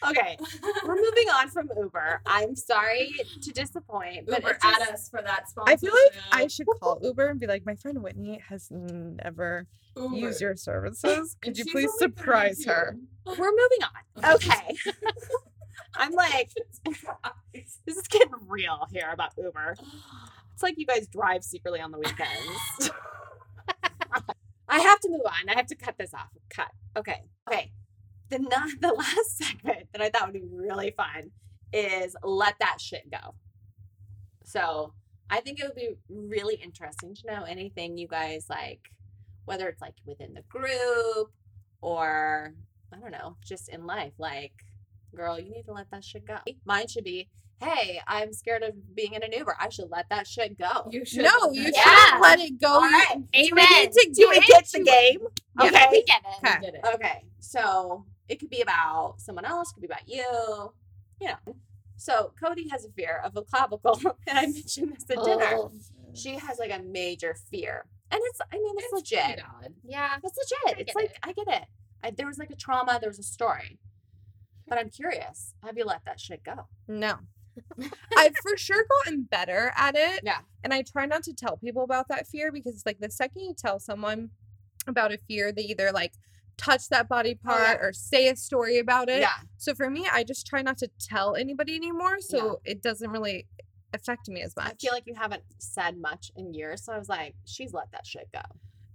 Okay, 0.06 0.36
we're 0.84 0.94
moving 0.96 1.28
on 1.34 1.48
from 1.48 1.68
Uber. 1.76 2.20
I'm 2.26 2.54
sorry 2.54 3.12
to 3.42 3.50
disappoint, 3.52 4.26
but 4.26 4.38
Uber 4.40 4.50
it's 4.50 4.62
just, 4.64 4.80
at 4.80 4.88
us 4.94 5.08
for 5.08 5.22
that 5.22 5.48
sponsorship. 5.48 5.78
I 5.78 5.80
feel 5.80 5.92
like 5.92 6.22
I 6.32 6.46
should 6.46 6.66
call 6.80 6.98
Uber 7.02 7.28
and 7.28 7.40
be 7.40 7.46
like, 7.46 7.64
my 7.66 7.74
friend 7.74 8.02
Whitney 8.02 8.40
has 8.48 8.68
never 8.70 9.66
Uber. 9.96 10.16
used 10.16 10.40
your 10.40 10.56
services. 10.68 11.36
Could 11.42 11.58
you 11.58 11.64
please 11.66 11.90
surprise 11.98 12.64
32. 12.64 12.70
her? 12.70 12.96
we're 13.26 13.34
moving 13.50 13.82
on. 13.82 14.34
Okay. 14.34 14.76
I'm 15.94 16.12
like, 16.12 16.50
this 17.84 17.96
is 17.96 18.06
getting 18.08 18.32
real 18.46 18.86
here 18.92 19.10
about 19.12 19.32
Uber. 19.36 19.76
It's 20.52 20.62
like 20.62 20.74
you 20.76 20.86
guys 20.86 21.06
drive 21.08 21.42
secretly 21.44 21.80
on 21.80 21.90
the 21.92 21.98
weekends. 21.98 22.90
I 24.68 24.78
have 24.80 25.00
to 25.00 25.08
move 25.08 25.22
on. 25.24 25.48
I 25.48 25.54
have 25.56 25.66
to 25.68 25.74
cut 25.76 25.96
this 25.98 26.12
off. 26.14 26.28
Cut. 26.50 26.68
Okay. 26.96 27.22
Okay. 27.48 27.72
The 28.30 28.38
not 28.38 28.68
the 28.80 28.92
last 28.96 29.38
segment 29.38 29.88
that 29.92 30.02
I 30.02 30.10
thought 30.10 30.32
would 30.32 30.34
be 30.40 30.46
really 30.50 30.92
fun 30.96 31.30
is 31.72 32.14
let 32.22 32.54
that 32.60 32.80
shit 32.80 33.10
go. 33.10 33.34
So 34.44 34.92
I 35.30 35.40
think 35.40 35.60
it 35.60 35.64
would 35.64 35.74
be 35.76 35.90
really 36.08 36.54
interesting 36.56 37.14
to 37.14 37.26
know 37.26 37.42
anything 37.44 37.98
you 37.98 38.08
guys 38.08 38.46
like, 38.48 38.80
whether 39.44 39.68
it's 39.68 39.80
like 39.82 39.94
within 40.06 40.34
the 40.34 40.42
group 40.48 41.30
or 41.82 42.54
I 42.92 42.96
don't 42.98 43.10
know, 43.12 43.36
just 43.44 43.68
in 43.68 43.86
life. 43.86 44.12
Like, 44.18 44.52
girl, 45.14 45.38
you 45.38 45.50
need 45.50 45.64
to 45.64 45.72
let 45.72 45.90
that 45.90 46.04
shit 46.04 46.26
go. 46.26 46.36
Mine 46.64 46.88
should 46.88 47.04
be, 47.04 47.28
hey, 47.62 48.00
I'm 48.06 48.32
scared 48.32 48.62
of 48.62 48.94
being 48.94 49.12
in 49.12 49.22
an 49.22 49.32
Uber. 49.32 49.54
I 49.60 49.68
should 49.68 49.90
let 49.90 50.08
that 50.08 50.26
shit 50.26 50.58
go. 50.58 50.88
You 50.90 51.04
should. 51.04 51.24
No, 51.24 51.50
you 51.52 51.70
Yeah. 51.74 51.82
shouldn't 51.82 52.22
let 52.22 52.40
it 52.40 52.58
go. 52.60 52.68
All 52.68 52.88
You- 52.90 52.96
right. 52.96 53.16
We 53.34 53.48
Amen. 53.52 53.90
to 53.90 54.10
Do 54.14 54.28
we 54.30 54.40
get 54.40 54.66
the 54.72 54.78
into- 54.78 54.90
game? 54.90 55.18
Yeah. 55.60 55.66
Okay. 55.68 55.86
We 55.90 56.04
get 56.04 56.22
it. 56.24 56.46
Okay. 56.46 56.54
go. 56.54 56.60
Get 56.62 56.74
it. 56.76 56.80
Okay. 56.94 57.24
So 57.40 58.06
it 58.28 58.38
could 58.40 58.50
be 58.50 58.60
about 58.60 59.14
someone 59.18 59.44
else, 59.44 59.72
could 59.72 59.80
be 59.80 59.86
about 59.86 60.08
you, 60.08 60.72
you 61.20 61.28
know. 61.28 61.54
So 61.96 62.32
Cody 62.42 62.68
has 62.68 62.84
a 62.84 62.90
fear 62.90 63.20
of 63.24 63.36
a 63.36 63.42
clavicle, 63.42 64.00
and 64.26 64.38
I 64.38 64.42
mentioned 64.46 64.94
this 64.94 65.04
at 65.10 65.24
dinner. 65.24 65.50
Oh, 65.54 65.72
She 66.14 66.36
has 66.36 66.58
like 66.58 66.70
a 66.72 66.82
major 66.82 67.34
fear. 67.50 67.86
And 68.10 68.20
it's, 68.24 68.40
I 68.52 68.56
mean, 68.56 68.74
it's, 68.76 68.84
It's 68.84 68.92
legit. 68.94 69.40
yeah. 69.84 70.16
It's 70.22 70.38
legit. 70.66 70.80
It's 70.80 70.94
like, 70.94 71.06
it. 71.10 71.18
I 71.22 71.32
get 71.32 71.48
it. 71.48 71.64
I, 72.02 72.10
there 72.10 72.26
was 72.26 72.38
like 72.38 72.50
a 72.50 72.56
trauma, 72.56 72.98
there 73.00 73.10
was 73.10 73.18
a 73.18 73.22
story. 73.24 73.78
But 74.66 74.78
I'm 74.78 74.88
curious. 74.90 75.54
Have 75.64 75.76
you 75.76 75.84
let 75.84 76.04
that 76.04 76.20
shit 76.20 76.42
go? 76.44 76.68
No. 76.86 77.16
I've 78.16 78.36
for 78.42 78.56
sure 78.56 78.84
gotten 79.04 79.22
better 79.22 79.72
at 79.76 79.96
it. 79.96 80.20
Yeah. 80.22 80.38
And 80.62 80.72
I 80.72 80.82
try 80.82 81.06
not 81.06 81.22
to 81.24 81.34
tell 81.34 81.56
people 81.56 81.82
about 81.82 82.08
that 82.08 82.26
fear 82.28 82.52
because 82.52 82.74
it's 82.74 82.86
like 82.86 83.00
the 83.00 83.10
second 83.10 83.42
you 83.42 83.54
tell 83.54 83.80
someone 83.80 84.30
about 84.86 85.12
a 85.12 85.18
fear, 85.26 85.50
they 85.52 85.62
either 85.62 85.90
like 85.92 86.12
touch 86.58 86.88
that 86.90 87.08
body 87.08 87.38
Oh, 87.46 87.50
yeah. 87.56 87.64
part 87.74 87.78
or 87.82 87.92
say 87.94 88.28
a 88.28 88.36
story 88.36 88.78
about 88.78 89.08
it. 89.08 89.20
Yeah. 89.20 89.30
So 89.56 89.74
for 89.74 89.88
me, 89.88 90.06
I 90.12 90.22
just 90.24 90.46
try 90.46 90.60
not 90.60 90.76
to 90.78 90.90
tell 91.00 91.34
anybody 91.34 91.74
anymore. 91.74 92.20
So 92.20 92.60
it 92.64 92.82
doesn't 92.82 93.10
really 93.10 93.46
affect 93.94 94.28
me 94.28 94.42
as 94.42 94.54
much. 94.56 94.66
I 94.66 94.74
feel 94.78 94.92
like 94.92 95.04
you 95.06 95.14
haven't 95.14 95.44
said 95.58 95.96
much 95.98 96.30
in 96.36 96.52
years, 96.52 96.84
so 96.84 96.92
I 96.92 96.98
was 96.98 97.08
like, 97.08 97.34
she's 97.46 97.72
let 97.72 97.90
that 97.92 98.06
shit 98.06 98.28
go. 98.34 98.42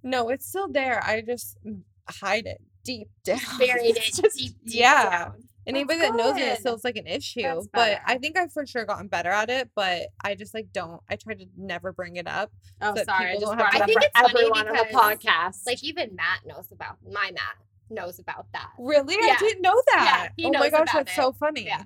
no, 0.04 0.30
it's 0.30 0.45
still 0.45 0.67
there. 0.67 1.04
I 1.04 1.21
just 1.21 1.58
mm, 1.65 1.82
hide 2.08 2.45
it 2.45 2.62
deep 2.84 3.08
down. 3.23 3.39
Buried 3.58 3.97
it 3.97 4.04
just- 4.13 4.38
deep, 4.38 4.54
deep 4.65 4.76
yeah. 4.82 5.10
down. 5.26 5.43
Anybody 5.65 5.99
That's 5.99 6.12
that 6.12 6.17
knows 6.17 6.36
me, 6.36 6.41
it 6.41 6.49
good. 6.52 6.60
still 6.60 6.76
is 6.76 6.84
like 6.84 6.97
an 6.97 7.08
issue. 7.08 7.62
But 7.71 7.99
I 8.06 8.17
think 8.17 8.38
I've 8.38 8.52
for 8.52 8.65
sure 8.65 8.86
gotten 8.86 9.08
better 9.08 9.30
at 9.30 9.49
it. 9.49 9.69
But 9.76 10.08
I 10.23 10.36
just 10.36 10.54
like 10.54 10.67
don't. 10.73 11.02
I 11.10 11.15
try 11.15 11.34
to 11.36 11.45
never 11.58 11.93
bring 11.93 12.17
it 12.17 12.28
up. 12.28 12.52
Oh, 12.82 12.93
that 12.93 13.06
sorry, 13.06 13.32
I 13.32 13.34
people 13.36 13.41
just 13.54 13.58
don't 13.58 13.60
have 13.60 13.71
brought 13.71 13.73
it 13.73 13.78
to- 13.78 13.78
up 13.78 13.84
I 13.84 13.86
think 13.86 14.02
for 14.02 14.06
it's 14.08 14.19
funny 14.34 14.45
everyone 14.45 14.67
on 14.67 14.73
the 14.76 14.93
podcast. 14.93 15.65
Like 15.65 15.84
even 15.84 16.15
Matt 16.15 16.41
knows 16.45 16.71
about 16.71 16.97
my 17.10 17.32
Matt 17.32 17.56
knows 17.89 18.19
about 18.19 18.47
that. 18.54 18.71
Really? 18.78 19.15
Yeah. 19.15 19.34
I 19.34 19.38
didn't 19.39 19.62
know 19.62 19.82
that. 19.93 20.30
he 20.36 20.45
oh 20.45 20.52
my 20.52 20.69
gosh, 20.69 20.82
about 20.82 20.88
that's 20.93 21.12
it. 21.12 21.15
so 21.15 21.32
funny. 21.32 21.65
Yeah. 21.65 21.84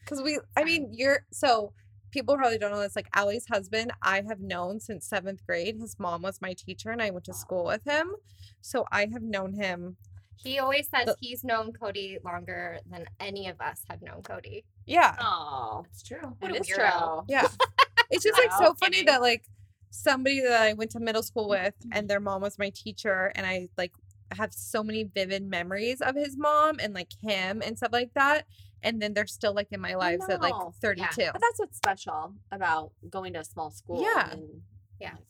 Because 0.00 0.22
we, 0.22 0.38
I 0.56 0.62
mean, 0.64 0.90
you're 0.92 1.26
so 1.32 1.72
people 2.12 2.36
probably 2.36 2.58
don't 2.58 2.70
know 2.70 2.80
this. 2.80 2.94
Like 2.94 3.08
Allie's 3.14 3.46
husband, 3.46 3.92
I 4.02 4.22
have 4.28 4.40
known 4.40 4.78
since 4.80 5.06
seventh 5.06 5.44
grade. 5.44 5.76
His 5.80 5.96
mom 5.98 6.22
was 6.22 6.40
my 6.40 6.52
teacher, 6.52 6.90
and 6.90 7.02
I 7.02 7.10
went 7.10 7.24
to 7.24 7.34
school 7.34 7.64
with 7.64 7.84
him. 7.84 8.12
So 8.60 8.84
I 8.92 9.08
have 9.12 9.22
known 9.22 9.54
him. 9.54 9.96
He 10.36 10.58
always 10.58 10.88
says 10.88 11.06
The- 11.06 11.16
he's 11.20 11.42
known 11.44 11.72
Cody 11.72 12.18
longer 12.24 12.78
than 12.90 13.06
any 13.20 13.48
of 13.48 13.60
us 13.60 13.82
have 13.90 14.00
known 14.02 14.22
Cody. 14.22 14.64
Yeah. 14.86 15.16
oh, 15.20 15.84
It's 15.90 16.02
true. 16.02 16.36
What 16.38 16.50
it 16.52 16.56
a 16.58 16.60
is 16.60 16.68
weirdo. 16.68 16.98
true. 16.98 17.24
Yeah. 17.28 17.48
It's 18.10 18.22
just 18.22 18.38
like 18.38 18.52
so 18.52 18.72
funny 18.74 19.02
that 19.02 19.20
like 19.20 19.48
somebody 19.90 20.40
that 20.40 20.62
I 20.62 20.74
went 20.74 20.92
to 20.92 21.00
middle 21.00 21.24
school 21.24 21.48
with 21.48 21.74
Mm-hmm. 21.80 21.90
and 21.92 22.08
their 22.08 22.20
mom 22.20 22.40
was 22.42 22.56
my 22.58 22.70
teacher 22.70 23.32
and 23.34 23.44
I 23.44 23.68
like 23.76 23.92
have 24.36 24.52
so 24.52 24.84
many 24.84 25.02
vivid 25.04 25.44
memories 25.44 26.00
of 26.00 26.14
his 26.14 26.36
mom 26.36 26.76
and 26.80 26.94
like 26.94 27.10
him 27.22 27.62
and 27.64 27.76
stuff 27.76 27.92
like 27.92 28.12
that. 28.14 28.46
And 28.82 29.02
then 29.02 29.12
they're 29.14 29.26
still 29.26 29.54
like 29.54 29.68
in 29.72 29.80
my 29.80 29.94
lives 29.96 30.28
at 30.28 30.40
like 30.40 30.52
know. 30.54 30.72
32. 30.80 31.04
But 31.32 31.40
that's 31.40 31.58
what's 31.58 31.76
special 31.78 32.34
about 32.52 32.92
going 33.10 33.32
to 33.32 33.40
a 33.40 33.44
small 33.44 33.70
school. 33.72 34.00
Yeah. 34.02 34.30
and- 34.30 34.62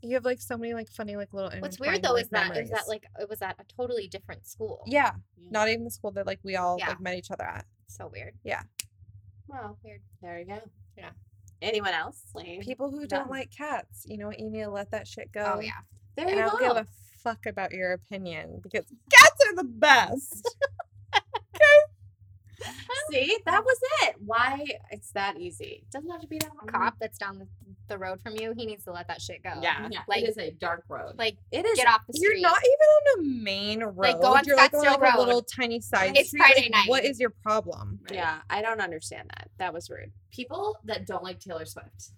You 0.02 0.14
have 0.14 0.24
like 0.24 0.40
so 0.40 0.56
many 0.56 0.74
like 0.74 0.88
funny 0.88 1.16
like 1.16 1.32
little 1.32 1.50
What's 1.58 1.80
weird 1.80 2.02
though 2.02 2.12
like, 2.12 2.24
is 2.24 2.30
that 2.30 2.44
is 2.44 2.48
memories. 2.50 2.70
Uh, 2.72 2.76
that 2.76 2.88
like 2.88 3.04
it 3.20 3.28
was 3.28 3.42
at 3.42 3.56
a 3.58 3.64
totally 3.76 4.06
different 4.08 4.46
school. 4.46 4.82
Yeah. 4.86 5.12
Yeah. 5.36 5.48
Not 5.50 5.68
even 5.68 5.84
the 5.84 5.90
school 5.90 6.12
that 6.12 6.26
like 6.26 6.38
we 6.44 6.56
all 6.56 6.76
Yeah. 6.78 6.90
like 6.90 7.00
met 7.00 7.16
each 7.16 7.30
other 7.30 7.44
at. 7.44 7.64
So 7.88 8.08
weird. 8.12 8.34
Yeah. 8.44 8.62
Well, 9.48 9.78
Weird. 9.84 10.00
there 10.22 10.38
you 10.40 10.44
go. 10.46 10.58
Yeah. 10.96 11.10
Anyone 11.62 11.92
else? 11.94 12.20
Like, 12.34 12.60
People 12.60 12.90
who 12.90 13.00
Yeah. 13.02 13.06
don't 13.08 13.30
like 13.30 13.50
cats, 13.50 14.04
you 14.06 14.18
know 14.18 14.26
what? 14.28 14.38
You 14.40 14.50
need 14.50 14.62
to 14.64 14.70
let 14.70 14.90
that 14.90 15.06
shit 15.06 15.30
oh, 15.36 15.40
go. 15.44 15.52
Oh 15.56 15.60
yeah. 15.60 15.72
there 16.16 16.26
And 16.26 16.36
you 16.36 16.42
I 16.42 16.46
don't 16.46 16.58
go. 16.60 16.68
give 16.68 16.76
a 16.78 16.86
fuck 17.22 17.46
about 17.46 17.72
your 17.72 17.92
opinion 17.92 18.60
because 18.62 18.84
cats 19.12 19.40
are 19.48 19.54
the 19.56 19.64
best. 19.64 20.48
See, 23.10 23.36
that 23.46 23.64
was 23.64 23.78
it. 24.02 24.16
Why 24.24 24.64
it's 24.90 25.10
that 25.12 25.38
easy? 25.38 25.82
It 25.84 25.90
doesn't 25.90 26.10
have 26.10 26.20
to 26.20 26.26
be 26.26 26.38
that 26.38 26.50
hard. 26.58 26.72
Cop 26.72 26.94
that's 27.00 27.18
down 27.18 27.38
the, 27.38 27.46
the 27.88 27.98
road 27.98 28.20
from 28.22 28.34
you, 28.36 28.52
he 28.56 28.66
needs 28.66 28.84
to 28.84 28.92
let 28.92 29.08
that 29.08 29.20
shit 29.20 29.42
go. 29.42 29.52
Yeah. 29.62 29.88
Yeah, 29.90 30.00
Like- 30.08 30.22
it 30.22 30.28
is 30.30 30.38
a 30.38 30.50
dark 30.52 30.84
road. 30.88 31.14
Like 31.18 31.36
It 31.52 31.64
is. 31.66 31.76
get 31.76 31.88
off 31.88 32.02
the 32.06 32.14
street. 32.14 32.40
You're 32.40 32.50
not 32.50 32.58
even 32.58 33.20
on 33.20 33.20
a 33.20 33.42
main 33.42 33.82
road. 33.82 33.96
Like, 33.96 34.20
go 34.20 34.34
on 34.34 34.42
You're 34.44 34.56
like 34.56 34.72
on 34.74 34.84
Scottsdale 34.84 35.00
like 35.00 35.14
a 35.14 35.18
little 35.20 35.42
tiny 35.42 35.80
side 35.80 36.16
It's 36.16 36.28
street. 36.28 36.40
Friday 36.42 36.70
like, 36.72 36.88
night. 36.88 37.04
is 37.04 37.20
your 37.20 37.30
problem? 37.30 38.00
Right? 38.10 38.14
Yeah, 38.18 38.38
I 38.50 38.62
don't 38.62 38.80
understand 38.80 39.30
that. 39.36 39.48
That 39.58 39.72
was 39.72 39.88
rude. 39.90 40.12
people 40.30 40.76
that 40.84 41.06
don't 41.06 41.22
like 41.22 41.40
Taylor 41.40 41.64
Swift. 41.66 42.10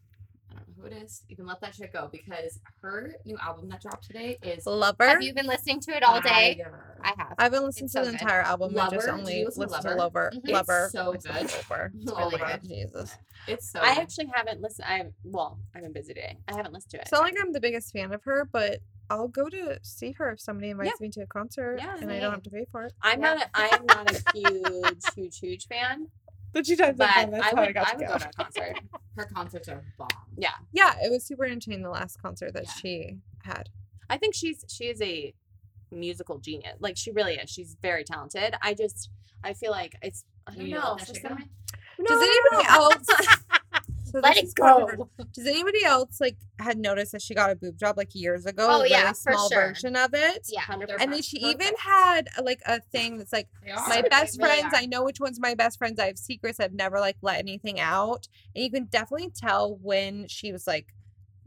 I 0.79 0.81
who 0.81 0.87
it 0.95 1.03
is. 1.03 1.23
You 1.29 1.37
can 1.37 1.47
let 1.47 1.61
that 1.61 1.75
shit 1.75 1.93
go 1.93 2.09
because 2.11 2.59
her 2.83 3.13
new 3.25 3.37
album 3.39 3.69
that 3.71 3.83
dropped 3.83 4.07
today 4.07 4.39
is 4.43 4.67
Lover. 4.67 5.07
Have 5.09 5.23
you 5.23 5.35
been 5.35 5.47
listening 5.47 5.81
to 5.81 5.93
it 5.97 6.03
all 6.03 6.21
day? 6.21 6.57
fire. 6.63 6.99
I 7.03 7.15
have. 7.17 7.35
I 7.39 7.45
haven't 7.45 7.65
listened 7.65 7.87
It's 7.87 7.95
to 7.95 7.99
so 8.01 8.05
the 8.05 8.13
good. 8.13 8.21
entire 8.21 8.43
album. 8.43 8.77
I 8.79 8.91
just 8.91 8.93
Lover? 8.95 9.07
Did 9.07 9.21
only 9.21 9.39
you 9.41 9.51
to 9.51 9.61
listened 9.61 9.83
to 9.83 9.89
Lover? 9.89 9.97
Lover. 9.97 10.33
Mhm. 10.35 10.41
It's 10.45 10.53
Lover. 10.53 10.89
so 10.93 11.13
good. 11.13 11.25
Lover. 11.53 11.93
It's 12.01 12.13
Oh 12.13 12.17
really 12.31 12.39
my 12.41 12.53
good. 12.53 12.63
Jesus. 12.69 13.17
It's 13.47 13.71
so 13.71 13.81
I 13.81 13.95
good. 13.95 14.03
actually 14.03 14.31
haven't 14.35 14.61
listened. 14.61 14.87
I 14.89 15.07
well, 15.25 15.59
I've 15.75 15.83
been 15.83 15.93
busy 15.93 16.15
today. 16.15 16.39
I 16.49 16.55
haven't 16.57 16.73
listened 16.73 16.91
to 16.93 16.97
it. 16.99 17.03
It's 17.03 17.13
not 17.13 17.23
like 17.23 17.35
I'm 17.41 17.53
the 17.53 17.61
biggest 17.61 17.93
fan 17.93 18.13
of 18.13 18.23
her, 18.25 18.49
but 18.53 18.81
I'll 19.11 19.29
go 19.29 19.49
to 19.49 19.79
see 19.83 20.13
her 20.19 20.33
if 20.33 20.41
somebody 20.41 20.71
invites 20.71 20.93
Yeah. 21.01 21.05
me 21.07 21.11
to 21.13 21.23
a 21.23 21.27
concert 21.27 21.79
Yeah, 21.79 21.97
and 21.99 22.11
I 22.11 22.21
don't 22.21 22.33
have 22.33 22.43
to 22.43 22.51
pay 22.51 22.67
for 22.71 22.85
it. 22.85 22.93
I'm 23.03 23.21
Yeah. 23.21 23.35
not. 23.35 23.43
A, 23.43 23.51
I 23.55 23.67
am 23.69 23.87
not 23.87 24.07
a 24.15 24.39
huge, 24.39 25.03
huge, 25.15 25.39
huge 25.39 25.67
fan. 25.67 26.09
But 26.53 26.67
she 26.67 26.77
does 26.77 26.97
But 26.97 27.09
That's 27.31 27.35
I 27.47 27.51
how 27.51 27.63
I 27.63 27.67
would. 27.67 27.75
got 27.75 27.89
I 27.89 27.91
to 27.93 27.97
would 27.99 28.07
go. 28.07 28.13
go 28.15 28.19
to 28.19 28.29
a 28.29 28.33
concert. 28.33 28.79
her 29.17 29.25
concerts 29.27 29.69
are 29.69 29.83
bomb. 29.99 30.09
Yeah, 30.37 30.51
Yeah, 30.73 30.95
it 31.03 31.11
was 31.11 31.25
super 31.25 31.45
entertaining 31.45 31.83
the 31.83 31.91
last 31.91 32.21
concert 32.23 32.53
that 32.55 32.65
Yeah. 32.65 32.73
she 32.81 33.17
had. 33.45 33.69
I 34.11 34.17
think 34.17 34.35
she's 34.35 34.65
she 34.69 34.85
is 34.85 35.01
a 35.03 35.35
musical 35.91 36.39
genius. 36.39 36.75
Like 36.81 36.97
she 36.97 37.11
really 37.13 37.35
is. 37.35 37.51
She's 37.51 37.77
very 37.83 38.05
talented. 38.05 38.55
I 38.63 38.75
just 38.75 39.11
I 39.45 39.53
feel 39.53 39.71
like 39.71 39.97
it's. 40.03 40.25
I 40.47 40.53
don't 40.55 40.65
need 40.65 40.71
to 40.75 40.81
know. 40.81 40.91
let 40.93 40.99
that 41.01 41.07
for 41.09 41.15
shit 41.15 41.23
go? 41.23 41.29
some- 41.29 41.39
Does 42.07 42.21
No, 42.21 42.21
anybody 42.21 42.69
else? 42.71 43.07
So 44.11 44.21
Let 44.21 44.35
this 44.35 44.43
it 44.43 44.47
is 44.47 44.55
go. 44.55 45.09
Does 45.35 45.47
anybody 45.47 45.85
else 45.85 46.21
like 46.21 46.37
had 46.59 46.79
noticed 46.79 47.13
that 47.13 47.23
she 47.23 47.35
got 47.35 47.51
a 47.51 47.55
boob 47.57 47.79
job 47.79 47.97
like 47.97 48.15
years 48.15 48.47
ago? 48.47 48.67
Oh, 48.69 48.83
a 48.83 48.89
yeah, 48.89 49.03
really 49.03 49.09
for 49.15 49.33
small 49.33 49.49
sure. 49.51 49.69
version 49.69 49.97
of 49.97 50.11
it. 50.15 50.47
Yeah. 50.53 50.63
100%. 50.63 50.97
And 51.01 51.13
then 51.13 51.23
she 51.23 51.39
even 51.39 51.73
had 51.79 52.29
uh, 52.39 52.43
like 52.43 52.61
a 52.67 52.81
thing 52.81 53.19
that's 53.19 53.33
like 53.33 53.49
my 53.89 54.03
best 54.11 54.39
really 54.41 54.59
friends. 54.61 54.75
are. 54.75 54.79
I 54.81 54.87
know 54.87 55.05
which 55.05 55.21
one's 55.21 55.41
my 55.41 55.55
best 55.55 55.79
friends. 55.79 55.99
I 55.99 56.07
have 56.07 56.19
secrets. 56.19 56.61
I've 56.61 56.73
never 56.75 57.01
like 57.01 57.17
let 57.23 57.39
anything 57.39 57.79
out, 57.81 58.29
and 58.55 58.65
you 58.65 58.71
can 58.71 58.85
definitely 58.87 59.31
tell 59.35 59.77
when 59.83 60.27
she 60.29 60.53
was 60.53 60.67
like 60.67 60.87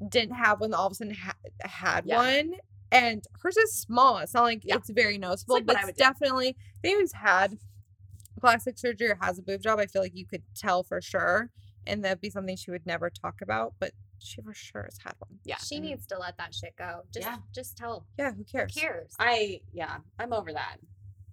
didn't 0.10 0.36
have 0.36 0.60
one, 0.62 0.74
all 0.74 0.88
of 0.88 0.94
a 0.94 0.96
sudden 0.96 1.14
ha- 1.14 1.36
had 1.62 2.06
Yeah. 2.06 2.18
one. 2.18 2.54
And 2.92 3.24
hers 3.42 3.56
is 3.58 3.74
small. 3.74 4.18
It's 4.18 4.34
not 4.34 4.44
like 4.44 4.62
Yeah. 4.66 4.76
it's 4.76 4.90
very 4.90 5.18
noticeable, 5.18 5.56
like 5.56 5.66
but 5.66 5.78
it's 5.78 5.86
would 5.86 5.96
do. 5.96 6.00
definitely 6.00 6.50
if 6.50 6.56
anyone's 6.84 7.14
had 7.14 7.58
plastic 8.40 8.78
surgery 8.78 9.10
or 9.12 9.18
has 9.22 9.38
a 9.40 9.42
boob 9.42 9.62
job. 9.62 9.80
I 9.80 9.86
feel 9.86 10.02
like 10.02 10.16
you 10.16 10.26
could 10.26 10.42
tell 10.56 10.84
for 10.84 11.02
sure, 11.02 11.52
and 11.88 12.04
that'd 12.04 12.22
be 12.22 12.30
something 12.30 12.56
she 12.56 12.72
would 12.72 12.86
never 12.86 13.10
talk 13.10 13.42
about, 13.42 13.74
but 13.80 13.92
she 14.20 14.42
for 14.42 14.54
sure 14.54 14.84
has 14.84 14.98
had 15.04 15.14
one. 15.20 15.40
yeah. 15.44 15.58
She 15.58 15.78
mm. 15.78 15.82
needs 15.82 16.06
to 16.08 16.20
let 16.20 16.38
that 16.38 16.54
shit 16.54 16.76
go. 16.78 17.02
Just 17.14 17.26
Yeah. 17.26 17.38
just 17.54 17.78
tell. 17.78 18.06
Yeah, 18.18 18.34
who 18.34 18.44
cares? 18.44 18.76
Who 18.76 18.82
cares? 18.82 19.14
I 19.20 19.62
yeah, 19.74 19.98
I'm 20.20 20.34
over 20.34 20.54
that. 20.54 20.78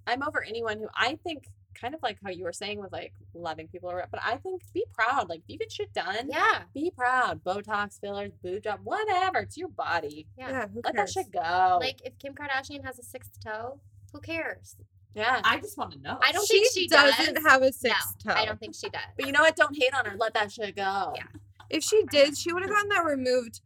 I'm 0.07 0.23
over 0.23 0.43
anyone 0.43 0.79
who 0.79 0.89
I 0.95 1.19
think 1.23 1.49
kind 1.75 1.95
of 1.95 2.03
like 2.03 2.19
how 2.25 2.31
you 2.31 2.45
were 2.45 2.53
saying 2.53 2.81
with 2.81 2.93
like 2.93 3.13
loving 3.35 3.69
people 3.69 3.91
or 3.91 4.05
but 4.11 4.21
I 4.25 4.37
think 4.37 4.63
be 4.73 4.85
proud. 4.93 5.29
Like 5.29 5.41
if 5.41 5.45
you 5.49 5.59
get 5.59 5.71
shit 5.71 5.93
done, 5.93 6.29
yeah. 6.31 6.63
be 6.75 6.91
proud. 6.91 7.45
Botox, 7.45 8.01
fillers, 8.01 8.33
boob 8.43 8.65
job, 8.65 8.81
whatever. 8.85 9.41
It's 9.41 9.57
your 9.57 9.69
body. 9.69 10.27
Yeah. 10.37 10.51
Yeah, 10.51 10.69
who 10.69 10.81
Let 10.83 10.95
cares? 10.97 11.15
that 11.15 11.25
shit 11.25 11.33
go. 11.33 11.79
Like 11.81 12.01
if 12.05 12.19
Kim 12.19 12.35
Kardashian 12.35 12.85
has 12.85 12.99
a 12.99 13.05
sixth 13.05 13.39
toe, 13.45 13.81
who 14.13 14.21
cares? 14.21 14.77
Yeah. 15.15 15.41
I 15.45 15.59
just 15.61 15.77
want 15.79 15.93
to 15.93 15.99
know. 16.01 16.19
I 16.23 16.33
don't 16.33 16.47
she 16.47 16.61
think 16.61 16.73
she 16.75 16.89
doesn't 16.89 17.35
does. 17.35 17.45
have 17.47 17.63
a 17.63 17.67
No, 17.67 17.71
sixth 17.71 18.25
toe. 18.25 18.33
I 18.33 18.45
don't 18.45 18.59
think 18.61 18.75
she 18.75 18.89
does. 18.89 19.03
But 19.17 19.27
you 19.27 19.33
know 19.33 19.41
what? 19.43 19.57
Don't 19.57 19.77
hate 19.77 19.93
on 19.95 20.05
her. 20.07 20.17
Let 20.17 20.35
that 20.35 20.53
shit 20.53 20.77
go. 20.77 21.13
Yeah. 21.17 21.25
If 21.71 21.83
she 21.83 22.03
did, 22.11 22.37
she 22.37 22.53
would 22.53 22.63
have 22.63 22.71
gotten 22.71 22.89
that 22.91 23.05
removed 23.05 23.61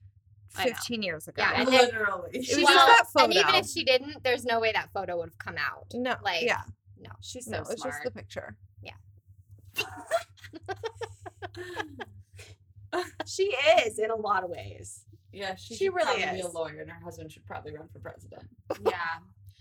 15 0.54 1.02
years 1.02 1.28
ago. 1.28 1.42
Yeah, 1.42 1.52
and 1.60 1.68
then- 1.68 1.84
literally. 1.86 2.30
It 2.32 2.38
was 2.56 2.64
Well, 2.64 2.74
just 2.74 2.86
that 2.86 3.06
photo. 3.12 3.24
And 3.26 3.34
even 3.34 3.54
if 3.54 3.66
she 3.68 3.84
didn't, 3.84 4.22
there's 4.24 4.44
no 4.44 4.60
way 4.60 4.72
that 4.72 4.90
photo 4.92 5.16
would 5.18 5.28
have 5.30 5.38
come 5.38 5.56
out. 5.58 5.86
no, 5.94 6.16
like, 6.22 6.42
yeah, 6.42 6.62
No. 6.98 7.10
She's 7.20 7.44
so 7.46 7.52
no, 7.52 7.58
it's 7.70 7.82
just 7.82 8.02
the 8.04 8.10
picture. 8.10 8.56
Yeah. 8.82 8.92
she 13.26 13.44
is 13.86 13.98
in 13.98 14.10
a 14.10 14.16
lot 14.16 14.44
of 14.44 14.50
ways. 14.50 15.04
yeah, 15.32 15.54
she, 15.54 15.74
She 15.74 15.84
should 15.86 15.94
really 15.94 16.20
probably 16.22 16.36
be 16.38 16.40
a 16.42 16.48
lawyer, 16.48 16.80
and 16.80 16.90
her 16.90 17.00
husband 17.02 17.32
should 17.32 17.46
probably 17.46 17.72
run 17.74 17.88
for 17.92 17.98
president. 18.00 18.48
Yeah. 18.84 18.94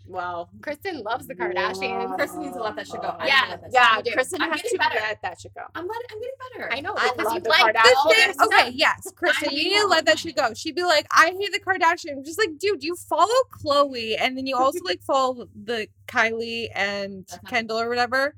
Well. 0.08 0.50
Kristen 0.62 1.04
loves 1.04 1.28
the 1.28 1.36
Kardashians. 1.36 2.16
Kristen 2.18 2.42
needs 2.42 2.56
to 2.56 2.64
let 2.64 2.76
that 2.76 2.88
shit 2.88 3.02
go. 3.02 3.16
I 3.20 3.28
Yeah, 3.28 3.34
need 3.34 3.46
to 3.46 3.50
let 3.52 3.62
that 3.62 3.66
shit 3.66 3.74
Yeah, 3.74 4.02
you. 4.06 4.12
Kristen 4.14 4.42
I'm 4.42 4.52
has 4.52 4.62
getting 4.62 4.72
to 4.72 4.78
better. 4.90 5.00
let 5.00 5.22
that 5.22 5.40
shit 5.40 5.54
go. 5.56 5.62
I'm 5.76 5.88
letting, 5.88 6.08
I'm 6.12 6.20
getting 6.20 6.36
better. 6.58 6.74
I 6.74 6.82
know 6.82 6.94
I 6.98 7.12
because 7.12 7.26
love 7.26 7.36
you 7.36 7.42
the 7.42 7.50
like 7.50 7.76
Kardashians. 7.76 8.36
Thing, 8.36 8.48
okay, 8.48 8.70
yes, 8.76 9.14
Kristen, 9.16 9.52
you 9.52 9.64
need 9.70 9.82
to 9.82 9.88
let 9.88 10.06
that 10.06 10.20
shit 10.20 10.36
go. 10.36 10.54
She'd 10.54 10.76
be 10.76 10.84
like, 10.84 11.08
I 11.12 11.28
hate 11.40 11.52
the 11.54 11.60
Kardashians. 11.60 12.26
Just 12.26 12.40
like, 12.40 12.58
dude, 12.58 12.84
you 12.84 12.96
follow 12.96 13.34
Khloé, 13.64 14.16
and 14.20 14.38
then 14.38 14.46
you 14.48 14.58
also 14.58 14.80
like 14.86 15.02
follow 15.04 15.48
the 15.56 15.88
Kylie 16.08 16.68
and 16.76 17.28
Kendall 17.48 17.80
or 17.80 17.90
whatever. 17.90 18.36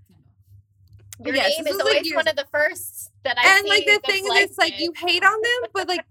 Your 1.24 1.36
Yes, 1.36 1.58
name 1.58 1.68
is 1.68 1.74
was, 1.76 1.84
like, 1.86 1.98
always 1.98 2.14
one 2.16 2.28
of 2.28 2.36
the 2.36 2.46
first 2.52 3.12
that 3.24 3.38
I 3.40 3.60
and 3.60 3.68
like 3.70 3.86
the 3.86 4.00
thing 4.06 4.26
is, 4.26 4.50
it's 4.50 4.58
like 4.58 4.80
you 4.80 4.92
hate 4.98 5.24
on 5.24 5.32
them, 5.42 5.70
but 5.74 5.88
like 5.88 6.06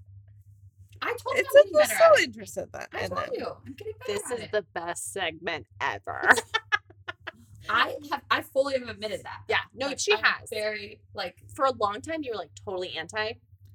I 1.02 1.06
told 1.08 1.36
you 1.36 1.42
it's 1.42 1.48
I'm 1.56 1.62
getting 1.64 1.72
better 1.78 2.14
so 2.16 2.22
interested 2.22 2.60
in 2.62 2.68
that. 2.72 2.88
I 2.92 3.06
told 3.08 3.28
you. 3.36 3.46
I'm 3.66 3.72
getting 3.74 3.92
better 4.06 4.12
This 4.12 4.30
is 4.30 4.40
it. 4.44 4.52
the 4.52 4.62
best 4.74 5.12
segment 5.12 5.66
ever. 5.80 6.30
I 7.68 7.94
have. 8.10 8.22
I 8.30 8.42
fully 8.42 8.78
have 8.78 8.88
admitted 8.88 9.22
that. 9.24 9.42
yeah. 9.48 9.58
No, 9.74 9.88
Like, 9.88 9.98
she 9.98 10.12
I'm 10.14 10.22
has. 10.22 10.50
Very 10.50 11.00
like. 11.14 11.36
For 11.54 11.64
a 11.66 11.72
long 11.72 12.00
time, 12.00 12.22
you 12.22 12.32
were 12.32 12.38
like 12.38 12.50
totally 12.64 12.96
anti. 12.96 13.32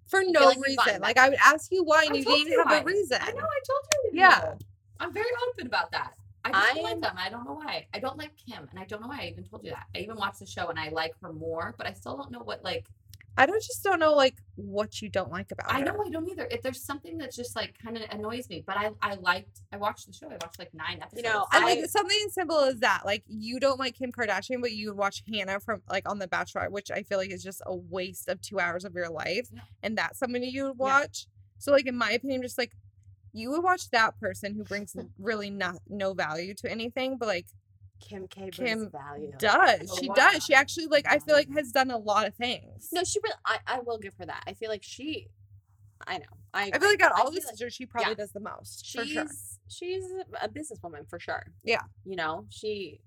for 0.07 0.23
no 0.25 0.45
like 0.47 0.57
reason. 0.65 1.01
Like 1.01 1.17
I 1.17 1.29
would 1.29 1.37
ask 1.43 1.71
you 1.71 1.83
why, 1.83 2.03
and 2.05 2.13
I 2.13 2.17
you 2.17 2.25
didn't 2.25 2.47
you 2.51 2.57
have 2.59 2.67
why. 2.67 2.79
a 2.79 2.83
reason. 2.83 3.17
I 3.21 3.31
know. 3.31 3.37
I 3.39 3.59
told 3.65 3.83
you. 4.05 4.09
Yeah. 4.13 4.29
know. 4.43 4.57
I'm 4.99 5.13
very 5.13 5.29
open 5.49 5.67
about 5.67 5.91
that. 5.91 6.13
I 6.43 6.51
just 6.51 6.73
don't 6.75 6.83
like 6.83 7.01
them. 7.01 7.15
I 7.17 7.29
don't 7.29 7.45
know 7.45 7.53
why. 7.53 7.85
I 7.93 7.99
don't 7.99 8.17
like 8.17 8.31
Kim, 8.37 8.67
and 8.71 8.79
I 8.79 8.85
don't 8.85 9.01
know 9.01 9.07
why 9.09 9.19
I 9.21 9.27
even 9.27 9.43
told 9.43 9.63
you 9.65 9.71
that. 9.71 9.85
I 9.95 9.99
even 9.99 10.15
watched 10.15 10.39
the 10.39 10.45
show, 10.45 10.67
and 10.69 10.79
I 10.79 10.89
like 10.89 11.13
her 11.21 11.31
more, 11.33 11.75
but 11.77 11.87
I 11.87 11.93
still 11.93 12.15
don't 12.17 12.31
know 12.31 12.39
what 12.39 12.63
like. 12.63 12.87
I 13.37 13.45
don't 13.45 13.61
just 13.61 13.83
don't 13.83 13.99
know 13.99 14.13
like 14.13 14.35
what 14.55 15.01
you 15.01 15.09
don't 15.09 15.31
like 15.31 15.51
about 15.51 15.71
I 15.71 15.79
her. 15.79 15.85
know 15.85 16.03
I 16.05 16.09
don't 16.09 16.27
either. 16.29 16.47
If 16.49 16.61
there's 16.63 16.81
something 16.83 17.17
that 17.19 17.31
just 17.31 17.55
like 17.55 17.77
kind 17.83 17.95
of 17.95 18.03
annoys 18.09 18.49
me, 18.49 18.63
but 18.65 18.77
I 18.77 18.91
I 19.01 19.15
liked 19.15 19.61
I 19.71 19.77
watched 19.77 20.07
the 20.07 20.13
show. 20.13 20.27
I 20.27 20.37
watched 20.41 20.57
like 20.59 20.73
nine 20.73 20.97
episodes. 21.01 21.17
You 21.17 21.23
know, 21.31 21.45
And 21.53 21.63
I- 21.63 21.75
like 21.75 21.85
something 21.89 22.17
as 22.25 22.33
simple 22.33 22.59
as 22.59 22.79
that, 22.79 23.03
like 23.05 23.23
you 23.27 23.59
don't 23.59 23.79
like 23.79 23.95
Kim 23.95 24.11
Kardashian, 24.11 24.61
but 24.61 24.71
you 24.71 24.87
would 24.89 24.97
watch 24.97 25.23
Hannah 25.31 25.59
from 25.59 25.81
like 25.89 26.09
on 26.09 26.19
The 26.19 26.27
Bachelor, 26.27 26.69
which 26.69 26.89
I 26.91 27.03
feel 27.03 27.17
like 27.19 27.31
is 27.31 27.43
just 27.43 27.61
a 27.65 27.75
waste 27.75 28.27
of 28.27 28.41
two 28.41 28.59
hours 28.59 28.85
of 28.85 28.95
your 28.95 29.09
life, 29.09 29.47
Yeah. 29.53 29.61
and 29.83 29.97
that's 29.97 30.17
somebody 30.19 30.47
you 30.47 30.63
would 30.63 30.77
Yeah. 30.79 30.99
watch. 30.99 31.27
So 31.59 31.71
like 31.71 31.85
in 31.85 31.95
my 31.95 32.11
opinion, 32.11 32.41
just 32.41 32.57
like 32.57 32.71
you 33.33 33.51
would 33.51 33.61
watch 33.63 33.91
that 33.91 34.19
person 34.19 34.55
who 34.55 34.63
brings 34.63 34.95
really 35.19 35.51
not 35.51 35.75
no 35.87 36.13
value 36.15 36.55
to 36.55 36.71
anything, 36.71 37.17
but 37.19 37.27
like 37.27 37.45
Kim 37.99 38.27
K 38.27 38.49
brings 38.55 38.57
Kim 38.57 38.89
value. 38.89 39.31
does 39.37 39.91
Oh, 39.91 39.97
she 39.99 40.09
wow. 40.09 40.15
does 40.15 40.45
she 40.45 40.53
actually 40.53 40.87
like 40.87 41.05
I 41.07 41.19
feel 41.19 41.35
like 41.35 41.49
has 41.55 41.71
done 41.71 41.91
a 41.91 41.97
lot 41.97 42.27
of 42.27 42.35
things. 42.35 42.89
No, 42.91 43.03
she 43.03 43.19
really. 43.23 43.35
I, 43.45 43.59
I 43.67 43.79
will 43.79 43.97
give 43.97 44.13
her 44.19 44.25
that. 44.25 44.43
I 44.47 44.53
feel 44.53 44.69
like 44.69 44.83
she. 44.83 45.27
I 46.05 46.19
know. 46.19 46.25
I. 46.53 46.71
I 46.73 46.79
feel 46.79 46.89
like 46.89 47.01
out 47.01 47.13
all 47.13 47.31
the 47.31 47.37
like 47.37 47.43
sisters, 47.43 47.73
she 47.73 47.85
probably 47.85 48.11
yeah. 48.11 48.15
does 48.15 48.31
the 48.31 48.39
most 48.39 48.85
she's 48.85 49.07
sure. 49.07 49.25
she's 49.67 50.03
a 50.41 50.49
businesswoman 50.49 51.09
for 51.09 51.19
sure. 51.19 51.51
Yeah. 51.63 51.81
You 52.05 52.15
know 52.15 52.45
she. 52.49 53.01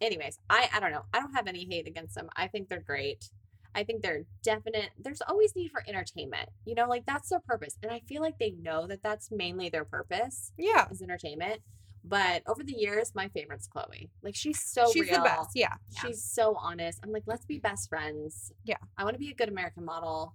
Anyways, 0.00 0.38
I 0.50 0.68
I 0.74 0.80
don't 0.80 0.92
know. 0.92 1.04
I 1.12 1.20
don't 1.20 1.34
have 1.34 1.46
any 1.46 1.66
hate 1.70 1.86
against 1.86 2.14
them. 2.14 2.28
I 2.36 2.48
think 2.48 2.68
they're 2.68 2.80
great. 2.80 3.30
I 3.74 3.84
think 3.84 4.02
they're 4.02 4.24
definite. 4.42 4.90
There's 4.98 5.20
always 5.28 5.54
need 5.54 5.70
for 5.70 5.82
entertainment. 5.86 6.48
You 6.64 6.74
know, 6.74 6.86
like 6.88 7.04
that's 7.06 7.28
their 7.28 7.40
purpose, 7.40 7.76
and 7.82 7.92
I 7.92 8.00
feel 8.08 8.22
like 8.22 8.38
they 8.38 8.52
know 8.52 8.86
that 8.86 9.02
that's 9.02 9.30
mainly 9.30 9.68
their 9.68 9.84
purpose 9.84 10.52
Yeah, 10.56 10.86
is 10.90 11.02
entertainment. 11.02 11.60
But 12.08 12.42
over 12.46 12.62
the 12.62 12.72
years, 12.72 13.12
my 13.14 13.28
favorite's 13.28 13.66
Khloé. 13.68 14.08
Like 14.22 14.36
she's 14.36 14.60
so 14.60 14.90
she's 14.92 15.10
real. 15.10 15.16
the 15.18 15.24
best. 15.24 15.50
Yeah, 15.54 15.74
She's 16.00 16.22
so 16.22 16.56
honest. 16.60 17.00
I'm 17.02 17.10
like, 17.10 17.24
let's 17.26 17.44
be 17.44 17.58
best 17.58 17.88
friends. 17.88 18.52
Yeah. 18.64 18.76
I 18.96 19.02
want 19.02 19.14
to 19.14 19.18
be 19.18 19.30
a 19.30 19.34
good 19.34 19.48
American 19.48 19.84
model. 19.84 20.34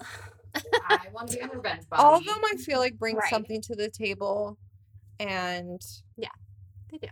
I 0.00 1.06
want 1.12 1.28
to 1.30 1.36
be 1.38 1.42
on 1.42 1.50
revenge 1.50 1.88
body. 1.88 2.02
all 2.04 2.14
of 2.16 2.24
them 2.24 2.38
I 2.52 2.56
feel 2.56 2.78
like 2.78 2.98
bring 2.98 3.16
Right. 3.16 3.28
something 3.30 3.60
to 3.62 3.74
the 3.74 3.88
table, 3.90 4.58
and 5.18 5.80
yeah, 6.16 6.28
They 6.92 6.98
do. 6.98 7.08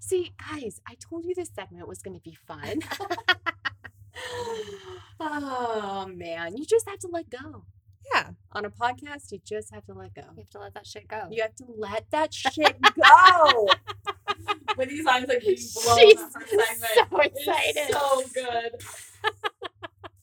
See, 0.00 0.32
guys, 0.38 0.80
I 0.88 0.94
told 1.00 1.24
you 1.24 1.34
this 1.34 1.50
segment 1.54 1.88
was 1.88 1.98
going 2.00 2.14
to 2.16 2.22
be 2.22 2.36
fun. 2.46 2.80
oh, 5.20 6.06
man. 6.14 6.56
You 6.56 6.64
just 6.64 6.88
have 6.88 6.98
to 7.00 7.08
let 7.08 7.28
go. 7.30 7.64
Yeah, 8.14 8.30
On 8.52 8.64
a 8.64 8.70
podcast, 8.70 9.32
you 9.32 9.40
just 9.44 9.72
have 9.74 9.84
to 9.86 9.94
let 9.94 10.14
go. 10.14 10.22
You 10.36 10.42
have 10.42 10.50
to 10.50 10.58
let 10.60 10.74
that 10.74 10.86
shit 10.86 11.08
go. 11.08 11.28
You 11.30 11.42
have 11.42 11.54
to 11.56 11.64
let 11.76 12.10
that 12.10 12.32
shit 12.42 12.76
go. 12.80 13.68
when 14.76 14.88
these 14.88 15.04
sounds 15.04 15.28
like 15.28 15.40
being 15.40 15.56
blown 15.84 15.98
She's 15.98 16.20
up 16.20 16.30
segment. 16.48 17.10
so 17.10 17.20
excited. 17.20 17.92
so 17.92 18.22
good. 18.34 18.72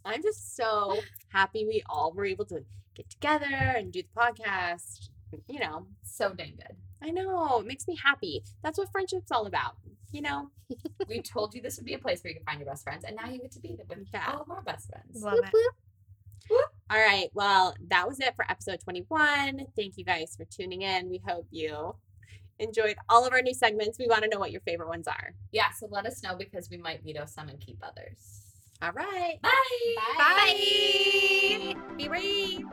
I'm 0.05 0.21
just 0.21 0.55
so 0.55 0.99
happy 1.29 1.65
we 1.65 1.81
all 1.89 2.13
were 2.13 2.25
able 2.25 2.45
to 2.45 2.59
get 2.95 3.09
together 3.09 3.45
and 3.45 3.91
do 3.91 4.01
the 4.03 4.19
podcast. 4.21 5.09
You 5.47 5.59
know, 5.59 5.87
So 6.03 6.33
dang 6.33 6.55
good. 6.55 6.77
I 7.01 7.09
know. 7.11 7.59
It 7.59 7.65
makes 7.67 7.87
me 7.87 7.97
happy. 8.01 8.43
That's 8.63 8.77
what 8.77 8.91
friendship's 8.91 9.31
all 9.31 9.45
about. 9.47 9.75
You 10.11 10.21
know? 10.21 10.49
We 11.09 11.21
told 11.21 11.53
you 11.53 11.61
this 11.61 11.75
would 11.77 11.85
be 11.85 11.93
a 11.93 11.99
place 11.99 12.23
where 12.23 12.31
you 12.31 12.39
could 12.39 12.45
find 12.45 12.59
your 12.59 12.69
best 12.69 12.83
friends, 12.83 13.03
and 13.03 13.15
now 13.17 13.29
you 13.29 13.39
get 13.39 13.51
to 13.51 13.59
be 13.59 13.75
with 13.77 14.07
Yeah. 14.13 14.31
all 14.31 14.41
of 14.41 14.49
our 14.49 14.61
best 14.61 14.89
friends. 14.89 15.21
love 15.21 15.39
it. 15.39 15.51
All 16.91 16.99
right. 16.99 17.29
Well, 17.33 17.75
that 17.89 18.07
was 18.07 18.19
it 18.19 18.35
for 18.35 18.49
episode 18.49 18.79
21. 18.81 19.65
Thank 19.75 19.97
you 19.97 20.05
guys 20.05 20.35
for 20.35 20.45
tuning 20.45 20.83
in. 20.83 21.09
We 21.09 21.21
hope 21.27 21.47
you 21.49 21.95
enjoyed 22.59 22.95
all 23.09 23.25
of 23.25 23.33
our 23.33 23.41
new 23.41 23.53
segments. 23.53 23.97
We 23.99 24.07
want 24.07 24.23
to 24.23 24.29
know 24.29 24.39
what 24.39 24.51
your 24.51 24.61
favorite 24.61 24.89
ones 24.89 25.07
are. 25.07 25.33
Yeah. 25.51 25.71
So 25.71 25.87
let 25.89 26.05
us 26.05 26.21
know 26.23 26.35
because 26.35 26.69
we 26.69 26.77
might 26.77 27.03
veto 27.03 27.25
some 27.25 27.49
and 27.49 27.59
keep 27.59 27.79
others. 27.81 28.43
All 28.81 28.91
right. 28.91 29.41
Bye. 29.41 29.51
Bye. 29.95 30.13
Bye. 30.17 31.73
Bye. 31.73 31.95
Be 31.97 32.07
brave. 32.07 32.65